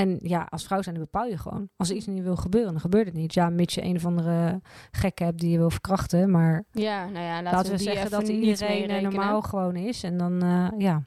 En 0.00 0.18
ja, 0.22 0.46
als 0.50 0.64
vrouw 0.64 0.82
zijnde 0.82 1.00
bepaal 1.00 1.26
je 1.26 1.38
gewoon. 1.38 1.68
Als 1.76 1.90
er 1.90 1.96
iets 1.96 2.06
niet 2.06 2.22
wil 2.22 2.36
gebeuren, 2.36 2.70
dan 2.70 2.80
gebeurt 2.80 3.06
het 3.06 3.14
niet. 3.14 3.34
Ja, 3.34 3.50
mits 3.50 3.74
je 3.74 3.84
een 3.84 3.96
of 3.96 4.06
andere 4.06 4.60
gek 4.90 5.18
hebt 5.18 5.40
die 5.40 5.50
je 5.50 5.58
wil 5.58 5.70
verkrachten. 5.70 6.30
Maar 6.30 6.64
ja, 6.72 7.08
nou 7.08 7.24
ja, 7.24 7.42
laten, 7.42 7.56
laten, 7.56 7.72
we 7.72 7.78
zeggen 7.78 8.10
dat 8.10 8.28
iedereen 8.28 9.02
normaal 9.02 9.42
gewoon 9.42 9.76
is. 9.76 10.02
En 10.02 10.18
dan, 10.18 10.42
eh, 10.42 10.68
ja, 10.78 11.02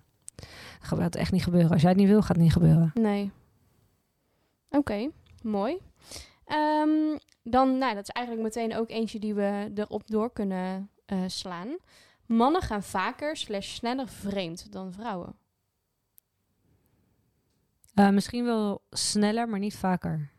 gaat 0.80 0.98
het 1.00 1.16
echt 1.16 1.32
niet 1.32 1.44
gebeuren. 1.44 1.72
Als 1.72 1.82
jij 1.82 1.90
het 1.90 2.00
niet 2.00 2.10
wil, 2.10 2.22
gaat 2.22 2.36
het 2.36 2.44
niet 2.44 2.54
gebeuren. 2.54 2.92
Nee. 2.94 3.32
Oké, 4.70 5.10
mooi. 5.42 5.78
Ehm, 6.46 7.18
dan, 7.44 7.78
nou, 7.78 7.96
dat 7.96 8.04
is 8.04 8.10
eigenlijk 8.10 8.46
meteen 8.48 8.76
ook 8.76 8.90
eentje 8.90 9.20
die 9.20 9.34
we 9.34 9.72
erop 9.76 10.08
door 10.08 10.34
kunnen 10.34 10.90
eh, 11.06 11.18
slaan. 11.28 11.78
Mannen 12.26 12.62
gaan 12.62 12.84
vaker 12.84 13.38
slash 13.38 13.74
sneller 13.74 14.08
vreemd 14.08 14.72
dan 14.72 14.94
vrouwen. 14.94 15.36
Eh, 17.94 18.10
misschien 18.10 18.46
wel 18.46 18.82
sneller, 18.90 19.50
maar 19.50 19.60
niet 19.60 19.76
vaker. 19.76 20.30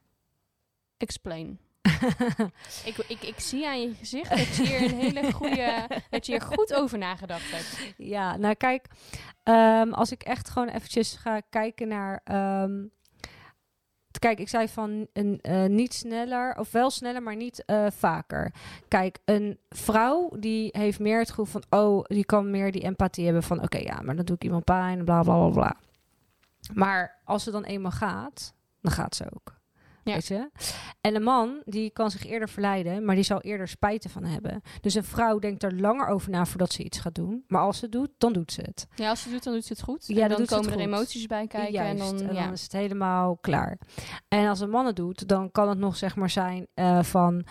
Explain. 0.96 1.58
Ik, 2.84 2.96
ik, 3.08 3.22
ik 3.22 3.40
zie 3.40 3.66
aan 3.66 3.80
je 3.80 3.94
gezicht 3.94 4.30
dat 4.30 4.56
je 4.56 4.62
hier 4.62 4.82
een 4.82 4.98
hele 4.98 5.32
goede, 5.32 5.86
dat 6.10 6.26
je 6.26 6.32
hier 6.32 6.40
goed 6.40 6.74
over 6.74 6.98
nagedacht 6.98 7.50
hebt. 7.50 7.94
Ja, 7.96 8.36
nou 8.36 8.54
kijk, 8.54 8.86
ehm, 9.42 9.92
als 9.92 10.12
ik 10.12 10.22
echt 10.22 10.50
gewoon 10.50 10.68
eventjes 10.68 11.16
ga 11.16 11.40
kijken 11.50 11.88
naar... 11.88 12.20
ehm, 12.24 12.84
kijk, 14.18 14.38
ik 14.38 14.48
zei 14.48 14.68
van 14.68 15.06
een, 15.12 15.38
eh, 15.42 15.64
niet 15.64 15.94
sneller, 15.94 16.58
of 16.58 16.72
wel 16.72 16.90
sneller, 16.90 17.22
maar 17.22 17.36
niet 17.36 17.64
eh, 17.64 17.86
vaker. 17.90 18.52
Kijk, 18.88 19.18
een 19.24 19.58
vrouw 19.68 20.30
die 20.38 20.68
heeft 20.72 20.98
meer 20.98 21.18
het 21.18 21.30
gevoel 21.30 21.44
van... 21.44 21.64
oh, 21.80 22.04
die 22.04 22.24
kan 22.24 22.50
meer 22.50 22.72
die 22.72 22.82
empathie 22.82 23.24
hebben 23.24 23.42
van... 23.42 23.62
oké, 23.62 23.78
ja, 23.78 24.00
maar 24.02 24.16
dan 24.16 24.24
doe 24.24 24.36
ik 24.36 24.44
iemand 24.44 24.64
pijn, 24.64 25.04
bla, 25.04 25.22
bla, 25.22 25.36
bla, 25.36 25.48
bla. 25.48 25.76
Maar 26.72 27.20
als 27.24 27.42
ze 27.42 27.50
dan 27.50 27.64
eenmaal 27.64 27.90
gaat, 27.90 28.54
dan 28.80 28.92
gaat 28.92 29.14
ze 29.14 29.24
ook. 29.34 29.62
Ja. 30.04 30.12
Weet 30.12 30.26
je? 30.26 30.50
En 31.00 31.14
een 31.14 31.22
man, 31.22 31.62
die 31.64 31.90
kan 31.90 32.10
zich 32.10 32.26
eerder 32.26 32.48
verleiden, 32.48 33.04
maar 33.04 33.14
die 33.14 33.24
zal 33.24 33.40
eerder 33.40 33.68
spijt 33.68 34.04
ervan 34.04 34.24
hebben. 34.24 34.62
Dus 34.80 34.94
een 34.94 35.04
vrouw 35.04 35.38
denkt 35.38 35.62
er 35.62 35.74
langer 35.74 36.06
over 36.06 36.30
na 36.30 36.46
voordat 36.46 36.72
ze 36.72 36.82
iets 36.82 36.98
gaat 36.98 37.14
doen. 37.14 37.44
Maar 37.46 37.60
als 37.60 37.78
ze 37.78 37.84
het 37.84 37.92
doet, 37.92 38.10
dan 38.18 38.32
doet 38.32 38.52
ze 38.52 38.60
het. 38.60 38.86
Ja, 38.94 39.08
als 39.08 39.18
ze 39.18 39.24
het 39.24 39.34
doet, 39.34 39.44
dan 39.44 39.52
doet 39.52 39.64
ze 39.64 39.72
het 39.72 39.82
goed. 39.82 40.06
Ja, 40.06 40.22
en 40.22 40.28
dan 40.28 40.44
dan 40.44 40.46
komen 40.46 40.72
er 40.72 40.78
emoties 40.78 41.26
bij 41.26 41.46
kijken. 41.46 41.72
Juist, 41.72 42.10
en 42.10 42.26
dan, 42.26 42.34
ja. 42.34 42.50
is 42.50 42.62
het 42.62 42.72
helemaal 42.72 43.36
klaar. 43.36 43.78
En 44.28 44.48
als 44.48 44.60
een 44.60 44.70
man 44.70 44.86
het 44.86 44.96
doet, 44.96 45.28
dan 45.28 45.50
kan 45.50 45.68
het 45.68 45.78
nog 45.78 45.96
zeg 45.96 46.16
maar 46.16 46.30
zijn 46.30 46.66
eh, 46.74 47.02
van... 47.02 47.44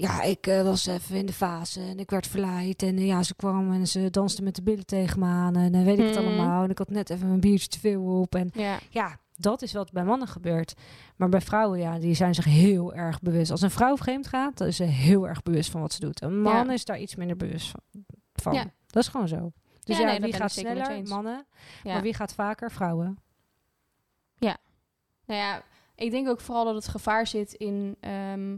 Ja, 0.00 0.22
ik 0.22 0.46
eh, 0.46 0.62
was 0.62 0.86
even 0.86 1.16
in 1.16 1.26
de 1.26 1.32
fase 1.32 1.80
en 1.80 1.98
ik 1.98 2.10
werd 2.10 2.26
verleid. 2.26 2.82
En 2.82 2.96
eh, 2.96 3.06
ja, 3.06 3.22
ze 3.22 3.34
kwam 3.34 3.72
en 3.72 3.86
ze 3.88 4.10
danste 4.10 4.42
met 4.42 4.54
de 4.56 4.62
billen 4.62 4.86
tegen 4.86 5.18
me 5.18 5.26
aan. 5.26 5.56
En 5.56 5.72
dan 5.72 5.84
weet 5.84 5.98
ik 5.98 6.04
het 6.06 6.14
Mhm. 6.14 6.26
allemaal. 6.26 6.64
En 6.64 6.70
ik 6.70 6.78
had 6.78 6.90
net 6.90 7.10
even 7.10 7.28
een 7.28 7.40
biertje 7.40 7.68
te 7.68 7.78
veel 7.78 8.02
op. 8.20 8.34
En 8.34 8.50
ja. 8.54 8.78
ja, 8.90 9.18
dat 9.36 9.62
is 9.62 9.72
wat 9.72 9.92
bij 9.92 10.04
mannen 10.04 10.28
gebeurt. 10.28 10.74
Maar 11.16 11.28
bij 11.28 11.40
vrouwen, 11.40 11.78
ja, 11.78 11.98
die 11.98 12.14
zijn 12.14 12.34
zich 12.34 12.44
heel 12.44 12.94
erg 12.94 13.20
bewust. 13.20 13.50
Als 13.50 13.62
een 13.62 13.70
vrouw 13.70 13.96
vreemd 13.96 14.26
gaat, 14.26 14.58
dan 14.58 14.66
is 14.66 14.76
ze 14.76 14.84
heel 14.84 15.28
erg 15.28 15.42
bewust 15.42 15.70
van 15.70 15.80
wat 15.80 15.92
ze 15.92 16.00
doet. 16.00 16.22
Een 16.22 16.40
man 16.42 16.66
Ja. 16.66 16.72
is 16.72 16.84
daar 16.84 16.98
iets 16.98 17.14
minder 17.16 17.36
bewust 17.36 17.72
van. 18.34 18.52
Ja. 18.52 18.64
Dat 18.86 19.02
is 19.02 19.08
gewoon 19.08 19.28
zo. 19.28 19.52
Dus 19.84 19.96
Ja, 19.98 20.02
ja, 20.02 20.10
nee, 20.10 20.20
wie 20.20 20.32
gaat 20.32 20.52
sneller? 20.52 21.02
Mannen. 21.08 21.46
ja. 21.82 21.92
Maar 21.92 22.02
wie 22.02 22.14
gaat 22.14 22.32
vaker? 22.34 22.70
Vrouwen. 22.70 23.18
Nou 25.26 25.40
ja, 25.40 25.62
ik 25.98 26.10
denk 26.10 26.28
ook 26.28 26.40
vooral 26.40 26.64
dat 26.64 26.74
het 26.74 26.88
gevaar 26.88 27.26
zit 27.26 27.52
in, 27.52 27.96
ehm, 28.00 28.56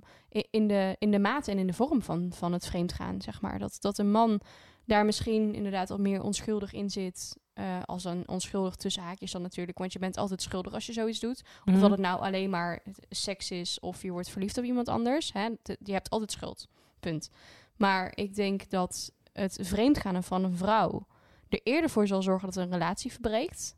in, 0.50 0.66
de, 0.68 0.96
in 0.98 1.11
de 1.11 1.18
maat 1.18 1.48
en 1.48 1.59
in 1.59 1.66
de 1.66 1.72
vorm 1.72 2.03
van, 2.03 2.33
van 2.33 2.53
het 2.53 2.66
vreemdgaan, 2.66 3.20
zeg 3.22 3.40
maar. 3.40 3.59
Dat, 3.59 3.76
dat 3.81 3.98
een 3.98 4.11
man 4.11 4.40
daar 4.85 5.05
misschien 5.05 5.55
inderdaad 5.55 5.90
al 5.90 5.98
meer 5.98 6.22
onschuldig 6.22 6.72
in 6.72 6.90
zit. 6.90 7.37
eh, 7.55 7.83
als 7.85 8.05
een 8.05 8.29
onschuldig 8.29 8.74
tussen 8.76 9.03
haakjes 9.03 9.33
dan 9.33 9.42
natuurlijk. 9.42 9.79
Want 9.79 9.92
je 9.92 9.98
bent 9.98 10.16
altijd 10.16 10.42
schuldig 10.42 10.72
als 10.74 10.87
je 10.87 10.92
zoiets 10.92 11.20
doet. 11.20 11.42
Of 11.64 11.72
Mhm. 11.72 11.81
dat 11.81 11.90
het 11.90 12.00
nou 12.00 12.20
alleen 12.20 12.50
maar 12.50 12.83
seks 13.09 13.50
is 13.50 13.81
of 13.81 14.03
je 14.03 14.11
wordt 14.11 14.29
verliefd 14.31 14.59
op 14.59 14.64
iemand 14.64 14.88
anders. 14.88 15.33
Hè? 15.33 15.48
Je 15.83 15.92
hebt 15.92 16.11
altijd 16.11 16.33
schuld. 16.33 16.68
Punt. 17.00 17.31
Maar 17.76 18.12
ik 18.14 18.35
denk 18.35 18.70
dat 18.70 19.12
het 19.33 19.59
vreemdgaan 19.62 20.22
van 20.22 20.44
een 20.44 20.57
vrouw 20.57 21.07
er 21.48 21.61
eerder 21.62 21.90
voor 21.90 22.07
zal 22.07 22.22
zorgen 22.22 22.48
dat 22.50 22.57
een 22.64 22.70
relatie 22.72 23.12
verbreekt. 23.12 23.76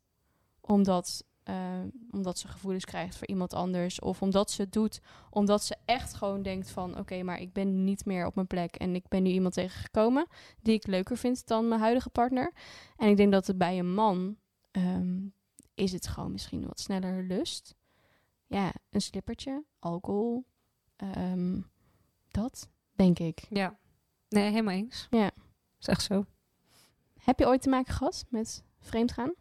Omdat, 0.60 1.24
eh, 1.42 1.80
omdat 2.10 2.38
ze 2.38 2.48
gevoelens 2.48 2.84
krijgt 2.84 3.16
voor 3.16 3.26
iemand 3.26 3.54
anders. 3.54 4.00
Of 4.00 4.22
omdat 4.22 4.50
ze 4.50 4.62
het 4.62 4.72
doet 4.72 5.00
omdat 5.30 5.64
ze 5.64 5.76
echt 5.84 6.14
gewoon 6.14 6.42
denkt 6.42 6.70
van... 6.70 6.98
oké, 6.98 7.22
maar 7.22 7.40
ik 7.40 7.52
ben 7.52 7.84
niet 7.84 8.04
meer 8.04 8.26
op 8.26 8.34
mijn 8.34 8.46
plek... 8.46 8.74
en 8.74 8.94
ik 8.94 9.08
ben 9.08 9.22
nu 9.22 9.30
iemand 9.30 9.54
tegengekomen 9.54 10.26
die 10.60 10.74
ik 10.74 10.86
leuker 10.86 11.16
vind 11.16 11.46
dan 11.46 11.68
mijn 11.68 11.80
huidige 11.80 12.10
partner. 12.10 12.52
En 12.96 13.08
ik 13.08 13.16
denk 13.16 13.32
dat 13.32 13.46
het 13.46 13.58
bij 13.58 13.78
een 13.78 13.94
man... 13.94 14.36
ehm, 14.70 15.18
is 15.74 15.92
het 15.92 16.06
gewoon 16.06 16.32
misschien 16.32 16.66
wat 16.66 16.80
sneller 16.80 17.22
lust. 17.22 17.74
Ja, 18.46 18.72
een 18.90 19.00
slippertje, 19.00 19.64
alcohol. 19.78 20.44
ehm, 20.96 21.60
dat, 22.30 22.68
denk 22.92 23.18
ik. 23.18 23.46
Ja. 23.50 23.78
Nee, 24.28 24.50
helemaal 24.50 24.74
eens. 24.74 25.06
Ja. 25.10 25.30
Is 25.80 25.86
echt 25.86 26.02
zo. 26.02 26.24
Heb 27.18 27.38
je 27.38 27.46
ooit 27.46 27.62
te 27.62 27.68
maken 27.68 27.94
gehad 27.94 28.24
met 28.28 28.64
vreemdgaan? 28.80 29.32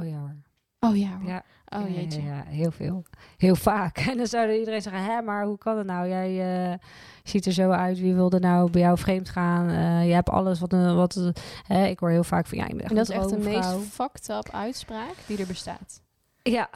Oh 0.00 0.08
ja 0.08 0.18
hoor. 0.18 0.36
Oh 0.80 0.96
ja, 0.96 1.18
hoor. 1.20 1.28
Ja. 1.28 1.42
Oh 1.68 1.88
ja, 1.88 1.94
jeetje. 1.94 2.22
Ja, 2.22 2.34
ja, 2.36 2.44
heel 2.46 2.70
veel. 2.70 3.02
Heel 3.36 3.56
vaak. 3.56 3.98
En 4.10 4.16
dan 4.16 4.26
zou 4.26 4.52
iedereen 4.52 4.82
zeggen, 4.82 5.04
hè, 5.04 5.22
maar 5.22 5.44
hoe 5.44 5.58
kan 5.58 5.78
het 5.78 5.86
nou? 5.86 6.08
Jij 6.08 6.70
eh, 6.72 6.78
ziet 7.22 7.46
er 7.46 7.52
zo 7.52 7.70
uit. 7.70 7.98
Wie 7.98 8.14
wilde 8.14 8.38
nou 8.38 8.70
bij 8.70 8.80
jou 8.80 8.98
vreemd 8.98 9.28
gaan? 9.28 9.68
Eh, 9.68 10.06
je 10.06 10.12
hebt 10.14 10.28
alles 10.30 10.60
wat... 10.60 10.72
een 10.72 10.96
wat 10.96 11.14
een- 11.14 11.34
hè, 11.66 11.86
ik 11.86 11.98
hoor 11.98 12.10
heel 12.10 12.24
vaak 12.24 12.46
van, 12.46 12.58
ja, 12.58 12.64
echt 12.68 12.82
En 12.82 12.94
dat 12.94 13.08
is 13.08 13.14
echt 13.14 13.28
de 13.28 13.38
meest 13.38 13.70
fucked 13.90 14.28
up 14.28 14.48
uitspraak 14.52 15.14
die 15.26 15.38
er 15.38 15.46
bestaat. 15.46 16.00
Ja, 16.42 16.68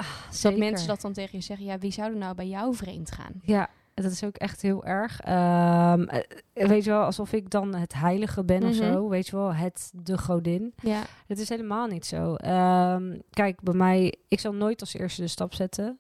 Dat 0.43 0.57
mensen 0.57 0.87
dat 0.89 1.01
dan 1.01 1.13
tegen 1.13 1.39
je 1.39 1.45
zeggen, 1.45 1.67
ja, 1.67 1.79
wie 1.79 1.93
zou 1.93 2.11
er 2.13 2.19
nou 2.19 2.35
bij 2.35 2.49
jou 2.49 2.75
vreemd 2.75 3.11
gaan? 3.11 3.33
Ja, 3.43 3.69
dat 3.95 4.11
is 4.11 4.25
ook 4.25 4.37
echt 4.37 4.63
heel 4.63 4.85
erg. 4.85 5.21
Ehm, 5.21 6.03
eh, 6.03 6.69
weet 6.69 6.85
je 6.85 6.91
wel, 6.91 7.03
alsof 7.03 7.33
ik 7.33 7.51
dan 7.51 7.75
het 7.75 7.95
heilige 7.95 8.45
ben 8.45 8.63
of 8.63 8.79
Mhm. 8.79 8.93
zo. 8.93 9.09
Weet 9.09 9.27
je 9.27 9.37
wel, 9.37 9.55
het, 9.55 9.91
de 9.95 10.19
godin. 10.19 10.75
Ja, 10.83 11.01
Het 11.27 11.39
is 11.39 11.49
helemaal 11.49 11.87
niet 11.87 12.07
zo. 12.07 12.35
Ehm, 12.35 13.19
kijk, 13.31 13.61
bij 13.63 13.75
mij, 13.75 14.15
ik 14.29 14.41
zal 14.41 14.53
nooit 14.55 14.81
als 14.81 14.95
eerste 14.95 15.21
de 15.21 15.29
stap 15.29 15.55
zetten. 15.55 15.99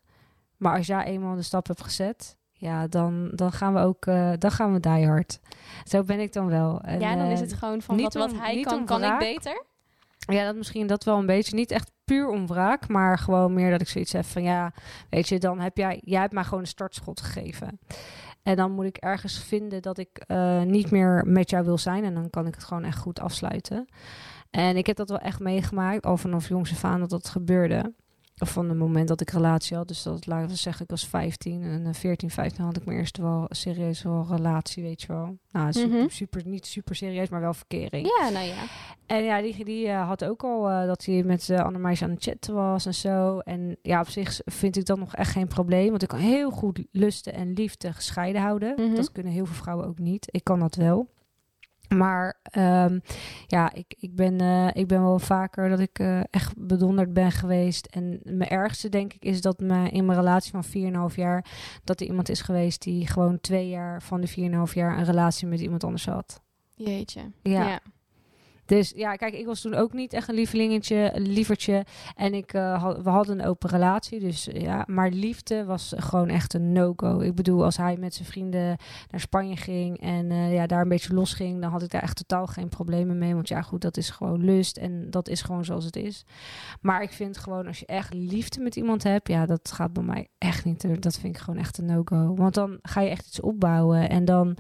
Maar 0.56 0.76
als 0.76 0.86
jij 0.86 1.04
eenmaal 1.04 1.34
de 1.36 1.42
stap 1.42 1.66
hebt 1.66 1.82
gezet, 1.82 2.36
ja, 2.52 2.86
dan, 2.86 3.30
dan 3.34 3.52
gaan 3.52 3.74
we 3.74 3.80
ook, 3.80 4.06
eh, 4.06 4.32
dan 4.38 4.50
gaan 4.50 4.72
we 4.72 4.80
die 4.80 5.06
hard. 5.06 5.40
Zo 5.84 6.02
ben 6.02 6.20
ik 6.20 6.32
dan 6.32 6.46
wel. 6.46 6.80
En, 6.80 7.00
ja 7.00 7.16
dan 7.16 7.26
is 7.26 7.40
eh, 7.40 7.46
het 7.46 7.52
gewoon 7.54 7.82
van 7.82 7.96
niet 7.96 8.14
wat, 8.14 8.30
wat 8.30 8.40
hij 8.40 8.60
kan, 8.62 8.84
kan 8.84 9.04
ik 9.04 9.18
beter. 9.18 9.64
Ja, 10.26 10.44
dat 10.44 10.56
misschien 10.56 10.86
dat 10.86 11.04
wel 11.04 11.18
een 11.18 11.26
beetje. 11.26 11.54
Niet 11.54 11.70
echt 11.70 11.90
puur 12.04 12.28
om 12.28 12.46
wraak, 12.46 12.88
maar 12.88 13.18
gewoon 13.18 13.54
meer 13.54 13.70
dat 13.70 13.80
ik 13.80 13.88
zoiets 13.88 14.12
heb 14.12 14.24
van 14.24 14.42
ja, 14.42 14.72
weet 15.10 15.28
je, 15.28 15.38
dan 15.38 15.60
heb 15.60 15.76
jij, 15.76 16.00
jij 16.04 16.20
hebt 16.20 16.32
mij 16.32 16.44
gewoon 16.44 16.60
een 16.60 16.66
startschot 16.66 17.20
gegeven. 17.20 17.80
En 18.42 18.56
dan 18.56 18.70
moet 18.70 18.84
ik 18.84 18.96
ergens 18.96 19.44
vinden 19.44 19.82
dat 19.82 19.98
ik 19.98 20.18
eh, 20.26 20.62
niet 20.62 20.90
meer 20.90 21.22
met 21.26 21.50
jou 21.50 21.64
wil 21.64 21.78
zijn. 21.78 22.04
En 22.04 22.14
dan 22.14 22.30
kan 22.30 22.46
ik 22.46 22.54
het 22.54 22.64
gewoon 22.64 22.84
echt 22.84 22.98
goed 22.98 23.20
afsluiten. 23.20 23.86
En 24.50 24.76
ik 24.76 24.86
heb 24.86 24.96
dat 24.96 25.08
wel 25.08 25.18
echt 25.18 25.40
meegemaakt, 25.40 26.06
al 26.06 26.16
vanaf 26.16 26.48
jongs 26.48 26.72
af 26.72 26.84
aan 26.84 27.00
dat 27.00 27.10
dat 27.10 27.28
gebeurde. 27.28 27.92
Of 28.42 28.50
van 28.52 28.68
het 28.68 28.78
moment 28.78 29.08
dat 29.08 29.20
ik 29.20 29.30
relatie 29.30 29.76
had. 29.76 29.88
Dus 29.88 30.02
dat 30.02 30.26
laten 30.26 30.48
we 30.48 30.54
zeggen, 30.56 30.84
ik 30.84 30.90
was 30.90 31.06
15 31.06 31.62
en 31.62 31.86
eh, 31.86 31.94
14, 31.94 32.30
15 32.30 32.64
had 32.64 32.76
ik 32.76 32.84
mijn 32.84 32.98
eerste 32.98 33.22
wel 33.22 33.46
serieus 33.48 34.02
wel 34.02 34.26
relatie, 34.30 34.82
weet 34.82 35.00
je 35.02 35.06
wel. 35.08 35.36
Nou, 35.50 35.72
super, 35.72 35.98
Mhm. 35.98 36.08
super, 36.08 36.42
niet 36.46 36.66
super 36.66 36.94
serieus, 36.94 37.28
maar 37.28 37.40
wel 37.40 37.54
verkering. 37.54 38.06
Ja, 38.20 38.28
nou 38.28 38.46
ja. 38.46 38.54
En 39.06 39.24
ja, 39.24 39.40
die, 39.42 39.64
die 39.64 39.88
eh, 39.88 40.06
had 40.06 40.24
ook 40.24 40.42
al 40.44 40.68
eh, 40.70 40.86
dat 40.86 41.04
hij 41.04 41.22
met 41.22 41.48
uh, 41.48 41.58
andere 41.58 41.78
meisjes 41.82 42.08
aan 42.08 42.14
het 42.14 42.22
chatten 42.24 42.54
was 42.54 42.86
en 42.86 42.94
zo. 42.94 43.38
En 43.38 43.76
ja, 43.82 44.00
op 44.00 44.08
zich 44.08 44.40
vind 44.44 44.76
ik 44.76 44.86
dat 44.86 44.98
nog 44.98 45.14
echt 45.14 45.30
geen 45.32 45.48
probleem. 45.48 45.90
Want 45.90 46.02
ik 46.02 46.08
kan 46.08 46.18
heel 46.18 46.50
goed 46.50 46.84
lusten 46.90 47.32
en 47.34 47.52
liefde 47.52 47.92
gescheiden 47.92 48.42
houden. 48.42 48.74
Mhm. 48.76 48.94
Dat 48.94 49.12
kunnen 49.12 49.32
heel 49.32 49.46
veel 49.46 49.54
vrouwen 49.62 49.86
ook 49.86 49.98
niet. 49.98 50.26
Ik 50.30 50.44
kan 50.44 50.58
dat 50.60 50.74
wel. 50.74 51.08
Maar 51.96 52.38
ehm, 52.42 52.98
ja, 53.46 53.72
ik, 53.72 53.94
ik, 53.98 54.14
ben, 54.14 54.40
eh, 54.40 54.68
ik 54.72 54.86
ben 54.86 55.02
wel 55.02 55.18
vaker 55.18 55.68
dat 55.68 55.78
ik 55.78 55.98
eh, 55.98 56.20
echt 56.30 56.54
bedonderd 56.56 57.12
ben 57.12 57.32
geweest. 57.32 57.86
En 57.86 58.20
mijn 58.24 58.50
ergste, 58.50 58.88
denk 58.88 59.12
ik, 59.12 59.24
is 59.24 59.40
dat 59.40 59.58
me 59.58 59.88
in 59.90 60.04
mijn 60.04 60.18
relatie 60.18 60.52
van 60.52 61.10
4,5 61.10 61.14
jaar... 61.14 61.46
dat 61.84 62.00
er 62.00 62.06
iemand 62.06 62.28
is 62.28 62.40
geweest 62.40 62.82
die 62.82 63.06
gewoon 63.06 63.40
twee 63.40 63.68
jaar 63.68 64.02
van 64.02 64.20
de 64.20 64.28
4,5 64.68 64.72
jaar... 64.72 64.98
een 64.98 65.04
relatie 65.04 65.46
met 65.46 65.60
iemand 65.60 65.84
anders 65.84 66.06
had. 66.06 66.42
Jeetje. 66.74 67.20
Ja. 67.42 67.68
ja. 67.68 67.80
Dus 68.72 68.92
ja, 68.96 69.16
kijk, 69.16 69.34
ik 69.34 69.46
was 69.46 69.60
toen 69.60 69.74
ook 69.74 69.92
niet 69.92 70.12
echt 70.12 70.28
een 70.28 70.34
lievelingetje, 70.34 71.10
een 71.14 71.28
lievertje. 71.28 71.84
En 72.16 72.34
ik, 72.34 72.50
had, 72.52 73.02
we 73.02 73.10
hadden 73.10 73.38
een 73.38 73.46
open 73.46 73.70
relatie, 73.70 74.20
dus 74.20 74.48
ja. 74.52 74.84
Maar 74.86 75.10
liefde 75.10 75.64
was 75.64 75.92
gewoon 75.96 76.28
echt 76.28 76.54
een 76.54 76.72
no-go. 76.72 77.20
Ik 77.20 77.34
bedoel, 77.34 77.64
als 77.64 77.76
hij 77.76 77.96
met 77.96 78.14
zijn 78.14 78.28
vrienden 78.28 78.76
naar 79.10 79.20
Spanje 79.20 79.56
ging 79.56 80.00
en 80.00 80.30
uh, 80.30 80.54
ja, 80.54 80.66
daar 80.66 80.80
een 80.82 80.88
beetje 80.88 81.14
los 81.14 81.32
ging, 81.32 81.60
dan 81.60 81.70
had 81.70 81.82
ik 81.82 81.90
daar 81.90 82.02
echt 82.02 82.16
totaal 82.16 82.46
geen 82.46 82.68
problemen 82.68 83.18
mee. 83.18 83.34
Want 83.34 83.48
ja, 83.48 83.62
goed, 83.62 83.80
dat 83.80 83.96
is 83.96 84.10
gewoon 84.10 84.44
lust 84.44 84.76
en 84.76 85.10
dat 85.10 85.28
is 85.28 85.42
gewoon 85.42 85.64
zoals 85.64 85.84
het 85.84 85.96
is. 85.96 86.24
Maar 86.80 87.02
ik 87.02 87.12
vind 87.12 87.38
gewoon, 87.38 87.66
als 87.66 87.78
je 87.78 87.86
echt 87.86 88.14
liefde 88.14 88.60
met 88.60 88.76
iemand 88.76 89.02
hebt, 89.02 89.28
ja, 89.28 89.46
dat 89.46 89.72
gaat 89.72 89.92
bij 89.92 90.04
mij 90.04 90.28
echt 90.38 90.64
niet. 90.64 91.02
Dat 91.02 91.18
vind 91.18 91.36
ik 91.36 91.42
gewoon 91.42 91.60
echt 91.60 91.78
een 91.78 91.86
no-go. 91.86 92.34
Want 92.34 92.54
dan 92.54 92.78
ga 92.82 93.00
je 93.00 93.10
echt 93.10 93.26
iets 93.26 93.40
opbouwen 93.40 94.08
en 94.08 94.24
dan, 94.24 94.56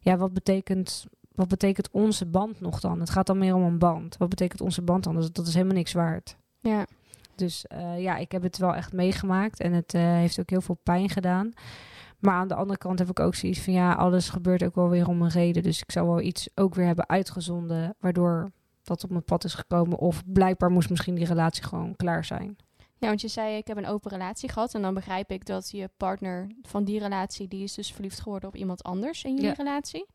ja, 0.00 0.16
wat 0.16 0.32
betekent 0.32 1.06
wat 1.38 1.48
betekent 1.48 1.90
onze 1.90 2.26
band 2.26 2.60
nog 2.60 2.80
dan? 2.80 3.00
Het 3.00 3.10
gaat 3.10 3.26
dan 3.26 3.38
meer 3.38 3.54
om 3.54 3.62
een 3.62 3.78
band. 3.78 4.16
Wat 4.16 4.28
betekent 4.28 4.60
onze 4.60 4.82
band 4.82 5.04
dan? 5.04 5.14
Dat, 5.14 5.34
dat 5.34 5.46
is 5.46 5.54
helemaal 5.54 5.76
niks 5.76 5.92
waard. 5.92 6.36
Ja. 6.60 6.86
Dus 7.34 7.64
uh, 7.72 8.00
ja, 8.00 8.16
ik 8.16 8.32
heb 8.32 8.42
het 8.42 8.58
wel 8.58 8.74
echt 8.74 8.92
meegemaakt 8.92 9.60
en 9.60 9.72
het 9.72 9.94
uh, 9.94 10.02
heeft 10.02 10.40
ook 10.40 10.50
heel 10.50 10.60
veel 10.60 10.78
pijn 10.82 11.08
gedaan. 11.08 11.52
Maar 12.18 12.34
aan 12.34 12.48
de 12.48 12.54
andere 12.54 12.78
kant 12.78 12.98
heb 12.98 13.10
ik 13.10 13.20
ook 13.20 13.34
zoiets 13.34 13.60
van 13.60 13.72
ja, 13.72 13.92
alles 13.92 14.28
gebeurt 14.28 14.64
ook 14.64 14.74
wel 14.74 14.88
weer 14.88 15.08
om 15.08 15.22
een 15.22 15.28
reden. 15.28 15.62
Dus 15.62 15.82
ik 15.82 15.90
zou 15.90 16.08
wel 16.08 16.20
iets 16.20 16.48
ook 16.54 16.74
weer 16.74 16.86
hebben 16.86 17.08
uitgezonden 17.08 17.94
waardoor 17.98 18.50
dat 18.82 19.04
op 19.04 19.10
mijn 19.10 19.24
pad 19.24 19.44
is 19.44 19.54
gekomen. 19.54 19.98
Of 19.98 20.22
blijkbaar 20.26 20.70
moest 20.70 20.90
misschien 20.90 21.14
die 21.14 21.26
relatie 21.26 21.64
gewoon 21.64 21.96
klaar 21.96 22.24
zijn. 22.24 22.56
Ja, 22.96 23.08
want 23.08 23.20
je 23.20 23.28
zei 23.28 23.56
ik 23.56 23.66
heb 23.66 23.76
een 23.76 23.86
open 23.86 24.10
relatie 24.10 24.48
gehad 24.48 24.74
en 24.74 24.82
dan 24.82 24.94
begrijp 24.94 25.30
ik 25.30 25.46
dat 25.46 25.70
je 25.70 25.90
partner 25.96 26.46
van 26.62 26.84
die 26.84 26.98
relatie 26.98 27.48
die 27.48 27.62
is 27.62 27.74
dus 27.74 27.92
verliefd 27.92 28.20
geworden 28.20 28.48
op 28.48 28.56
iemand 28.56 28.82
anders 28.82 29.24
in 29.24 29.34
jullie 29.34 29.48
ja. 29.48 29.54
relatie. 29.56 30.06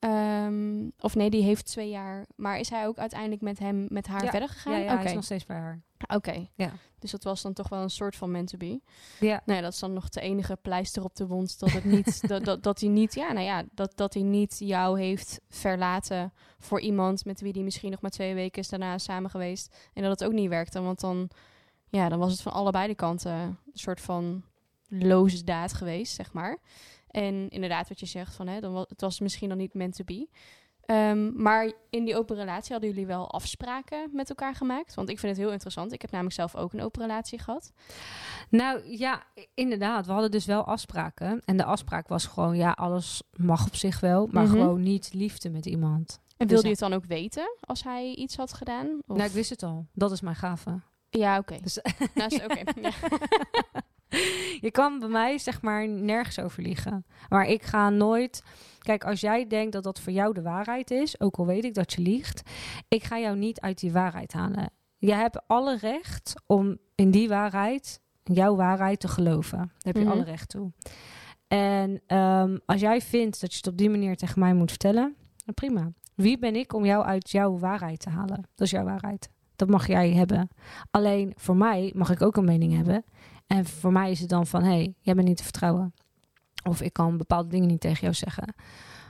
Um, 0.00 0.92
of 0.98 1.14
nee, 1.14 1.30
die 1.30 1.42
heeft 1.42 1.66
twee 1.66 1.88
jaar. 1.88 2.26
Maar 2.36 2.58
is 2.58 2.70
hij 2.70 2.86
ook 2.86 2.98
uiteindelijk 2.98 3.42
met 3.42 3.58
hem, 3.58 3.86
met 3.88 4.06
haar 4.06 4.24
ja. 4.24 4.30
verder 4.30 4.48
gegaan? 4.48 4.72
Ja, 4.72 4.78
ja 4.78 4.84
okay. 4.84 4.96
hij 4.96 5.04
is 5.04 5.12
nog 5.12 5.24
steeds 5.24 5.46
bij 5.46 5.56
haar. 5.56 5.80
Oké. 6.00 6.14
Okay. 6.14 6.50
Ja. 6.54 6.72
Dus 6.98 7.10
dat 7.10 7.24
was 7.24 7.42
dan 7.42 7.52
toch 7.52 7.68
wel 7.68 7.82
een 7.82 7.90
soort 7.90 8.16
van 8.16 8.30
meant 8.30 8.48
to 8.48 8.56
be. 8.56 8.80
Ja. 9.20 9.42
Nou 9.44 9.58
ja, 9.58 9.60
dat 9.60 9.72
is 9.72 9.78
dan 9.78 9.92
nog 9.92 10.08
de 10.08 10.20
enige 10.20 10.56
pleister 10.62 11.04
op 11.04 11.16
de 11.16 11.26
wond. 11.26 11.58
Dat 11.58 11.70
het 11.70 11.84
niet, 11.84 12.20
dat, 12.28 12.44
dat, 12.44 12.62
dat 12.62 12.80
hij 12.80 12.88
niet, 12.88 13.14
ja, 13.14 13.32
nou 13.32 13.44
ja, 13.44 13.64
dat, 13.72 13.92
dat 13.94 14.14
hij 14.14 14.22
niet 14.22 14.56
jou 14.58 15.00
heeft 15.00 15.40
verlaten 15.48 16.32
voor 16.58 16.80
iemand 16.80 17.24
met 17.24 17.40
wie 17.40 17.52
hij 17.52 17.62
misschien 17.62 17.90
nog 17.90 18.00
maar 18.00 18.10
twee 18.10 18.34
weken 18.34 18.62
is 18.62 18.68
daarna 18.68 18.98
samen 18.98 19.30
geweest. 19.30 19.76
En 19.92 20.02
dat 20.02 20.10
het 20.10 20.24
ook 20.24 20.34
niet 20.34 20.48
werkte. 20.48 20.80
Want 20.80 21.00
dan, 21.00 21.30
ja, 21.88 22.08
dan 22.08 22.18
was 22.18 22.32
het 22.32 22.42
van 22.42 22.52
allebei 22.52 22.88
de 22.88 22.94
kanten 22.94 23.32
een 23.32 23.58
soort 23.72 24.00
van 24.00 24.44
loze 24.88 25.44
daad 25.44 25.72
geweest, 25.72 26.14
zeg 26.14 26.32
maar. 26.32 26.58
En 27.16 27.48
inderdaad, 27.48 27.88
wat 27.88 28.00
je 28.00 28.06
zegt, 28.06 28.34
van, 28.34 28.46
hè, 28.46 28.60
dan 28.60 28.72
was, 28.72 28.84
het 28.88 29.00
was 29.00 29.20
misschien 29.20 29.48
dan 29.48 29.58
niet 29.58 29.74
meant 29.74 29.96
to 29.96 30.04
be. 30.04 30.28
Um, 30.86 31.42
maar 31.42 31.72
in 31.90 32.04
die 32.04 32.16
open 32.16 32.36
relatie 32.36 32.72
hadden 32.72 32.90
jullie 32.90 33.06
wel 33.06 33.30
afspraken 33.30 34.08
met 34.12 34.28
elkaar 34.28 34.54
gemaakt? 34.54 34.94
Want 34.94 35.08
ik 35.08 35.18
vind 35.18 35.32
het 35.32 35.40
heel 35.42 35.52
interessant. 35.52 35.92
Ik 35.92 36.00
heb 36.00 36.10
namelijk 36.10 36.34
zelf 36.34 36.56
ook 36.56 36.72
een 36.72 36.82
open 36.82 37.02
relatie 37.02 37.38
gehad. 37.38 37.72
Nou 38.48 38.96
ja, 38.96 39.22
inderdaad. 39.54 40.06
We 40.06 40.12
hadden 40.12 40.30
dus 40.30 40.44
wel 40.44 40.64
afspraken. 40.64 41.42
En 41.44 41.56
de 41.56 41.64
afspraak 41.64 42.08
was 42.08 42.26
gewoon, 42.26 42.56
ja, 42.56 42.70
alles 42.70 43.22
mag 43.32 43.66
op 43.66 43.74
zich 43.74 44.00
wel, 44.00 44.28
maar 44.30 44.44
mm 44.44 44.50
-hmm. 44.50 44.60
gewoon 44.60 44.82
niet 44.82 45.10
liefde 45.12 45.50
met 45.50 45.66
iemand. 45.66 46.20
En 46.36 46.46
wilde 46.46 46.54
dus, 46.54 46.62
je 46.62 46.68
het 46.68 46.78
dan 46.78 46.92
ook 46.92 47.04
weten 47.04 47.56
als 47.60 47.82
hij 47.82 48.14
iets 48.14 48.36
had 48.36 48.52
gedaan? 48.52 48.86
Of? 49.06 49.16
Nou, 49.16 49.28
ik 49.28 49.34
wist 49.34 49.50
het 49.50 49.62
al. 49.62 49.86
Dat 49.92 50.12
is 50.12 50.20
mijn 50.20 50.36
gave. 50.36 50.80
Ja, 51.10 51.38
oké. 51.38 51.52
Okay. 51.52 51.62
Dus, 51.62 51.78
nou, 52.14 52.34
oké. 52.34 52.44
Okay. 52.44 52.64
Ja. 52.82 53.85
je 54.66 54.70
kan 54.70 54.98
bij 54.98 55.08
mij 55.08 55.38
zeg 55.38 55.62
maar 55.62 55.88
nergens 55.88 56.38
over 56.38 56.62
liegen. 56.62 57.04
Maar 57.28 57.46
ik 57.46 57.62
ga 57.62 57.90
nooit. 57.90 58.42
Kijk, 58.78 59.04
als 59.04 59.20
jij 59.20 59.46
denkt 59.46 59.72
dat 59.72 59.82
dat 59.82 60.00
voor 60.00 60.12
jou 60.12 60.34
de 60.34 60.42
waarheid 60.42 60.90
is, 60.90 61.20
ook 61.20 61.36
al 61.36 61.46
weet 61.46 61.64
ik 61.64 61.74
dat 61.74 61.92
je 61.92 62.02
liegt, 62.02 62.42
ik 62.88 63.04
ga 63.04 63.18
jou 63.18 63.36
niet 63.36 63.60
uit 63.60 63.78
die 63.78 63.92
waarheid 63.92 64.32
halen. 64.32 64.70
Je 64.98 65.14
hebt 65.14 65.40
alle 65.46 65.76
recht 65.76 66.32
om 66.46 66.78
in 66.94 67.10
die 67.10 67.28
waarheid, 67.28 68.00
jouw 68.22 68.56
waarheid, 68.56 69.00
te 69.00 69.08
geloven. 69.08 69.58
Daar 69.58 69.68
heb 69.78 69.96
je 69.96 70.02
Mhm. 70.02 70.10
alle 70.12 70.24
recht 70.24 70.48
toe. 70.48 70.72
En 71.48 72.00
ehm, 72.06 72.58
als 72.66 72.80
jij 72.80 73.00
vindt 73.00 73.40
dat 73.40 73.50
je 73.50 73.56
het 73.56 73.66
op 73.66 73.76
die 73.78 73.90
manier 73.90 74.16
tegen 74.16 74.40
mij 74.40 74.54
moet 74.54 74.70
vertellen, 74.70 75.16
dan 75.44 75.54
prima. 75.54 75.92
Wie 76.14 76.38
ben 76.38 76.56
ik 76.56 76.72
om 76.72 76.84
jou 76.84 77.04
uit 77.04 77.30
jouw 77.30 77.58
waarheid 77.58 78.00
te 78.00 78.10
halen? 78.10 78.36
Dat 78.54 78.66
is 78.66 78.70
jouw 78.70 78.84
waarheid. 78.84 79.28
Dat 79.56 79.68
mag 79.68 79.86
jij 79.86 80.12
hebben. 80.12 80.48
Alleen 80.90 81.32
voor 81.36 81.56
mij 81.56 81.92
mag 81.94 82.10
ik 82.10 82.22
ook 82.22 82.36
een 82.36 82.44
mening 82.44 82.74
hebben. 82.76 83.04
En 83.46 83.66
voor 83.66 83.92
mij 83.92 84.10
is 84.10 84.20
het 84.20 84.28
dan 84.28 84.46
van, 84.46 84.62
hé, 84.62 84.68
hey, 84.68 84.94
jij 85.00 85.14
bent 85.14 85.28
niet 85.28 85.36
te 85.36 85.42
vertrouwen. 85.42 85.94
Of 86.64 86.80
ik 86.80 86.92
kan 86.92 87.16
bepaalde 87.16 87.48
dingen 87.48 87.68
niet 87.68 87.80
tegen 87.80 88.00
jou 88.00 88.14
zeggen. 88.14 88.54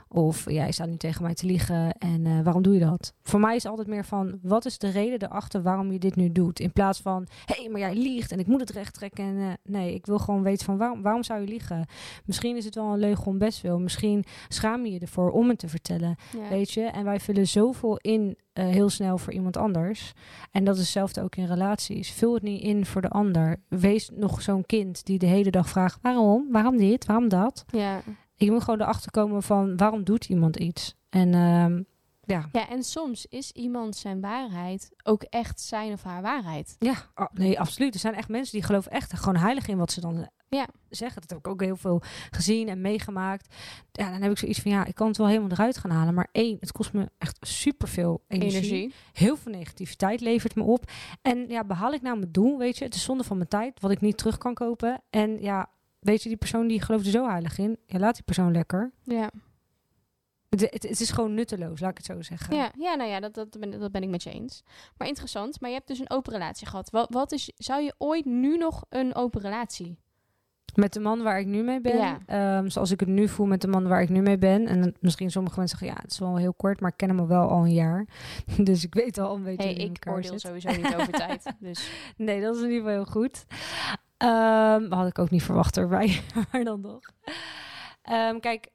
Of 0.09 0.49
jij 0.51 0.71
staat 0.71 0.87
nu 0.87 0.97
tegen 0.97 1.23
mij 1.23 1.33
te 1.33 1.45
liegen 1.45 1.91
en 1.97 2.25
uh, 2.25 2.41
waarom 2.41 2.61
doe 2.63 2.73
je 2.73 2.79
dat? 2.79 3.13
Voor 3.23 3.39
mij 3.39 3.55
is 3.55 3.65
altijd 3.65 3.87
meer 3.87 4.05
van, 4.05 4.39
wat 4.41 4.65
is 4.65 4.77
de 4.77 4.89
reden 4.89 5.23
erachter 5.23 5.61
waarom 5.61 5.91
je 5.91 5.99
dit 5.99 6.15
nu 6.15 6.31
doet? 6.31 6.59
In 6.59 6.71
plaats 6.71 6.99
van, 6.99 7.27
hé, 7.45 7.61
hey, 7.61 7.69
maar 7.69 7.79
jij 7.79 7.95
liegt 7.95 8.31
en 8.31 8.39
ik 8.39 8.47
moet 8.47 8.59
het 8.59 8.69
recht 8.69 8.93
trekken. 8.93 9.23
En, 9.23 9.35
uh, 9.35 9.51
nee, 9.63 9.93
ik 9.93 10.05
wil 10.05 10.19
gewoon 10.19 10.43
weten 10.43 10.65
van, 10.65 10.77
waarom, 10.77 11.01
waarom 11.01 11.23
zou 11.23 11.41
je 11.41 11.47
liegen? 11.47 11.85
Misschien 12.25 12.55
is 12.55 12.65
het 12.65 12.75
wel 12.75 12.93
een 12.93 12.99
leugen 12.99 13.25
om 13.25 13.37
best 13.37 13.61
wel. 13.61 13.79
Misschien 13.79 14.23
schaam 14.47 14.85
je 14.85 14.91
je 14.91 14.99
ervoor 14.99 15.31
om 15.31 15.49
het 15.49 15.59
te 15.59 15.67
vertellen, 15.67 16.15
Ja. 16.37 16.49
weet 16.49 16.71
je? 16.71 16.81
En 16.83 17.03
wij 17.03 17.19
vullen 17.19 17.47
zoveel 17.47 17.97
in 17.97 18.37
uh, 18.53 18.65
heel 18.65 18.89
snel 18.89 19.17
voor 19.17 19.33
iemand 19.33 19.57
anders. 19.57 20.13
En 20.51 20.63
dat 20.63 20.75
is 20.75 20.81
hetzelfde 20.81 21.21
ook 21.21 21.35
in 21.35 21.45
relaties. 21.45 22.11
Vul 22.11 22.33
het 22.33 22.43
niet 22.43 22.61
in 22.61 22.85
voor 22.85 23.01
de 23.01 23.09
ander. 23.09 23.61
Wees 23.67 24.09
nog 24.13 24.41
zo'n 24.41 24.65
kind 24.65 25.05
die 25.05 25.19
de 25.19 25.25
hele 25.25 25.51
dag 25.51 25.69
vraagt, 25.69 25.99
waarom? 26.01 26.47
Waarom 26.51 26.77
dit? 26.77 27.05
Waarom 27.05 27.29
dat? 27.29 27.65
Ja. 27.67 28.01
Je 28.39 28.51
moet 28.51 28.63
gewoon 28.63 28.81
erachter 28.81 29.11
komen 29.11 29.43
van 29.43 29.77
waarom 29.77 30.03
doet 30.03 30.25
iemand 30.25 30.55
iets. 30.55 30.95
En 31.09 31.27
uh, 31.27 31.83
ja. 32.23 32.49
ja, 32.51 32.69
en 32.69 32.83
soms 32.83 33.25
is 33.25 33.51
iemand 33.51 33.95
zijn 33.95 34.21
waarheid 34.21 34.91
ook 35.03 35.23
echt 35.23 35.61
zijn 35.61 35.91
of 35.93 36.03
haar 36.03 36.21
waarheid. 36.21 36.75
Ja, 36.79 36.95
oh, 37.15 37.27
nee, 37.33 37.59
absoluut. 37.59 37.93
Er 37.93 37.99
zijn 37.99 38.13
echt 38.13 38.29
mensen 38.29 38.53
die 38.53 38.63
geloven 38.63 38.91
echt 38.91 39.13
gewoon 39.13 39.35
heilig 39.35 39.67
in 39.67 39.77
wat 39.77 39.91
ze 39.91 40.01
dan 40.01 40.29
ja. 40.49 40.67
zeggen. 40.89 41.21
Dat 41.21 41.29
heb 41.29 41.39
ik 41.39 41.47
ook 41.47 41.61
heel 41.61 41.75
veel 41.75 42.01
gezien 42.31 42.67
en 42.67 42.81
meegemaakt. 42.81 43.55
Ja, 43.91 44.11
dan 44.11 44.21
heb 44.21 44.31
ik 44.31 44.37
zoiets 44.37 44.59
van, 44.59 44.71
ja, 44.71 44.85
ik 44.85 44.95
kan 44.95 45.07
het 45.07 45.17
wel 45.17 45.27
helemaal 45.27 45.51
eruit 45.51 45.77
gaan 45.77 45.91
halen. 45.91 46.13
Maar 46.13 46.27
één, 46.31 46.57
het 46.59 46.71
kost 46.71 46.93
me 46.93 47.09
echt 47.17 47.37
superveel 47.41 48.23
energie. 48.27 48.57
Energie. 48.57 48.93
Heel 49.13 49.37
veel 49.37 49.51
negativiteit 49.51 50.21
levert 50.21 50.55
me 50.55 50.63
op. 50.63 50.91
En 51.21 51.47
ja, 51.47 51.63
behaal 51.63 51.93
ik 51.93 52.01
nou 52.01 52.17
mijn 52.17 52.31
doel, 52.31 52.57
weet 52.57 52.77
je. 52.77 52.83
Het 52.83 52.95
is 52.95 53.03
zonde 53.03 53.23
van 53.23 53.37
mijn 53.37 53.49
tijd, 53.49 53.79
wat 53.79 53.91
ik 53.91 54.01
niet 54.01 54.17
terug 54.17 54.37
kan 54.37 54.53
kopen. 54.53 55.01
En 55.09 55.41
ja, 55.41 55.69
weet 56.07 56.23
je, 56.23 56.29
die 56.29 56.37
persoon 56.37 56.67
die 56.67 56.81
gelooft 56.81 57.05
er 57.05 57.11
zo 57.11 57.27
heilig 57.27 57.57
in. 57.57 57.77
Ja, 57.85 57.99
laat 57.99 58.15
die 58.15 58.23
persoon 58.23 58.51
lekker. 58.51 58.91
Ja. 59.03 59.29
Het, 60.49 60.61
het, 60.61 60.83
het, 60.83 60.99
is 60.99 61.09
gewoon 61.09 61.33
nutteloos, 61.33 61.79
laat 61.79 61.89
ik 61.89 61.97
het 61.97 62.05
zo 62.05 62.21
zeggen. 62.21 62.55
Ja, 62.55 62.71
ja 62.77 62.95
nou 62.95 63.09
ja, 63.09 63.19
dat, 63.19 63.33
dat, 63.33 63.59
ben, 63.59 63.79
dat 63.79 63.91
ben 63.91 64.03
ik 64.03 64.09
met 64.09 64.23
je 64.23 64.29
eens. 64.29 64.63
Maar 64.97 65.07
interessant, 65.07 65.61
maar 65.61 65.69
je 65.69 65.75
hebt 65.75 65.87
dus 65.87 65.99
een 65.99 66.09
open 66.09 66.33
relatie 66.33 66.67
gehad. 66.67 66.89
Wat, 66.89 67.07
wat 67.13 67.31
is, 67.31 67.51
zou 67.57 67.81
je 67.81 67.95
ooit 67.97 68.25
nu 68.25 68.57
nog 68.57 68.85
een 68.89 69.15
open 69.15 69.41
relatie? 69.41 69.99
Met 70.77 70.93
de 70.93 70.99
man 70.99 71.23
waar 71.23 71.39
ik 71.39 71.45
nu 71.45 71.63
mee 71.63 71.81
ben. 71.81 72.19
Ja. 72.27 72.57
Um, 72.57 72.69
zoals 72.69 72.91
ik 72.91 72.99
het 72.99 73.09
nu 73.09 73.27
voel 73.27 73.45
met 73.45 73.61
de 73.61 73.67
man 73.67 73.87
waar 73.87 74.01
ik 74.01 74.09
nu 74.09 74.21
mee 74.21 74.37
ben. 74.37 74.67
En 74.67 74.95
misschien 74.99 75.31
sommige 75.31 75.59
mensen 75.59 75.77
zeggen, 75.77 75.97
ja, 75.97 76.03
het 76.03 76.11
is 76.11 76.19
wel 76.19 76.35
heel 76.35 76.53
kort, 76.53 76.79
maar 76.79 76.91
ik 76.91 76.97
ken 76.97 77.07
hem 77.09 77.27
wel 77.27 77.49
al 77.49 77.63
een 77.63 77.73
jaar. 77.73 78.05
dus 78.69 78.83
ik 78.83 78.93
weet 78.93 79.17
al 79.17 79.35
een 79.35 79.43
beetje 79.43 79.67
hey, 79.67 79.75
ik 79.75 80.05
oordeel 80.09 80.31
zit. 80.31 80.41
sowieso 80.41 80.69
niet 80.69 80.95
over 80.95 81.11
tijd. 81.27 81.53
Dus. 81.59 81.89
Nee, 82.17 82.41
dat 82.41 82.55
is 82.55 82.61
in 82.61 82.69
ieder 82.69 82.83
geval 82.83 82.95
heel 82.95 83.11
goed. 83.11 83.45
Um, 84.17 84.91
had 84.91 85.07
ik 85.07 85.19
ook 85.19 85.29
niet 85.29 85.43
verwacht 85.43 85.77
erbij, 85.77 86.21
maar 86.51 86.63
dan 86.63 86.81
toch. 86.81 87.01
Um, 88.11 88.39
kijk, 88.39 88.67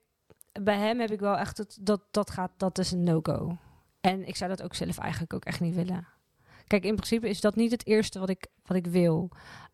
bij 0.63 0.79
hem 0.79 1.01
heb 1.01 1.11
ik 1.11 1.21
wel 1.21 1.37
echt 1.37 1.59
het, 1.59 1.79
dat 1.81 2.01
dat 2.11 2.31
gaat, 2.31 2.51
dat 2.57 2.79
is 2.79 2.93
een 2.93 3.03
no-go. 3.03 3.57
En 4.01 4.27
ik 4.27 4.37
zou 4.37 4.51
dat 4.51 4.63
ook 4.63 4.75
zelf 4.75 4.99
eigenlijk 4.99 5.35
ook 5.35 5.45
echt 5.45 5.61
niet 5.61 5.75
willen. 5.75 6.07
Kijk, 6.67 6.85
in 6.85 6.95
principe 6.95 7.29
is 7.29 7.41
dat 7.41 7.57
niet 7.57 7.71
het 7.71 7.87
eerste 7.87 8.19
wat 8.19 8.29
ik, 8.29 8.47
wat 8.65 8.77
ik 8.77 8.87
wil. 8.87 9.31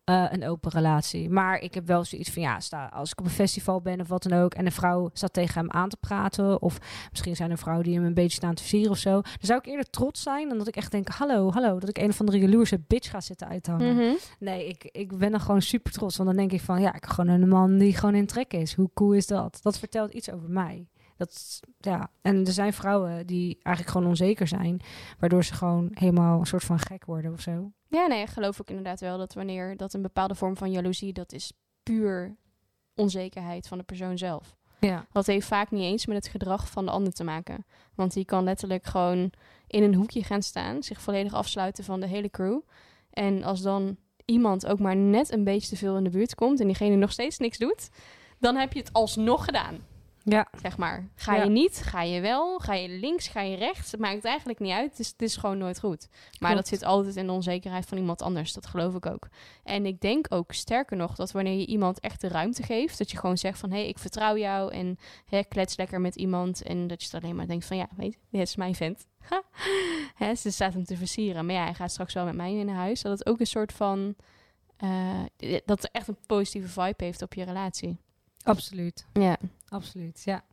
Uh, 0.09 0.25
een 0.29 0.47
open 0.47 0.71
relatie. 0.71 1.29
Maar 1.29 1.59
ik 1.59 1.73
heb 1.73 1.87
wel 1.87 2.05
zoiets 2.05 2.29
van, 2.29 2.41
ja, 2.41 2.59
sta, 2.59 2.85
als 2.85 3.11
ik 3.11 3.19
op 3.19 3.25
een 3.25 3.31
festival 3.31 3.81
ben 3.81 4.01
of 4.01 4.07
wat 4.07 4.23
dan 4.23 4.39
ook... 4.39 4.53
en 4.53 4.65
een 4.65 4.71
vrouw 4.71 5.09
staat 5.13 5.33
tegen 5.33 5.59
hem 5.59 5.71
aan 5.71 5.89
te 5.89 5.97
praten... 5.97 6.61
of 6.61 6.77
misschien 7.11 7.35
zijn 7.35 7.51
er 7.51 7.57
vrouwen 7.57 7.85
die 7.85 7.95
hem 7.95 8.05
een 8.05 8.13
beetje 8.13 8.37
staan 8.37 8.53
te 8.53 8.61
versieren 8.61 8.91
of 8.91 8.97
zo... 8.97 9.11
dan 9.11 9.37
zou 9.39 9.59
ik 9.59 9.65
eerder 9.65 9.89
trots 9.89 10.21
zijn 10.21 10.49
dan 10.49 10.57
dat 10.57 10.67
ik 10.67 10.75
echt 10.75 10.91
denk... 10.91 11.07
hallo, 11.07 11.51
hallo, 11.51 11.79
dat 11.79 11.89
ik 11.89 11.97
een 11.97 12.09
of 12.09 12.19
andere 12.19 12.39
jaloerse 12.39 12.81
bitch 12.87 13.09
ga 13.09 13.21
zitten 13.21 13.47
uithangen. 13.47 13.93
Mm 13.93 13.99
-hmm. 13.99 14.17
Nee, 14.39 14.67
ik, 14.67 14.83
ik 14.83 15.17
ben 15.17 15.31
dan 15.31 15.41
gewoon 15.41 15.61
super 15.61 15.91
trots. 15.91 16.17
Want 16.17 16.29
dan 16.29 16.37
denk 16.37 16.51
ik 16.51 16.61
van, 16.61 16.81
ja, 16.81 16.93
ik 16.93 17.03
heb 17.03 17.09
gewoon 17.09 17.41
een 17.41 17.49
man 17.49 17.77
die 17.77 17.95
gewoon 17.95 18.15
in 18.15 18.25
trek 18.25 18.53
is. 18.53 18.73
Hoe 18.73 18.89
cool 18.93 19.13
is 19.13 19.27
dat? 19.27 19.59
Dat 19.61 19.79
vertelt 19.79 20.13
iets 20.13 20.31
over 20.31 20.49
mij. 20.49 20.87
Dat, 21.19 21.59
ja. 21.79 22.11
En 22.21 22.45
er 22.45 22.51
zijn 22.51 22.73
vrouwen 22.73 23.27
die 23.27 23.59
eigenlijk 23.61 23.95
gewoon 23.95 24.09
onzeker 24.09 24.47
zijn, 24.47 24.81
waardoor 25.19 25.43
ze 25.43 25.53
gewoon 25.53 25.89
helemaal 25.93 26.39
een 26.39 26.45
soort 26.45 26.63
van 26.63 26.79
gek 26.79 27.05
worden 27.05 27.33
of 27.33 27.41
zo. 27.41 27.71
Ja, 27.87 28.07
nee, 28.07 28.21
ik 28.21 28.29
geloof 28.29 28.61
ook 28.61 28.69
inderdaad 28.69 28.99
wel 28.99 29.17
dat 29.17 29.33
wanneer 29.33 29.77
dat 29.77 29.93
een 29.93 30.01
bepaalde 30.01 30.35
vorm 30.35 30.57
van 30.57 30.71
jaloezie, 30.71 31.13
dat 31.13 31.33
is 31.33 31.53
puur 31.83 32.35
onzekerheid 32.95 33.67
van 33.67 33.77
de 33.77 33.83
persoon 33.83 34.17
zelf. 34.17 34.57
Ja. 34.79 35.05
Dat 35.11 35.25
heeft 35.25 35.47
vaak 35.47 35.71
niet 35.71 35.83
eens 35.83 36.05
met 36.05 36.15
het 36.15 36.27
gedrag 36.27 36.69
van 36.69 36.85
de 36.85 36.91
ander 36.91 37.13
te 37.13 37.23
maken. 37.23 37.65
Want 37.95 38.13
die 38.13 38.25
kan 38.25 38.43
letterlijk 38.43 38.85
gewoon 38.85 39.31
in 39.67 39.83
een 39.83 39.95
hoekje 39.95 40.23
gaan 40.23 40.41
staan, 40.41 40.83
zich 40.83 41.01
volledig 41.01 41.33
afsluiten 41.33 41.83
van 41.83 41.99
de 41.99 42.07
hele 42.07 42.29
crew. 42.29 42.59
En 43.09 43.43
als 43.43 43.61
dan 43.61 43.97
iemand 44.25 44.65
ook 44.65 44.79
maar 44.79 44.95
net 44.95 45.31
een 45.31 45.43
beetje 45.43 45.69
te 45.69 45.77
veel 45.77 45.97
in 45.97 46.03
de 46.03 46.09
buurt 46.09 46.35
komt 46.35 46.59
en 46.59 46.65
diegene 46.65 46.95
nog 46.95 47.11
steeds 47.11 47.37
niks 47.37 47.57
doet, 47.57 47.89
dan 48.39 48.55
heb 48.55 48.73
je 48.73 48.79
het 48.79 48.93
alsnog 48.93 49.45
gedaan. 49.45 49.88
Ja. 50.31 50.47
Zeg 50.61 50.77
maar. 50.77 51.09
Ga 51.15 51.35
Ja. 51.35 51.43
je 51.43 51.49
niet, 51.49 51.81
ga 51.85 52.01
je 52.01 52.21
wel, 52.21 52.59
ga 52.59 52.73
je 52.73 52.89
links, 52.89 53.27
ga 53.27 53.41
je 53.41 53.55
rechts. 53.55 53.91
Het 53.91 53.99
maakt 53.99 54.25
eigenlijk 54.25 54.59
niet 54.59 54.71
uit. 54.71 54.89
Het 54.89 54.99
is, 54.99 55.07
het 55.07 55.21
is 55.21 55.35
gewoon 55.37 55.57
nooit 55.57 55.79
goed. 55.79 56.07
Maar 56.11 56.51
Klopt. 56.51 56.55
dat 56.55 56.67
zit 56.67 56.83
altijd 56.83 57.15
in 57.15 57.25
de 57.27 57.31
onzekerheid 57.33 57.85
van 57.85 57.97
iemand 57.97 58.21
anders. 58.21 58.53
Dat 58.53 58.65
geloof 58.65 58.95
ik 58.95 59.05
ook. 59.05 59.27
En 59.63 59.85
ik 59.85 59.99
denk 60.01 60.25
ook 60.29 60.51
sterker 60.53 60.97
nog 60.97 61.15
dat 61.15 61.31
wanneer 61.31 61.57
je 61.59 61.65
iemand 61.65 61.99
echt 61.99 62.21
de 62.21 62.27
ruimte 62.27 62.63
geeft, 62.63 62.97
dat 62.97 63.11
je 63.11 63.17
gewoon 63.17 63.37
zegt 63.37 63.59
van 63.59 63.71
hé, 63.71 63.77
hey, 63.79 63.87
ik 63.87 63.99
vertrouw 63.99 64.37
jou 64.37 64.71
en 64.73 64.97
hè, 65.25 65.43
klets 65.43 65.77
lekker 65.77 66.01
met 66.01 66.15
iemand. 66.15 66.63
En 66.63 66.87
dat 66.87 67.03
je 67.03 67.09
dan 67.11 67.21
alleen 67.21 67.35
maar 67.35 67.47
denkt 67.47 67.65
van 67.65 67.77
ja, 67.77 67.87
weet 67.97 68.13
je, 68.13 68.19
dit 68.31 68.41
is 68.41 68.55
mijn 68.55 68.75
vent. 68.75 69.07
hè, 70.15 70.35
ze 70.35 70.51
staat 70.51 70.73
hem 70.73 70.83
te 70.85 70.97
versieren. 70.97 71.45
Maar 71.45 71.55
ja, 71.55 71.63
hij 71.63 71.73
gaat 71.73 71.91
straks 71.91 72.13
wel 72.13 72.25
met 72.25 72.35
mij 72.35 72.53
in 72.53 72.69
huis. 72.69 73.01
Dat 73.01 73.19
het 73.19 73.27
ook 73.27 73.39
een 73.39 73.47
soort 73.47 73.73
van. 73.73 74.15
eh, 74.77 75.19
dat 75.65 75.81
het 75.81 75.91
echt 75.91 76.07
een 76.07 76.17
positieve 76.25 76.67
vibe 76.67 77.03
heeft 77.03 77.21
op 77.21 77.33
je 77.33 77.43
relatie. 77.43 77.97
Absoluut. 78.43 79.05
Ja. 79.13 79.37
Absoluut, 79.69 80.21
ja. 80.25 80.43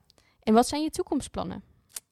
En 0.43 0.55
wat 0.55 0.68
zijn 0.68 0.82
je 0.82 0.91
toekomstplannen? 0.91 1.62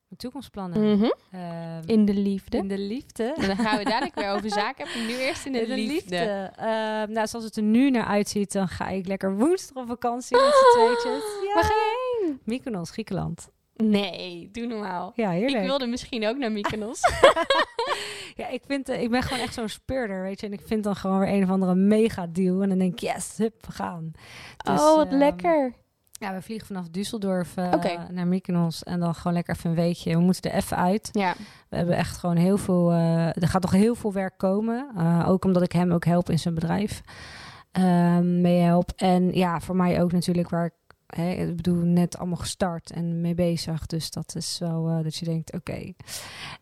Mijn 0.08 0.20
toekomstplannen. 0.20 0.96
Mhm. 0.98 1.10
Ehm, 1.30 1.82
In 1.86 2.04
de 2.04 2.14
liefde. 2.14 2.56
in 2.56 2.68
de 2.68 2.78
liefde. 2.78 3.34
En 3.36 3.46
dan 3.46 3.56
gaan 3.56 3.78
we 3.78 3.84
dadelijk 3.84 4.14
weer 4.14 4.30
over 4.30 4.50
zaken 4.62 4.86
hebben. 4.88 5.06
Nu 5.06 5.16
eerst 5.18 5.46
in 5.46 5.52
de, 5.52 5.60
In 5.60 5.68
de 5.68 5.74
liefde. 5.74 6.16
Ehm, 6.56 7.12
nou, 7.12 7.26
zoals 7.26 7.44
het 7.44 7.56
er 7.56 7.62
nu 7.62 7.90
naar 7.90 8.04
uitziet, 8.06 8.52
dan 8.52 8.68
ga 8.68 8.88
ik 8.88 9.06
lekker 9.06 9.36
woensdag 9.36 9.82
op 9.82 9.88
vakantie 9.88 10.36
met 10.36 10.54
z'n 10.54 10.78
tweetjes. 10.78 11.22
Ja. 11.46 11.54
Waar 11.54 11.64
ga 11.64 11.72
je 11.74 12.20
heen? 12.24 12.40
Mykonos, 12.44 12.90
Griekenland. 12.90 13.48
Nee, 13.76 14.48
doe 14.52 14.66
normaal. 14.66 15.12
Ja, 15.14 15.30
heerlijk. 15.30 15.62
Ik 15.62 15.68
wilde 15.68 15.86
misschien 15.86 16.26
ook 16.26 16.36
naar 16.36 16.52
Mykonos. 16.52 17.00
Ja, 18.34 18.48
ik, 18.48 18.62
vind, 18.66 18.88
eh, 18.88 19.02
ik 19.02 19.10
ben 19.10 19.22
gewoon 19.22 19.42
echt 19.42 19.54
zo'n 19.54 19.68
speurder, 19.68 20.22
weet 20.22 20.40
je. 20.40 20.46
En 20.46 20.52
ik 20.52 20.60
vind 20.64 20.84
dan 20.84 20.96
gewoon 20.96 21.18
weer 21.18 21.28
een 21.28 21.42
of 21.42 21.50
andere 21.50 21.74
mega 21.74 22.26
deal. 22.26 22.62
En 22.62 22.68
dan 22.68 22.78
denk 22.78 22.92
ik, 22.92 22.98
yes, 22.98 23.36
hup, 23.36 23.66
we 23.66 23.72
gaan. 23.72 24.10
Dus, 24.56 24.80
oh, 24.80 24.96
wat 24.96 25.06
ehm, 25.06 25.16
lekker. 25.16 25.72
Ja, 26.12 26.34
we 26.34 26.42
vliegen 26.42 26.66
vanaf 26.66 26.86
Düsseldorf 26.86 27.54
eh, 27.54 28.08
naar 28.10 28.26
Mykonos. 28.26 28.82
En 28.82 29.00
dan 29.00 29.14
gewoon 29.14 29.32
lekker 29.32 29.54
even 29.54 29.70
een 29.70 29.76
weekje. 29.76 30.12
We 30.16 30.20
moeten 30.22 30.50
er 30.50 30.56
even 30.56 30.76
uit. 30.76 31.08
Ja, 31.12 31.34
We 31.68 31.76
hebben 31.76 31.96
echt 31.96 32.18
gewoon 32.18 32.36
heel 32.36 32.56
veel... 32.56 32.90
eh, 32.90 33.26
er 33.26 33.48
gaat 33.48 33.62
nog 33.62 33.72
heel 33.72 33.94
veel 33.94 34.12
werk 34.12 34.38
komen. 34.38 34.90
Ook 35.26 35.44
omdat 35.44 35.62
ik 35.62 35.72
hem 35.72 35.92
ook 35.92 36.04
help 36.04 36.30
in 36.30 36.38
zijn 36.38 36.54
bedrijf. 36.54 37.02
Ehm 37.72 38.40
meehelp. 38.40 38.92
En 38.96 39.32
ja, 39.32 39.60
voor 39.60 39.76
mij 39.76 40.02
ook 40.02 40.12
natuurlijk 40.12 40.48
waar 40.48 40.64
ik... 40.64 40.72
Hè, 41.16 41.30
ik 41.30 41.56
bedoel, 41.56 41.84
net 41.84 42.18
allemaal 42.18 42.36
gestart 42.36 42.90
en 42.90 43.20
mee 43.20 43.34
bezig. 43.34 43.86
Dus 43.86 44.10
dat 44.10 44.34
is 44.36 44.58
wel 44.58 44.88
eh, 44.88 45.02
dat 45.02 45.14
je 45.16 45.24
denkt, 45.24 45.52
oké. 45.52 45.92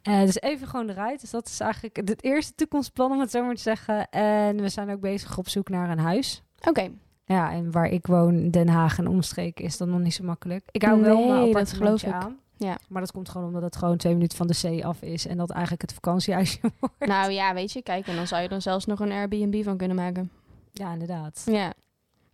Eh, 0.02 0.20
dus 0.20 0.40
even 0.40 0.66
gewoon 0.68 0.88
eruit. 0.88 1.20
Dus 1.20 1.30
dat 1.30 1.46
is 1.46 1.60
eigenlijk 1.60 1.96
het 1.96 2.24
eerste 2.24 2.54
toekomstplan, 2.54 3.12
om 3.12 3.20
het 3.20 3.30
zo 3.30 3.44
maar 3.44 3.54
te 3.54 3.60
zeggen. 3.62 4.08
En 4.10 4.56
we 4.60 4.68
zijn 4.68 4.90
ook 4.90 5.00
bezig 5.00 5.38
op 5.38 5.48
zoek 5.48 5.68
naar 5.68 5.90
een 5.90 5.98
huis. 5.98 6.42
oké. 6.68 6.90
Ja, 7.24 7.52
en 7.52 7.70
waar 7.70 7.86
ik 7.88 8.06
woon, 8.06 8.50
Den 8.50 8.68
Haag 8.68 8.98
en 8.98 9.06
omstreken, 9.06 9.64
is 9.64 9.76
dat 9.76 9.88
nog 9.88 10.00
niet 10.00 10.14
zo 10.14 10.24
makkelijk. 10.24 10.64
Ik 10.70 10.82
hou 10.82 11.00
wel 11.02 11.16
Nee, 11.18 11.26
mijn 11.28 11.52
dat 11.52 11.72
geloof 11.72 11.92
appartementje 12.04 12.06
ik. 12.08 12.12
aan. 12.14 12.36
Ja. 12.56 12.78
Maar 12.88 13.00
dat 13.02 13.12
komt 13.12 13.28
gewoon 13.28 13.46
omdat 13.46 13.62
het 13.62 13.76
gewoon 13.76 13.96
twee 13.96 14.12
minuten 14.14 14.36
van 14.36 14.46
de 14.46 14.52
zee 14.54 14.86
af 14.86 15.02
is. 15.02 15.26
En 15.26 15.36
dat 15.36 15.50
eigenlijk 15.50 15.82
het 15.82 15.92
vakantiehuisje 15.92 16.58
wordt. 16.80 17.06
Nou 17.06 17.30
ja, 17.32 17.54
weet 17.54 17.72
je, 17.72 17.82
kijk, 17.82 18.06
en 18.06 18.16
dan 18.16 18.26
zou 18.26 18.42
je 18.42 18.48
dan 18.48 18.62
zelfs 18.62 18.86
nog 18.86 19.00
een 19.00 19.12
Airbnb 19.12 19.64
van 19.64 19.76
kunnen 19.76 19.96
maken. 19.96 20.30
Ja, 20.72 20.92
inderdaad. 20.92 21.42
Ja. 21.46 21.72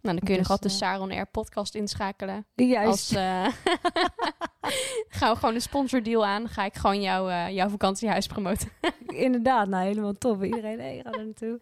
Nou, 0.08 0.20
dan 0.20 0.28
kun 0.28 0.36
je 0.36 0.40
Dus, 0.40 0.48
nog 0.48 0.58
altijd 0.60 0.78
de 0.78 0.86
eh, 0.86 0.90
Saron 0.90 1.10
Air 1.10 1.26
podcast 1.26 1.74
inschakelen. 1.74 2.46
Juist. 2.54 2.88
Als, 2.88 3.10
eh, 3.10 3.46
gaan 5.18 5.32
we 5.32 5.38
gewoon 5.38 5.54
een 5.54 5.60
sponsordeal 5.60 6.26
aan. 6.26 6.48
Ga 6.48 6.64
ik 6.64 6.74
gewoon 6.74 7.00
jouw, 7.00 7.28
eh, 7.28 7.50
jouw 7.50 7.68
vakantiehuis 7.68 8.26
promoten. 8.26 8.68
Inderdaad, 9.26 9.68
nou 9.68 9.86
helemaal 9.86 10.12
top. 10.12 10.44
Iedereen, 10.44 10.80
hey, 10.80 11.00
ga 11.04 11.10
er 11.10 11.24
naartoe. 11.24 11.60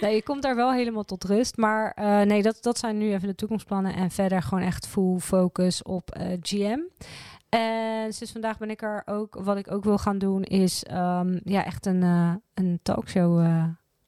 Nee, 0.00 0.14
je 0.14 0.22
komt 0.22 0.42
daar 0.42 0.56
wel 0.56 0.72
helemaal 0.72 1.04
tot 1.04 1.24
rust. 1.24 1.56
Maar 1.56 1.92
eh, 1.92 2.20
nee, 2.20 2.42
dat, 2.42 2.58
dat 2.60 2.78
zijn 2.78 2.98
nu 2.98 3.12
even 3.12 3.28
de 3.28 3.34
toekomstplannen. 3.34 3.94
En 3.94 4.10
verder 4.10 4.42
gewoon 4.42 4.64
echt 4.64 4.86
full 4.86 5.18
focus 5.18 5.82
op 5.82 6.18
GM. 6.40 6.78
En 7.48 8.12
sinds 8.12 8.32
vandaag 8.32 8.58
ben 8.58 8.70
ik 8.70 8.82
er 8.82 9.02
ook, 9.06 9.38
wat 9.40 9.56
ik 9.56 9.70
ook 9.70 9.84
wil 9.84 9.98
gaan 9.98 10.18
doen, 10.18 10.42
is 10.42 10.84
ehm, 10.84 11.38
ja, 11.44 11.64
echt 11.64 11.86
een, 11.86 12.02
een 12.54 12.80
talkshow. 12.82 13.44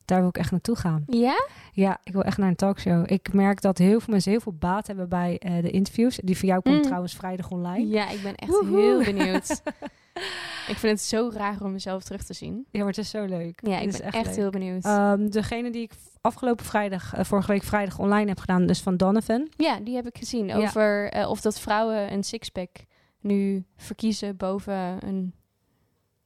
Daar 0.09 0.19
wil 0.21 0.29
ik 0.29 0.39
echt 0.39 0.51
naartoe 0.51 0.77
gaan. 0.77 1.05
Ja? 1.07 1.47
Ja, 1.73 1.99
ik 2.05 2.13
wil 2.13 2.23
echt 2.23 2.39
naar 2.39 2.49
een 2.49 2.57
talkshow. 2.57 3.05
Ik 3.13 3.33
merk 3.33 3.61
dat 3.61 3.79
heel 3.79 4.01
veel 4.01 4.13
mensen 4.13 4.31
heel 4.31 4.41
veel 4.41 4.53
baat 4.59 4.87
hebben 4.87 5.09
bij 5.09 5.39
eh, 5.39 5.63
de 5.63 5.71
interviews. 5.71 6.21
Die 6.25 6.39
van 6.39 6.49
jou 6.49 6.61
komt 6.63 6.77
Mm. 6.77 6.83
trouwens 6.83 7.15
vrijdag 7.15 7.51
online. 7.51 7.89
Ja, 7.89 8.09
ik 8.11 8.23
ben 8.23 8.35
echt 8.35 8.51
Woehoe. 8.51 8.81
heel 8.81 9.05
benieuwd. 9.05 9.63
ik 10.73 10.77
vind 10.77 10.99
het 10.99 11.01
zo 11.01 11.31
raar 11.35 11.57
om 11.63 11.73
mezelf 11.73 12.03
terug 12.03 12.23
te 12.25 12.35
zien. 12.35 12.67
Ja, 12.71 12.79
maar 12.79 12.89
het 12.89 12.99
is 12.99 13.11
zo 13.11 13.25
leuk. 13.25 13.61
Ja, 13.63 13.79
ik 13.79 13.91
ben 13.91 14.01
echt, 14.13 14.37
heel 14.37 14.51
benieuwd. 14.51 14.85
Ehm, 14.85 15.29
degene 15.29 15.71
die 15.71 15.83
ik 15.83 15.93
afgelopen 16.21 16.65
vrijdag, 16.65 17.15
eh, 17.15 17.25
vorige 17.25 17.53
week 17.53 17.63
vrijdag 17.63 17.99
online 17.99 18.29
heb 18.29 18.39
gedaan, 18.39 18.67
dus 18.67 18.81
van 18.81 18.97
Donovan. 18.97 19.49
ja, 19.57 19.81
die 19.81 19.95
heb 19.95 20.07
ik 20.07 20.19
gezien. 20.19 20.47
Ja. 20.47 20.57
Over 20.57 21.11
eh, 21.11 21.29
of 21.31 21.41
dat 21.41 21.61
vrouwen 21.61 22.13
een 22.13 22.25
sixpack 22.25 22.69
nu 23.21 23.65
verkiezen 23.77 24.37
boven 24.37 25.07
een 25.07 25.35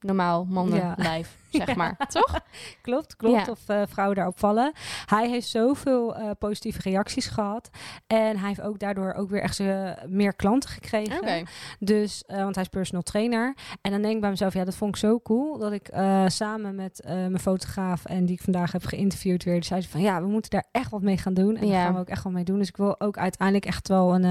normaal 0.00 0.44
mannenlijf, 0.44 1.36
zeg 1.52 1.66
Ja. 1.66 1.74
maar. 1.74 1.96
Toch? 2.08 2.40
Klopt, 2.82 3.16
klopt. 3.16 3.46
Ja. 3.46 3.52
Of 3.52 3.68
eh, 3.68 3.82
vrouwen 3.88 4.16
daarop 4.16 4.38
vallen. 4.38 4.72
Hij 5.06 5.28
heeft 5.28 5.48
zoveel 5.48 6.16
eh, 6.16 6.30
positieve 6.38 6.80
reacties 6.82 7.26
gehad. 7.26 7.70
En 8.06 8.38
hij 8.38 8.48
heeft 8.48 8.60
ook 8.60 8.78
daardoor 8.78 9.12
ook 9.12 9.30
weer 9.30 9.42
echt 9.42 9.60
eh, 9.60 9.90
meer 10.06 10.34
klanten 10.34 10.70
gekregen. 10.70 11.46
Dus, 11.78 12.22
want 12.26 12.54
hij 12.54 12.64
is 12.64 12.70
personal 12.70 13.02
trainer. 13.02 13.54
En 13.80 13.90
dan 13.90 14.02
denk 14.02 14.14
ik 14.14 14.20
bij 14.20 14.30
mezelf, 14.30 14.54
ja, 14.54 14.64
dat 14.64 14.74
vond 14.74 14.94
ik 14.94 15.00
zo 15.00 15.20
cool. 15.20 15.58
Dat 15.58 15.72
ik 15.72 15.90
samen 16.26 16.74
met 16.74 17.00
mijn 17.04 17.38
fotograaf 17.40 18.04
en 18.04 18.24
die 18.26 18.34
ik 18.34 18.42
vandaag 18.42 18.72
heb 18.72 18.84
geïnterviewd 18.84 19.44
weer, 19.44 19.64
zei 19.64 19.80
ze 19.80 19.88
van 19.88 20.00
ja, 20.00 20.20
we 20.22 20.26
moeten 20.28 20.50
daar 20.50 20.66
echt 20.72 20.90
wat 20.90 21.02
mee 21.02 21.16
gaan 21.18 21.34
doen. 21.34 21.56
En 21.56 21.66
Ja. 21.66 21.72
daar 21.72 21.84
gaan 21.84 21.94
we 21.94 22.00
ook 22.00 22.08
echt 22.08 22.22
wat 22.22 22.32
mee 22.32 22.44
doen. 22.44 22.58
Dus 22.58 22.68
ik 22.68 22.76
wil 22.76 23.00
ook 23.00 23.16
uiteindelijk 23.18 23.66
echt 23.66 23.88
wel 23.88 24.14
een, 24.14 24.22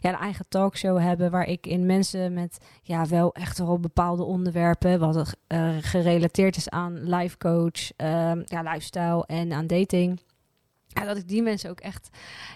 ja, 0.00 0.08
een 0.08 0.14
eigen 0.14 0.44
talkshow 0.48 0.98
hebben 0.98 1.30
waar 1.30 1.46
ik 1.46 1.66
in 1.66 1.86
mensen 1.86 2.32
met 2.32 2.58
ja, 2.82 3.06
wel 3.06 3.34
echt 3.34 3.58
wel 3.58 3.78
bepaalde 3.80 4.22
onderwerpen, 4.24 4.98
wat 4.98 5.34
eh, 5.46 5.68
gerelateerd 6.52 6.56
is 6.56 6.68
aan 6.68 7.16
life 7.20 7.38
coach, 7.38 7.92
ehm, 7.96 8.42
ja, 8.44 8.62
lifestyle 8.72 9.24
en 9.26 9.52
aan 9.52 9.66
dating. 9.66 10.20
Ja, 10.86 11.04
dat 11.04 11.16
ik 11.16 11.28
die 11.28 11.42
mensen 11.42 11.70
ook 11.70 11.80
echt, 11.80 12.08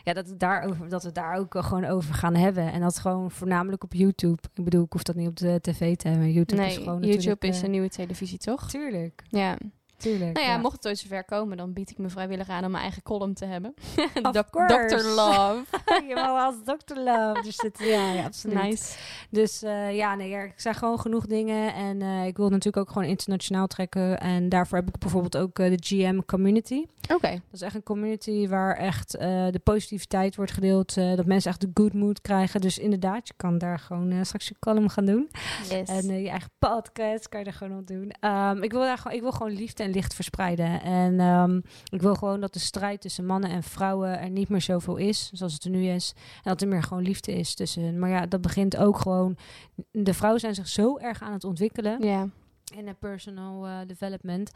ja, 0.04 0.12
dat, 0.12 0.26
het 0.26 0.40
daarover, 0.40 0.88
dat 0.88 1.02
we 1.02 1.12
daar 1.12 1.36
ook 1.36 1.54
gewoon 1.58 1.84
over 1.84 2.14
gaan 2.14 2.34
hebben. 2.34 2.72
En 2.72 2.80
dat 2.80 2.98
gewoon 2.98 3.30
voornamelijk 3.30 3.84
op 3.84 3.94
YouTube. 3.94 4.42
Ik 4.54 4.64
bedoel, 4.64 4.84
ik 4.84 4.92
hoef 4.92 5.02
dat 5.02 5.16
niet 5.16 5.28
op 5.28 5.36
de 5.36 5.58
tv 5.60 5.96
te 5.96 6.08
hebben. 6.08 6.32
YouTube 6.32 6.66
is 6.66 6.76
gewoon 6.76 7.02
YouTube 7.02 7.46
is 7.46 7.56
eh, 7.56 7.62
een 7.64 7.70
nieuwe 7.70 7.88
televisie, 7.88 8.38
toch? 8.38 8.70
Tuurlijk, 8.70 9.22
Ja. 9.28 9.56
Tuurlijk. 9.96 10.32
Nou 10.32 10.46
ja, 10.46 10.56
mocht 10.56 10.76
het 10.76 10.86
ooit 10.86 10.98
zover 10.98 11.24
komen, 11.24 11.56
dan 11.56 11.72
bied 11.72 11.90
ik 11.90 11.98
me 11.98 12.08
vrijwillig 12.08 12.48
aan 12.48 12.64
om 12.64 12.70
mijn 12.70 12.82
eigen 12.82 13.02
column 13.02 13.34
te 13.34 13.44
hebben. 13.44 13.74
Dok-. 14.32 14.68
Dr. 14.68 15.04
Love. 15.04 15.64
je 16.08 16.14
wel 16.14 16.38
als 16.38 16.54
Dr. 16.64 16.94
Love. 16.94 17.40
Dus 17.42 17.56
het, 17.56 17.78
ja, 17.78 18.12
ja, 18.12 18.24
absoluut. 18.24 18.62
Nice. 18.62 18.96
Dus 19.30 19.62
eh, 19.62 19.96
ja, 19.96 20.14
nee, 20.14 20.34
er 20.34 20.52
zijn 20.56 20.74
gewoon 20.74 21.00
genoeg 21.00 21.26
dingen. 21.26 21.74
En 21.74 22.02
eh, 22.02 22.26
ik 22.26 22.36
wil 22.36 22.48
natuurlijk 22.48 22.76
ook 22.76 22.92
gewoon 22.92 23.08
internationaal 23.08 23.66
trekken. 23.66 24.20
En 24.20 24.48
daarvoor 24.48 24.78
heb 24.78 24.88
ik 24.88 24.98
bijvoorbeeld 24.98 25.36
ook 25.36 25.58
eh, 25.58 25.70
de 25.70 25.78
GM 25.80 26.20
Community. 26.26 26.84
Oké. 27.14 27.30
Dat 27.30 27.40
is 27.52 27.60
echt 27.60 27.74
een 27.74 27.82
community 27.82 28.48
waar 28.48 28.76
echt 28.76 29.10
de 29.10 29.60
positiviteit 29.64 30.36
wordt 30.36 30.52
gedeeld. 30.52 30.94
dat 30.94 31.26
mensen 31.26 31.50
echt 31.50 31.60
de 31.60 31.70
good 31.74 31.92
mood 31.92 32.20
krijgen. 32.20 32.60
Dus 32.60 32.78
inderdaad, 32.78 33.28
je 33.28 33.34
kan 33.36 33.58
daar 33.58 33.78
gewoon 33.78 34.24
straks 34.24 34.48
je 34.48 34.54
column 34.58 34.90
gaan 34.90 35.04
doen. 35.04 35.30
Yes. 35.68 35.88
En 35.88 36.22
je 36.22 36.28
eigen 36.28 36.50
podcast 36.58 37.28
kan 37.28 37.40
je 37.40 37.46
er 37.46 37.52
gewoon 37.52 37.78
op 37.78 37.86
doen. 37.86 38.10
Ehm, 38.20 38.62
ik, 38.62 38.72
wil 38.72 38.80
daar 38.80 38.98
gewoon, 38.98 39.16
ik 39.16 39.22
wil 39.22 39.32
gewoon 39.32 39.52
liefde 39.52 39.82
licht 39.90 40.14
verspreiden. 40.14 40.82
En 40.82 41.20
ehm, 41.20 41.60
ik 41.90 42.02
wil 42.02 42.14
gewoon 42.14 42.40
dat 42.40 42.52
de 42.52 42.58
strijd 42.58 43.00
tussen 43.00 43.26
mannen 43.26 43.50
en 43.50 43.62
vrouwen 43.62 44.20
er 44.20 44.30
niet 44.30 44.48
meer 44.48 44.60
zoveel 44.60 44.96
is. 44.96 45.30
Zoals 45.32 45.52
het 45.52 45.64
er 45.64 45.70
nu 45.70 45.86
is. 45.86 46.12
En 46.16 46.50
dat 46.50 46.60
er 46.60 46.68
meer 46.68 46.82
gewoon 46.82 47.02
liefde 47.02 47.32
is 47.32 47.54
tussen. 47.54 47.98
Maar 47.98 48.10
ja, 48.10 48.26
dat 48.26 48.40
begint 48.40 48.76
ook 48.76 48.98
gewoon... 48.98 49.36
De 49.90 50.14
vrouwen 50.14 50.40
zijn 50.40 50.54
zich 50.54 50.68
zo 50.68 50.98
erg 50.98 51.22
aan 51.22 51.32
het 51.32 51.44
ontwikkelen 51.44 52.04
ja. 52.04 52.28
In 52.76 52.84
de 52.84 52.94
personal 52.94 53.66
eh, 53.66 53.72
development. 53.86 54.50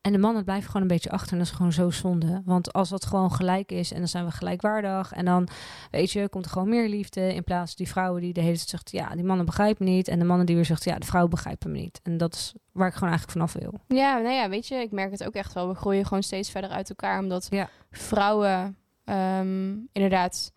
En 0.00 0.12
de 0.12 0.18
mannen 0.18 0.44
blijven 0.44 0.66
gewoon 0.66 0.82
een 0.82 0.88
beetje 0.88 1.10
achter. 1.10 1.32
En 1.32 1.38
dat 1.38 1.46
is 1.46 1.52
gewoon 1.52 1.72
zo 1.72 1.90
zonde. 1.90 2.42
Want 2.44 2.72
als 2.72 2.88
dat 2.88 3.04
gewoon 3.06 3.32
gelijk 3.32 3.72
is 3.72 3.92
en 3.92 3.98
dan 3.98 4.08
zijn 4.08 4.24
we 4.24 4.30
gelijkwaardig. 4.30 5.12
En 5.12 5.24
dan, 5.24 5.48
weet 5.90 6.10
je, 6.10 6.28
komt 6.28 6.44
er 6.44 6.50
gewoon 6.50 6.68
meer 6.68 6.88
liefde. 6.88 7.34
In 7.34 7.44
plaats 7.44 7.74
van 7.74 7.84
die 7.84 7.92
vrouwen 7.92 8.20
die 8.20 8.32
de 8.32 8.40
hele 8.40 8.56
tijd 8.56 8.68
zegt, 8.68 8.90
ja, 8.90 9.08
die 9.14 9.24
mannen 9.24 9.46
begrijpen 9.46 9.84
me 9.84 9.90
niet. 9.90 10.08
En 10.08 10.18
de 10.18 10.24
mannen 10.24 10.46
die 10.46 10.54
weer 10.54 10.64
zegt, 10.64 10.84
ja, 10.84 10.98
de 10.98 11.06
vrouwen 11.06 11.30
begrijpen 11.30 11.70
me 11.72 11.78
niet. 11.78 12.00
En 12.02 12.16
dat 12.16 12.34
is 12.34 12.54
waar 12.72 12.88
ik 12.88 12.94
gewoon 12.94 13.08
eigenlijk 13.10 13.38
vanaf 13.38 13.52
wil. 13.62 13.96
Ja, 13.98 14.18
nou 14.18 14.34
ja, 14.34 14.48
weet 14.48 14.66
je, 14.66 14.74
ik 14.74 14.90
merk 14.92 15.10
het 15.10 15.24
ook 15.24 15.34
echt 15.34 15.52
wel. 15.52 15.68
We 15.68 15.74
groeien 15.74 16.04
gewoon 16.06 16.22
steeds 16.22 16.50
verder 16.50 16.70
uit 16.70 16.88
elkaar, 16.88 17.18
omdat 17.18 17.46
Ja. 17.50 17.68
vrouwen 17.90 18.76
ehm, 19.04 19.74
inderdaad, 19.92 20.52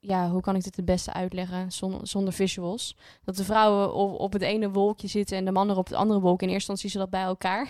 ja, 0.00 0.30
hoe 0.30 0.40
kan 0.40 0.56
ik 0.56 0.62
dit 0.62 0.76
het 0.76 0.84
beste 0.84 1.12
uitleggen 1.12 1.72
zonder, 2.02 2.32
visuals? 2.32 2.96
Dat 3.24 3.36
de 3.36 3.44
vrouwen 3.44 3.94
op, 3.94 4.20
op 4.20 4.32
het 4.32 4.42
ene 4.42 4.70
wolkje 4.70 5.08
zitten 5.08 5.36
en 5.36 5.44
de 5.44 5.52
mannen 5.52 5.76
op 5.76 5.86
het 5.86 5.96
andere 5.96 6.20
wolk. 6.20 6.42
In 6.42 6.48
eerste 6.48 6.70
instantie 6.70 6.90
ze 6.90 6.98
dat 6.98 7.10
bij 7.10 7.22
elkaar. 7.22 7.68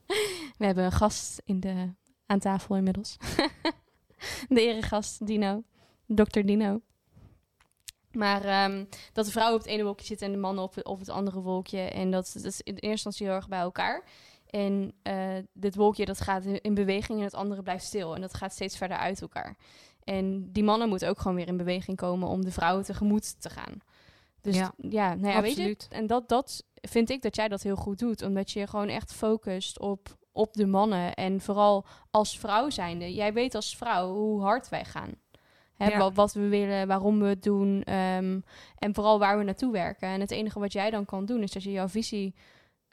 We 0.58 0.64
hebben 0.64 0.84
een 0.84 0.92
gast 0.92 1.42
in 1.44 1.60
de, 1.60 1.92
aan 2.26 2.38
tafel 2.38 2.76
inmiddels. 2.76 3.16
de 4.48 4.60
eregast 4.60 5.26
Dino, 5.26 5.62
Dr. 6.06 6.40
Dino. 6.40 6.80
Maar 8.12 8.44
ehm, 8.44 8.84
dat 9.12 9.24
de 9.24 9.30
vrouwen 9.30 9.58
op 9.58 9.62
het 9.62 9.72
ene 9.72 9.84
wolkje 9.84 10.06
zitten 10.06 10.26
en 10.26 10.32
de 10.32 10.38
mannen 10.38 10.64
op, 10.84 10.98
het 10.98 11.08
andere 11.08 11.40
wolkje. 11.40 11.80
En 11.80 12.10
dat, 12.10 12.30
dat 12.34 12.44
is 12.44 12.60
in 12.60 12.72
eerste 12.72 12.88
instantie 12.88 13.26
heel 13.26 13.34
erg 13.34 13.48
bij 13.48 13.58
elkaar. 13.58 14.04
En 14.46 14.94
eh, 15.02 15.36
dit 15.52 15.74
wolkje 15.74 16.04
dat 16.04 16.20
gaat 16.20 16.44
in 16.44 16.74
beweging 16.74 17.18
en 17.18 17.24
het 17.24 17.34
andere 17.34 17.62
blijft 17.62 17.84
stil. 17.84 18.14
En 18.14 18.20
dat 18.20 18.34
gaat 18.34 18.52
steeds 18.52 18.76
verder 18.76 18.96
uit 18.96 19.20
elkaar. 19.20 19.56
En 20.04 20.52
die 20.52 20.64
mannen 20.64 20.88
moeten 20.88 21.08
ook 21.08 21.18
gewoon 21.18 21.36
weer 21.36 21.46
in 21.48 21.56
beweging 21.56 21.96
komen 21.96 22.28
om 22.28 22.44
de 22.44 22.50
vrouwen 22.50 22.84
tegemoet 22.84 23.40
te 23.40 23.50
gaan. 23.50 23.78
Dus 24.40 24.56
ja, 24.56 24.72
Ja, 24.76 25.14
nou 25.14 25.34
ja, 25.34 25.42
weet 25.42 25.56
je. 25.56 25.76
En 25.90 26.06
dat, 26.06 26.28
dat 26.28 26.64
vind 26.74 27.10
ik 27.10 27.22
dat 27.22 27.36
jij 27.36 27.48
dat 27.48 27.62
heel 27.62 27.76
goed 27.76 27.98
doet. 27.98 28.22
Omdat 28.22 28.50
je 28.50 28.66
gewoon 28.66 28.88
echt 28.88 29.12
focust 29.14 29.78
op, 29.80 30.16
op 30.32 30.52
de 30.54 30.66
mannen. 30.66 31.14
En 31.14 31.40
vooral 31.40 31.84
als 32.10 32.38
vrouw 32.38 32.70
zijnde. 32.70 33.14
Jij 33.14 33.32
weet 33.32 33.54
als 33.54 33.76
vrouw 33.76 34.12
hoe 34.14 34.40
hard 34.42 34.68
wij 34.68 34.84
gaan. 34.84 35.10
Hè, 35.76 35.88
Ja. 35.88 35.98
wat, 35.98 36.14
wat 36.14 36.32
we 36.32 36.48
willen, 36.48 36.86
waarom 36.86 37.18
we 37.20 37.26
het 37.26 37.42
doen. 37.42 37.82
ehm, 37.82 38.40
en 38.78 38.94
vooral 38.94 39.18
waar 39.18 39.38
we 39.38 39.44
naartoe 39.44 39.72
werken. 39.72 40.08
En 40.08 40.20
het 40.20 40.30
enige 40.30 40.58
wat 40.58 40.72
jij 40.72 40.90
dan 40.90 41.04
kan 41.04 41.24
doen 41.24 41.42
is 41.42 41.52
dat 41.52 41.62
je 41.62 41.70
jouw 41.70 41.88
visie 41.88 42.34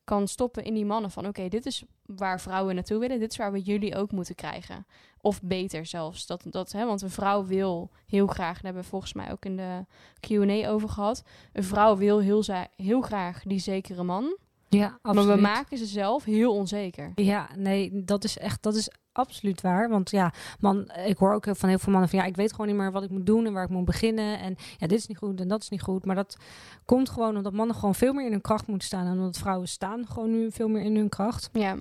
kan 0.10 0.28
stoppen 0.28 0.64
in 0.64 0.74
die 0.74 0.86
mannen. 0.86 1.12
Van 1.12 1.28
oké, 1.28 1.48
dit 1.48 1.66
is 1.66 1.84
waar 2.06 2.42
vrouwen 2.42 2.76
naartoe 2.76 3.00
willen. 3.00 3.20
Dit 3.20 3.32
is 3.32 3.38
waar 3.38 3.52
we 3.52 3.62
jullie 3.62 3.96
ook 3.96 4.12
moeten 4.12 4.36
krijgen. 4.36 4.86
Of 5.22 5.42
beter 5.42 5.86
zelfs. 5.86 6.26
Dat, 6.26 6.44
dat, 6.50 6.72
hè, 6.72 6.86
want 6.86 7.02
een 7.02 7.10
vrouw 7.10 7.46
wil 7.46 7.90
heel 8.08 8.28
graag, 8.28 8.54
daar 8.54 8.64
hebben 8.64 8.82
we 8.82 8.90
volgens 8.90 9.14
mij 9.14 9.32
ook 9.32 9.46
in 9.46 9.56
de 9.56 9.86
Q&A 10.20 10.70
over 10.70 10.90
gehad. 10.90 11.24
Een 11.54 11.64
vrouw 11.64 11.98
wil 11.98 12.20
heel, 12.20 12.44
heel 12.76 13.02
graag 13.02 13.44
die 13.44 13.60
zekere 13.60 14.04
man. 14.04 14.38
Ja, 14.70 15.00
absoluut. 15.02 15.28
Maar 15.28 15.36
we 15.36 15.42
maken 15.42 15.78
ze 15.78 15.86
zelf 15.86 16.24
heel 16.24 16.56
onzeker. 16.56 17.12
Ja, 17.16 17.50
nee, 17.56 18.04
dat 18.04 18.24
is 18.24 18.38
echt, 18.38 18.64
dat 18.64 18.76
is 18.76 18.90
absoluut 19.20 19.62
waar. 19.62 19.90
Want 19.90 20.10
ja, 20.12 20.34
man, 20.60 20.92
ik 21.06 21.18
hoor 21.18 21.34
ook 21.34 21.46
van 21.52 21.70
heel 21.70 21.80
veel 21.80 21.92
mannen 21.92 22.10
van 22.10 22.20
ja, 22.20 22.26
ik 22.26 22.36
weet 22.36 22.52
gewoon 22.52 22.68
niet 22.68 22.76
meer 22.76 22.92
wat 22.92 23.04
ik 23.04 23.10
moet 23.10 23.26
doen 23.26 23.46
en 23.46 23.54
waar 23.54 23.64
ik 23.64 23.70
moet 23.70 23.86
beginnen. 23.86 24.40
En 24.40 24.56
ja, 24.78 24.88
dit 24.88 24.98
is 25.00 25.08
niet 25.08 25.18
goed 25.18 25.40
en 25.42 25.48
dat 25.48 25.62
is 25.62 25.70
niet 25.70 25.82
goed. 25.82 26.06
Maar 26.06 26.16
dat 26.16 26.38
komt 26.86 27.10
gewoon 27.10 27.38
omdat 27.38 27.54
mannen 27.54 27.76
gewoon 27.76 27.96
veel 27.96 28.14
meer 28.14 28.26
in 28.26 28.32
hun 28.32 28.42
kracht 28.42 28.68
moeten 28.68 28.88
staan. 28.88 29.06
En 29.06 29.12
omdat 29.18 29.38
vrouwen 29.38 29.68
staan 29.68 30.08
gewoon 30.08 30.32
nu 30.32 30.52
veel 30.52 30.68
meer 30.68 30.82
in 30.84 30.96
hun 30.96 31.10
kracht. 31.10 31.50
Ja, 31.54 31.78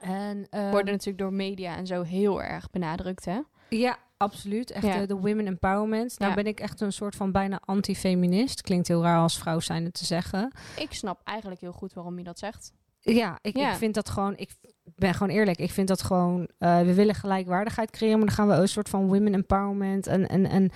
En 0.00 0.46
ehm, 0.50 0.70
worden 0.70 0.92
natuurlijk 0.92 1.18
door 1.18 1.32
media 1.32 1.76
en 1.76 1.86
zo 1.86 2.02
heel 2.02 2.42
erg 2.42 2.70
benadrukt, 2.70 3.24
hè? 3.24 3.40
ja, 3.68 3.96
absoluut. 4.16 4.70
Echt 4.70 4.84
Ja. 4.86 4.98
de, 5.00 5.06
de 5.06 5.14
women 5.16 5.46
empowerment. 5.46 6.18
Nou 6.18 6.30
Ja. 6.30 6.36
ben 6.36 6.46
ik 6.46 6.60
echt 6.60 6.80
een 6.80 6.92
soort 6.92 7.16
van 7.16 7.32
bijna 7.32 7.60
anti-feminist. 7.64 8.62
Klinkt 8.62 8.88
heel 8.88 9.02
raar 9.02 9.18
als 9.18 9.38
vrouw 9.38 9.60
zijnde 9.60 9.90
te 9.90 10.04
zeggen. 10.04 10.52
Ik 10.76 10.92
snap 10.92 11.20
eigenlijk 11.24 11.60
heel 11.60 11.72
goed 11.72 11.92
waarom 11.92 12.18
je 12.18 12.24
dat 12.24 12.38
zegt. 12.38 12.72
Ja, 13.04 13.38
ik, 13.42 13.56
Ja. 13.56 13.70
ik 13.70 13.76
vind 13.78 13.94
dat 13.94 14.08
gewoon. 14.08 14.36
Ik 14.36 14.50
ben 14.96 15.14
gewoon 15.14 15.36
eerlijk. 15.36 15.58
Ik 15.58 15.70
vind 15.70 15.88
dat 15.88 16.02
gewoon. 16.02 16.48
eh, 16.58 16.80
we 16.80 16.94
willen 16.94 17.14
gelijkwaardigheid 17.14 17.90
creëren, 17.90 18.18
maar 18.18 18.26
dan 18.26 18.36
gaan 18.36 18.48
we 18.48 18.54
een 18.54 18.68
soort 18.68 18.88
van 18.88 19.06
women 19.06 19.34
empowerment 19.34 20.06
en 20.06 20.28
en 20.28 20.46
en. 20.46 20.70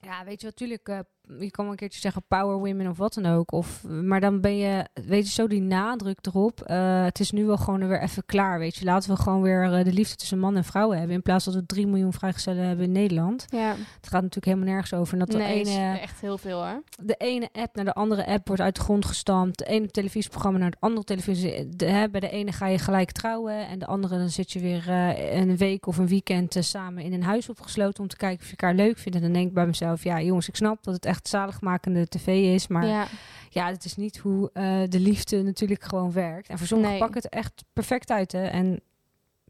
Ja, 0.00 0.24
weet 0.24 0.40
je, 0.40 0.46
natuurlijk. 0.46 0.88
eh, 0.88 0.98
je 1.38 1.50
kan 1.50 1.64
wel 1.64 1.72
een 1.72 1.78
keertje 1.78 2.00
zeggen 2.00 2.22
power 2.28 2.56
women 2.58 2.86
of 2.86 2.96
wat 2.98 3.14
dan 3.14 3.26
ook. 3.26 3.52
Of, 3.52 3.82
maar 3.84 4.20
dan 4.20 4.40
ben 4.40 4.56
je, 4.56 4.84
weet 5.06 5.26
je, 5.26 5.32
zo 5.32 5.46
die 5.46 5.60
nadruk 5.62 6.18
erop. 6.26 6.60
eh, 6.62 7.04
het 7.04 7.20
is 7.20 7.30
nu 7.30 7.44
wel 7.46 7.56
gewoon 7.56 7.88
weer 7.88 8.02
even 8.02 8.24
klaar, 8.26 8.58
weet 8.58 8.76
je. 8.76 8.84
Laten 8.84 9.10
we 9.10 9.16
gewoon 9.16 9.42
weer 9.42 9.72
eh, 9.72 9.84
de 9.84 9.92
liefde 9.92 10.16
tussen 10.16 10.38
man 10.38 10.56
en 10.56 10.64
vrouw 10.64 10.90
hebben. 10.90 11.10
In 11.16 11.22
plaats 11.22 11.44
dat 11.44 11.54
we 11.54 11.66
3 11.66 11.86
miljoen 11.86 12.12
vrijgezellen 12.12 12.64
hebben 12.66 12.84
in 12.84 12.92
Nederland. 12.92 13.44
Ja, 13.48 13.70
Het 13.70 14.08
gaat 14.08 14.22
natuurlijk 14.22 14.44
helemaal 14.44 14.68
nergens 14.68 14.92
over. 14.94 15.12
En 15.12 15.18
dat 15.18 15.30
de 15.30 15.36
nee, 15.36 15.64
ene 15.64 15.94
is 15.94 16.00
echt 16.00 16.20
heel 16.20 16.38
veel, 16.38 16.62
hè? 16.62 16.74
de 17.02 17.14
ene 17.18 17.48
app 17.52 17.76
naar 17.76 17.84
de 17.84 17.94
andere 17.94 18.26
app 18.26 18.46
wordt 18.46 18.62
uit 18.62 18.74
de 18.74 18.80
grond 18.80 19.04
gestampt. 19.04 19.58
De 19.58 19.64
ene 19.64 19.88
televisieprogramma 19.88 20.58
naar 20.58 20.70
het 20.70 20.80
andere 20.80 21.04
televisie. 21.04 21.68
De, 21.76 21.86
hè, 21.86 22.08
bij 22.08 22.20
de 22.20 22.30
ene 22.30 22.52
ga 22.52 22.66
je 22.66 22.78
gelijk 22.78 23.12
trouwen. 23.12 23.66
En 23.68 23.78
de 23.78 23.86
andere 23.86 24.18
dan 24.18 24.28
zit 24.28 24.52
je 24.52 24.60
weer 24.60 24.88
eh, 24.88 25.34
een 25.40 25.56
week 25.56 25.86
of 25.86 25.98
een 25.98 26.08
weekend 26.08 26.56
samen 26.60 27.02
in 27.02 27.12
een 27.12 27.22
huis 27.22 27.48
opgesloten. 27.48 28.02
Om 28.02 28.08
te 28.08 28.16
kijken 28.16 28.38
of 28.40 28.50
je 28.50 28.56
elkaar 28.56 28.74
leuk 28.74 28.98
vindt. 28.98 29.16
En 29.18 29.24
dan 29.24 29.32
denk 29.32 29.46
ik 29.48 29.54
bij 29.54 29.66
mezelf, 29.66 30.02
ja 30.02 30.20
jongens, 30.20 30.48
ik 30.48 30.56
snap 30.56 30.84
dat 30.84 30.94
het 30.94 31.04
echt 31.04 31.19
zaligmakende 31.28 32.08
tv 32.08 32.26
is. 32.54 32.66
Maar 32.66 32.86
ja, 32.86 33.06
ja, 33.50 33.66
het 33.66 33.84
is 33.84 33.96
niet 33.96 34.16
hoe 34.18 34.50
eh, 34.52 34.82
de 34.88 35.00
liefde 35.00 35.42
natuurlijk 35.42 35.82
gewoon 35.82 36.12
werkt. 36.12 36.48
En 36.48 36.58
voor 36.58 36.66
sommigen 36.66 36.92
Nee. 36.92 37.00
pakken 37.02 37.22
het 37.22 37.32
echt 37.32 37.64
perfect 37.72 38.10
uit. 38.10 38.32
Hè? 38.32 38.44
En 38.44 38.80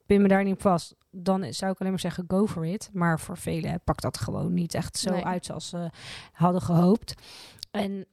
pin 0.06 0.22
me 0.22 0.28
daar 0.28 0.44
niet 0.44 0.54
op 0.54 0.60
vast. 0.60 0.94
Dan 1.10 1.52
zou 1.54 1.72
ik 1.72 1.78
alleen 1.78 1.92
maar 1.92 2.00
zeggen, 2.00 2.24
go 2.28 2.46
for 2.46 2.66
it. 2.66 2.88
Maar 2.92 3.20
voor 3.20 3.36
velen 3.36 3.80
pakt 3.84 4.02
dat 4.02 4.18
gewoon 4.18 4.54
niet 4.54 4.74
echt 4.74 4.98
zo 4.98 5.10
Nee. 5.10 5.24
uit 5.24 5.46
zoals 5.46 5.68
ze 5.68 5.90
hadden 6.32 6.62
gehoopt. 6.62 7.14
En 7.70 8.06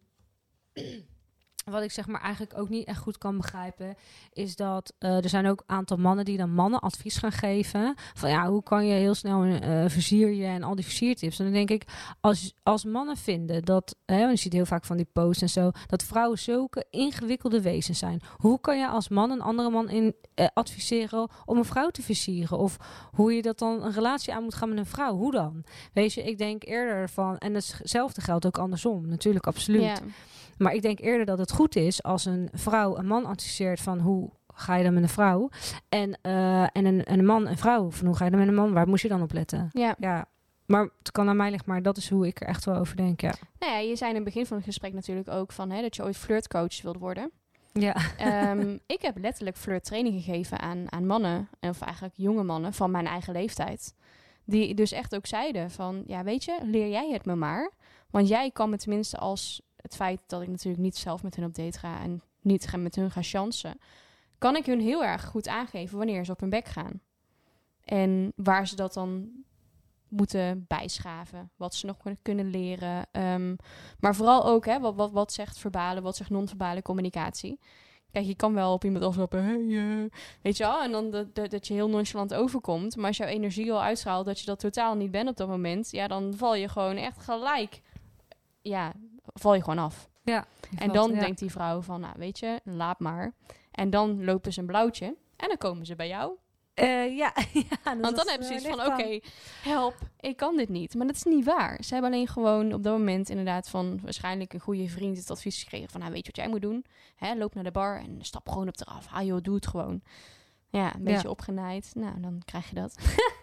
wat 1.71 1.83
ik 1.83 1.91
zeg 1.91 2.07
maar 2.07 2.21
eigenlijk 2.21 2.57
ook 2.57 2.69
niet 2.69 2.87
echt 2.87 2.99
goed 2.99 3.17
kan 3.17 3.37
begrijpen, 3.37 3.95
is 4.33 4.55
dat 4.55 4.93
eh, 4.99 5.23
er 5.23 5.29
zijn 5.29 5.47
ook 5.47 5.63
een 5.65 5.75
aantal 5.75 5.97
mannen 5.97 6.25
die 6.25 6.37
dan 6.37 6.53
mannen 6.53 6.79
advies 6.79 7.17
gaan 7.17 7.31
geven. 7.31 7.95
Van 8.13 8.29
ja, 8.29 8.49
hoe 8.49 8.63
kan 8.63 8.85
je 8.85 8.93
heel 8.93 9.15
snel 9.15 9.43
een 9.43 9.89
vizier 9.89 10.29
je 10.29 10.45
en 10.45 10.63
al 10.63 10.75
die 10.75 10.83
versiertips. 10.83 11.39
En 11.39 11.45
dan 11.45 11.53
denk 11.53 11.69
ik, 11.69 11.83
als, 12.21 12.53
als 12.63 12.85
mannen 12.85 13.17
vinden 13.17 13.63
dat, 13.63 13.95
hè, 14.05 14.19
want 14.19 14.31
je 14.31 14.37
ziet 14.37 14.53
heel 14.53 14.65
vaak 14.65 14.85
van 14.85 14.97
die 14.97 15.09
posts 15.13 15.41
en 15.41 15.49
zo, 15.49 15.71
dat 15.87 16.03
vrouwen 16.03 16.39
zulke 16.39 16.85
ingewikkelde 16.89 17.61
wezens 17.61 17.99
zijn. 17.99 18.21
Hoe 18.37 18.59
kan 18.59 18.79
je 18.79 18.87
als 18.87 19.09
man 19.09 19.31
een 19.31 19.41
andere 19.41 19.69
man 19.69 19.89
in, 19.89 20.15
eh, 20.33 20.47
adviseren 20.53 21.29
om 21.45 21.57
een 21.57 21.65
vrouw 21.65 21.89
te 21.89 22.01
versieren? 22.01 22.57
Of 22.57 22.77
hoe 23.11 23.33
je 23.33 23.41
dat 23.41 23.59
dan 23.59 23.83
een 23.83 23.91
relatie 23.91 24.33
aan 24.33 24.43
moet 24.43 24.55
gaan 24.55 24.69
met 24.69 24.77
een 24.77 24.85
vrouw? 24.85 25.15
Hoe 25.15 25.31
dan? 25.31 25.63
Weet 25.93 26.13
je, 26.13 26.23
ik 26.23 26.37
denk 26.37 26.63
eerder 26.63 27.09
van, 27.09 27.37
en 27.37 27.53
hetzelfde 27.53 28.21
geldt 28.21 28.45
ook 28.45 28.57
andersom, 28.57 29.07
natuurlijk, 29.07 29.47
absoluut. 29.47 30.01
Maar 30.57 30.73
ik 30.73 30.81
denk 30.81 30.99
eerder 30.99 31.25
dat 31.25 31.37
het 31.37 31.51
goed 31.51 31.75
is 31.75 32.03
als 32.03 32.25
een 32.25 32.49
vrouw 32.53 32.97
een 32.97 33.07
man 33.07 33.25
adviseert 33.25 33.79
van 33.79 33.99
hoe 33.99 34.29
ga 34.53 34.75
je 34.75 34.83
dan 34.83 34.93
met 34.93 35.03
een 35.03 35.09
vrouw? 35.09 35.49
En, 35.89 36.17
eh, 36.21 36.61
en 36.61 36.85
een, 36.85 37.01
een 37.11 37.25
man 37.25 37.47
een 37.47 37.57
vrouw 37.57 37.91
van 37.91 38.07
hoe 38.07 38.15
ga 38.15 38.23
je 38.25 38.29
dan 38.29 38.39
met 38.39 38.49
een 38.49 38.55
man? 38.55 38.73
Waar 38.73 38.87
moest 38.87 39.01
je 39.01 39.09
dan 39.09 39.21
op 39.21 39.33
letten? 39.33 39.69
ja. 39.73 39.95
Ja, 39.99 40.27
maar 40.65 40.89
het 40.97 41.11
kan 41.11 41.29
aan 41.29 41.35
mij 41.35 41.49
liggen, 41.49 41.69
maar 41.69 41.81
dat 41.81 41.97
is 41.97 42.09
hoe 42.09 42.27
ik 42.27 42.41
er 42.41 42.47
echt 42.47 42.65
wel 42.65 42.75
over 42.75 42.95
denk, 42.95 43.21
ja. 43.21 43.33
Nou 43.59 43.71
ja, 43.71 43.79
je 43.79 43.95
zei 43.95 44.09
in 44.09 44.15
het 44.15 44.25
begin 44.25 44.45
van 44.45 44.57
het 44.57 44.65
gesprek 44.65 44.93
natuurlijk 44.93 45.29
ook 45.29 45.51
van 45.51 45.69
hè, 45.69 45.81
dat 45.81 45.95
je 45.95 46.03
ooit 46.03 46.17
flirtcoach 46.17 46.81
wilde 46.81 46.99
worden. 46.99 47.31
Ja, 47.73 47.95
Ehm, 48.17 48.77
ik 48.95 49.01
heb 49.01 49.17
letterlijk 49.17 49.57
flirttraining 49.57 50.23
gegeven 50.23 50.59
aan, 50.59 50.91
aan 50.91 51.05
mannen, 51.05 51.49
of 51.59 51.81
eigenlijk 51.81 52.13
jonge 52.17 52.43
mannen 52.43 52.73
van 52.73 52.91
mijn 52.91 53.07
eigen 53.07 53.33
leeftijd. 53.33 53.95
Die 54.45 54.73
dus 54.73 54.91
echt 54.91 55.15
ook 55.15 55.25
zeiden 55.25 55.71
van, 55.71 56.03
ja 56.05 56.23
weet 56.23 56.43
je, 56.43 56.57
leer 56.63 56.89
jij 56.89 57.09
het 57.11 57.25
me 57.25 57.35
maar. 57.35 57.71
Want 58.09 58.27
jij 58.27 58.51
kan 58.51 58.69
me 58.69 58.77
tenminste 58.77 59.17
als 59.17 59.61
het 59.87 59.95
feit 59.95 60.21
dat 60.27 60.41
ik 60.41 60.47
natuurlijk 60.47 60.83
niet 60.83 60.97
zelf 60.97 61.23
met 61.23 61.35
hun 61.35 61.45
op 61.45 61.55
date 61.55 61.79
ga 61.79 62.01
en 62.01 62.21
niet 62.41 62.75
met 62.77 62.95
hun 62.95 63.11
ga 63.11 63.21
chansen, 63.21 63.79
kan 64.37 64.55
ik 64.55 64.65
hun 64.65 64.81
heel 64.81 65.03
erg 65.03 65.25
goed 65.25 65.47
aangeven 65.47 65.97
wanneer 65.97 66.25
ze 66.25 66.31
op 66.31 66.39
hun 66.39 66.49
bek 66.49 66.65
gaan. 66.65 67.01
En 67.83 68.33
waar 68.35 68.67
ze 68.67 68.75
dat 68.75 68.93
dan 68.93 69.29
moeten 70.07 70.65
bijschaven. 70.67 71.51
Wat 71.55 71.75
ze 71.75 71.85
nog 71.85 71.97
kunnen- 72.21 72.49
leren. 72.49 73.07
Ehm, 73.11 73.55
maar 73.99 74.15
vooral 74.15 74.45
ook, 74.45 74.65
hè, 74.65 74.79
wat, 74.79 74.95
wat, 74.95 75.11
wat 75.11 75.33
zegt 75.33 75.57
verbale, 75.57 76.01
wat 76.01 76.15
zegt 76.15 76.29
non-verbale 76.29 76.81
communicatie. 76.81 77.59
Kijk, 78.11 78.25
je 78.25 78.35
kan 78.35 78.53
wel 78.53 78.73
op 78.73 78.83
iemand 78.83 79.03
afstappen, 79.03 79.43
hey, 79.43 79.77
eh, 79.77 80.09
weet 80.41 80.57
je 80.57 80.63
wel, 80.63 80.83
en 80.83 80.91
dan 80.91 81.11
dat 81.33 81.67
je 81.67 81.73
heel 81.73 81.89
nonchalant 81.89 82.33
overkomt. 82.33 82.95
Maar 82.95 83.07
als 83.07 83.17
jouw 83.17 83.27
energie 83.27 83.71
al 83.71 83.81
uitstraalt 83.81 84.25
dat 84.25 84.39
je 84.39 84.45
dat 84.45 84.59
totaal 84.59 84.95
niet 84.95 85.11
bent 85.11 85.29
op 85.29 85.37
dat 85.37 85.47
moment, 85.47 85.91
ja, 85.91 86.07
dan 86.07 86.33
val 86.33 86.55
je 86.55 86.69
gewoon 86.69 86.95
echt 86.95 87.23
gelijk, 87.23 87.81
ja, 88.61 88.93
val 89.39 89.53
je 89.53 89.63
gewoon 89.63 89.79
af. 89.79 90.09
ja. 90.23 90.45
En 90.77 90.91
dan 90.91 91.13
denkt 91.13 91.39
die 91.39 91.51
vrouw 91.51 91.81
van, 91.81 92.01
nou, 92.01 92.13
weet 92.17 92.39
je, 92.39 92.59
laat 92.63 92.99
maar. 92.99 93.33
En 93.71 93.89
dan 93.89 94.23
lopen 94.25 94.53
ze 94.53 94.59
een 94.59 94.65
blauwtje 94.65 95.05
en 95.35 95.47
dan 95.47 95.57
komen 95.57 95.85
ze 95.85 95.95
bij 95.95 96.07
jou. 96.07 96.33
Eh, 96.73 97.17
ja, 97.17 97.33
Want 97.83 98.01
dan 98.15 98.25
is, 98.25 98.29
hebben 98.29 98.47
ze 98.47 98.53
eh, 98.53 98.59
iets 98.59 98.67
van, 98.67 98.85
oké, 98.85 99.19
help, 99.63 99.95
ik 100.19 100.37
kan 100.37 100.57
dit 100.57 100.69
niet. 100.69 100.95
Maar 100.95 101.07
dat 101.07 101.15
is 101.15 101.23
niet 101.23 101.45
waar. 101.45 101.83
Ze 101.83 101.93
hebben 101.93 102.11
alleen 102.11 102.27
gewoon 102.27 102.73
op 102.73 102.83
dat 102.83 102.97
moment 102.97 103.29
inderdaad 103.29 103.69
van 103.69 103.99
waarschijnlijk 104.03 104.53
een 104.53 104.59
goede 104.59 104.87
vriend 104.89 105.17
het 105.17 105.31
advies 105.31 105.63
gekregen 105.63 105.89
van, 105.89 105.99
nou, 105.99 106.11
weet 106.11 106.25
je 106.25 106.31
wat 106.31 106.41
jij 106.41 106.49
moet 106.49 106.61
doen? 106.61 106.85
Hè, 107.15 107.35
loop 107.35 107.53
naar 107.55 107.63
de 107.63 107.71
bar 107.71 107.99
en 107.99 108.17
stap 108.21 108.49
gewoon 108.49 108.67
op 108.67 108.79
eraf. 108.79 109.07
Ah 109.11 109.25
joh, 109.25 109.41
doe 109.41 109.55
het 109.55 109.67
gewoon. 109.67 110.01
Ja, 110.69 110.95
een 110.95 111.03
beetje 111.03 111.23
Ja. 111.23 111.29
opgenaaid. 111.29 111.91
Nou, 111.95 112.19
dan 112.21 112.41
krijg 112.45 112.69
je 112.69 112.75
dat. 112.75 112.95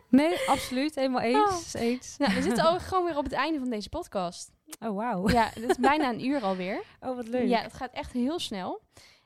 Nee, 0.09 0.39
absoluut, 0.49 0.95
helemaal 0.95 1.21
eens. 1.35 1.75
eens. 1.75 2.17
Nou, 2.19 2.35
we 2.35 2.43
zitten 2.43 2.71
ook 2.73 2.81
gewoon 2.81 3.05
weer 3.05 3.17
op 3.17 3.25
het 3.25 3.33
einde 3.33 3.59
van 3.59 3.71
deze 3.71 3.89
podcast. 3.89 4.53
Oh, 4.81 4.97
wauw. 4.97 5.29
Ja, 5.31 5.51
het 5.55 5.71
is 5.71 5.77
bijna 5.77 6.09
een 6.11 6.25
uur 6.27 6.41
alweer. 6.43 6.83
Oh, 7.01 7.17
wat 7.17 7.29
leuk. 7.29 7.49
Ja, 7.49 7.61
het 7.61 7.73
gaat 7.75 7.93
echt 7.93 8.13
heel 8.13 8.39
snel. 8.39 8.81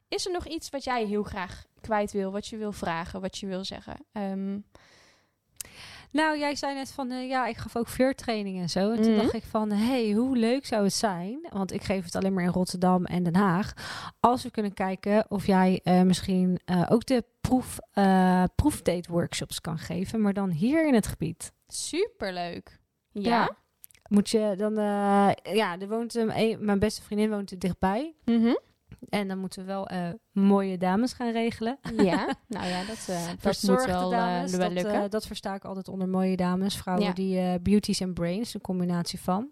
Is 0.08 0.26
er 0.26 0.32
nog 0.32 0.46
iets 0.46 0.70
wat 0.70 0.84
jij 0.84 1.04
heel 1.04 1.22
graag 1.22 1.64
kwijt 1.80 2.12
wil, 2.12 2.32
wat 2.32 2.46
je 2.46 2.56
wil 2.56 2.72
vragen, 2.72 3.20
wat 3.20 3.38
je 3.38 3.46
wil 3.46 3.64
zeggen? 3.64 3.96
Ehm, 4.12 4.58
Nou, 6.10 6.38
jij 6.38 6.54
zei 6.54 6.74
net 6.74 6.90
van, 6.92 7.10
eh, 7.10 7.28
ja, 7.28 7.46
ik 7.46 7.56
gaf 7.56 7.76
ook 7.76 7.88
flirttraining 7.88 8.60
en 8.60 8.70
zo. 8.70 8.90
En 8.90 9.02
toen 9.02 9.12
Mhm. 9.12 9.20
dacht 9.22 9.32
ik 9.34 9.44
van, 9.44 9.70
hey, 9.70 10.12
hoe 10.12 10.36
leuk 10.36 10.66
zou 10.66 10.82
het 10.84 10.92
zijn? 10.92 11.46
Want 11.52 11.72
ik 11.72 11.82
geef 11.82 12.04
het 12.04 12.14
alleen 12.14 12.32
maar 12.34 12.44
in 12.44 12.50
Rotterdam 12.50 13.04
en 13.04 13.22
Den 13.22 13.36
Haag. 13.36 13.72
Als 14.20 14.42
we 14.42 14.50
kunnen 14.50 14.74
kijken 14.74 15.30
of 15.30 15.46
jij 15.46 15.80
eh, 15.84 16.02
misschien 16.02 16.60
eh, 16.64 16.86
ook 16.88 17.06
de 17.06 17.24
proef, 17.40 17.78
proefdate 18.54 19.10
workshops 19.12 19.60
kan 19.60 19.78
geven, 19.78 20.20
maar 20.20 20.32
dan 20.32 20.50
hier 20.50 20.86
in 20.86 20.94
het 20.94 21.06
gebied. 21.06 21.52
superleuk. 21.66 22.78
Ja? 23.10 23.30
Ja. 23.30 23.56
Moet 24.08 24.30
je 24.30 24.54
dan, 24.56 24.78
eh, 24.78 25.54
ja, 25.54 25.78
er 25.78 25.88
woont 25.88 26.14
een, 26.14 26.56
mijn 26.60 26.78
beste 26.78 27.02
vriendin 27.02 27.30
woont 27.30 27.50
er 27.50 27.58
dichtbij. 27.58 28.14
Mhm. 28.24 28.54
En 29.08 29.28
dan 29.28 29.38
moeten 29.38 29.60
we 29.60 29.66
wel 29.66 29.86
eh, 29.88 30.08
mooie 30.32 30.78
dames 30.78 31.12
gaan 31.12 31.32
regelen. 31.32 31.78
Ja, 31.96 32.34
nou 32.48 32.66
ja, 32.66 32.84
dat, 32.84 33.06
eh, 33.08 33.26
dat 33.40 33.62
moet 33.62 33.84
wel, 33.84 34.10
wel 34.10 34.50
dat, 34.50 34.72
lukken. 34.72 35.10
dat 35.10 35.26
versta 35.26 35.54
ik 35.54 35.64
altijd 35.64 35.88
onder 35.88 36.08
mooie 36.08 36.36
dames. 36.36 36.76
Vrouwen 36.76 37.06
Ja. 37.06 37.12
die 37.12 37.60
beauties 37.60 38.00
en 38.00 38.12
brains, 38.14 38.54
een 38.54 38.60
combinatie 38.60 39.20
van. 39.20 39.50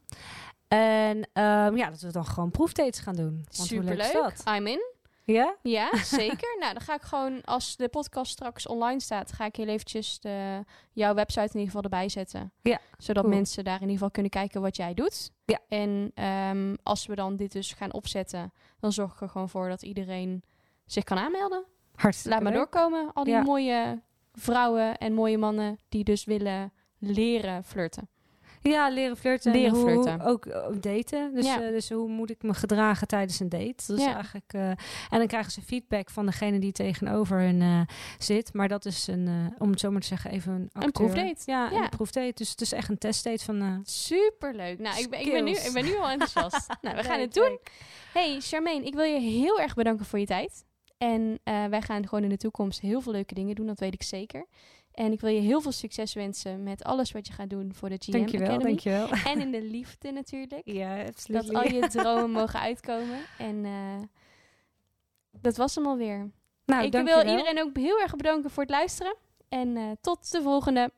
En 0.69 1.29
ehm, 1.33 1.77
ja, 1.77 1.91
dat 1.91 2.01
we 2.01 2.13
dan 2.13 2.27
gewoon 2.27 2.51
proefdates 2.51 2.99
gaan 2.99 3.17
doen. 3.17 3.45
Want 3.57 3.71
hoe 3.71 3.83
leuk 3.83 3.99
is 3.99 4.07
Superleuk. 4.07 4.37
dat? 4.45 4.55
I'm 4.57 4.67
in. 4.67 4.95
Ja? 5.27 5.57
Ja, 5.63 5.97
zeker. 6.05 6.57
nou, 6.61 6.73
dan 6.73 6.83
ga 6.83 6.95
ik 6.95 7.03
gewoon, 7.03 7.43
als 7.45 7.77
de 7.77 7.89
podcast 7.89 8.31
straks 8.33 8.67
online 8.67 9.01
staat, 9.01 9.33
ga 9.33 9.45
ik 9.45 9.57
heel 9.57 9.67
eventjes 9.67 10.21
de, 10.21 10.65
jouw 10.93 11.15
website 11.15 11.41
in 11.47 11.51
ieder 11.61 11.67
geval 11.67 11.83
erbij 11.83 12.09
zetten. 12.09 12.53
Ja, 12.63 12.79
Zodat 12.99 13.23
cool. 13.25 13.35
mensen 13.37 13.65
daar 13.65 13.75
in 13.75 13.81
ieder 13.81 13.95
geval 13.97 14.11
kunnen 14.11 14.31
kijken 14.31 14.61
wat 14.61 14.77
jij 14.77 14.95
doet. 14.95 15.31
Ja. 15.45 15.59
En 15.69 16.11
ehm, 16.15 16.75
als 16.83 17.07
we 17.07 17.15
dan 17.15 17.37
dit 17.37 17.53
dus 17.53 17.73
gaan 17.73 17.93
opzetten, 17.93 18.53
dan 18.81 18.93
zorg 18.93 19.13
ik 19.15 19.21
er 19.21 19.29
gewoon 19.29 19.49
voor 19.49 19.69
dat 19.69 19.83
iedereen 19.83 20.43
zich 20.85 21.05
kan 21.05 21.19
aanmelden. 21.19 21.65
Hartstikke 21.95 22.35
Laat 22.37 22.43
maar 22.45 22.53
doorkomen. 22.57 23.11
Al 23.13 23.25
die 23.25 23.33
Ja. 23.33 23.43
mooie 23.43 24.03
vrouwen 24.33 24.99
en 24.99 25.13
mooie 25.15 25.39
mannen 25.39 25.79
die 25.89 26.05
dus 26.05 26.25
willen 26.25 26.73
leren 26.99 27.65
flirten. 27.65 28.09
Ja, 28.71 28.89
leren 28.91 29.17
flirten. 29.17 29.53
Leren 29.53 29.69
en 29.71 29.77
hoe, 29.77 29.85
flirten. 30.03 30.21
Ook 30.27 30.47
eh, 30.47 30.67
daten. 30.81 31.35
Dus, 31.35 31.47
Ja. 31.47 31.63
eh, 31.63 31.69
dus 31.71 31.91
hoe 31.91 32.09
moet 32.09 32.31
ik 32.31 32.43
me 32.43 32.55
gedragen 32.55 33.07
tijdens 33.07 33.41
een 33.41 33.49
date? 33.49 33.83
Dat 33.87 33.99
is 33.99 34.05
Ja. 34.05 34.15
eigenlijk, 34.15 34.53
eh, 34.53 34.69
en 34.69 34.79
dan 35.19 35.27
krijgen 35.27 35.53
ze 35.53 35.63
feedback 35.63 36.11
van 36.11 36.27
degene 36.27 36.59
die 36.59 36.73
tegenover 36.73 37.39
hun 37.41 37.87
zit. 38.19 38.53
Maar 38.55 38.69
dat 38.69 38.85
is 38.85 39.07
een, 39.07 39.55
om 39.59 39.71
het 39.71 39.81
zo 39.81 39.91
maar 39.91 40.01
te 40.01 40.07
zeggen, 40.07 40.31
even 40.31 40.53
een 40.53 40.71
acteur. 40.73 40.91
proefdate. 40.93 41.43
Ja, 41.45 41.71
Ja. 41.71 41.83
een 41.83 41.89
proefdate. 41.89 42.33
Dus 42.35 42.51
het 42.51 42.61
is 42.61 42.73
echt 42.73 42.89
een 42.89 42.99
testdate 42.99 43.45
van... 43.45 43.81
Superleuk. 43.85 44.79
Nou, 44.79 44.99
ik 45.01 45.11
ben, 45.11 45.21
ik, 45.21 45.33
ben 45.33 45.45
nu, 45.45 45.51
ik 45.51 45.71
ben 45.73 45.85
nu 45.85 45.97
al 45.97 46.09
enthousiast. 46.09 46.67
nou, 46.83 46.97
we 46.97 47.03
gaan 47.03 47.21
het 47.21 47.35
doen. 47.35 47.59
Hey 48.13 48.41
Charmaine, 48.41 48.85
ik 48.87 48.95
wil 48.95 49.05
je 49.05 49.21
heel 49.21 49.61
erg 49.61 49.75
bedanken 49.75 50.07
voor 50.07 50.19
je 50.19 50.27
tijd. 50.27 50.65
En 50.99 51.41
wij 51.45 51.83
gaan 51.83 52.09
gewoon 52.09 52.25
in 52.25 52.31
de 52.31 52.37
toekomst 52.37 52.81
heel 52.81 53.01
veel 53.01 53.13
leuke 53.13 53.35
dingen 53.35 53.55
doen, 53.55 53.67
dat 53.67 53.79
weet 53.81 53.95
ik 53.95 54.03
zeker. 54.03 54.47
En 54.97 55.13
ik 55.13 55.21
wil 55.21 55.31
je 55.31 55.41
heel 55.41 55.61
veel 55.61 55.73
succes 55.73 56.15
wensen 56.15 56.63
met 56.63 56.85
alles 56.85 57.13
wat 57.13 57.27
je 57.27 57.33
gaat 57.33 57.51
doen 57.51 57.75
voor 57.75 57.89
de 57.89 57.97
GM 57.99 58.11
Dankjewel, 58.11 58.49
Academy. 58.49 58.69
dankjewel. 58.69 59.09
En 59.25 59.41
in 59.41 59.51
de 59.51 59.63
liefde 59.77 60.11
natuurlijk. 60.11 60.63
Ja, 60.65 61.05
absoluut. 61.05 61.47
dat 61.47 61.55
al 61.55 61.73
je 61.73 61.89
dromen 61.99 62.31
mogen 62.31 62.61
uitkomen. 62.61 63.19
En 63.39 63.65
eh, 63.65 64.03
dat 65.41 65.57
was 65.57 65.75
hem 65.75 65.87
alweer. 65.87 66.31
Nou, 66.65 66.85
ik 66.85 66.93
wil 66.93 67.19
iedereen 67.19 67.61
ook 67.61 67.77
heel 67.77 68.01
erg 68.01 68.17
bedanken 68.17 68.51
voor 68.51 68.63
het 68.63 68.73
luisteren. 68.73 69.17
En 69.49 69.77
eh, 69.77 69.91
tot 70.01 70.31
de 70.31 70.43
volgende. 70.43 70.91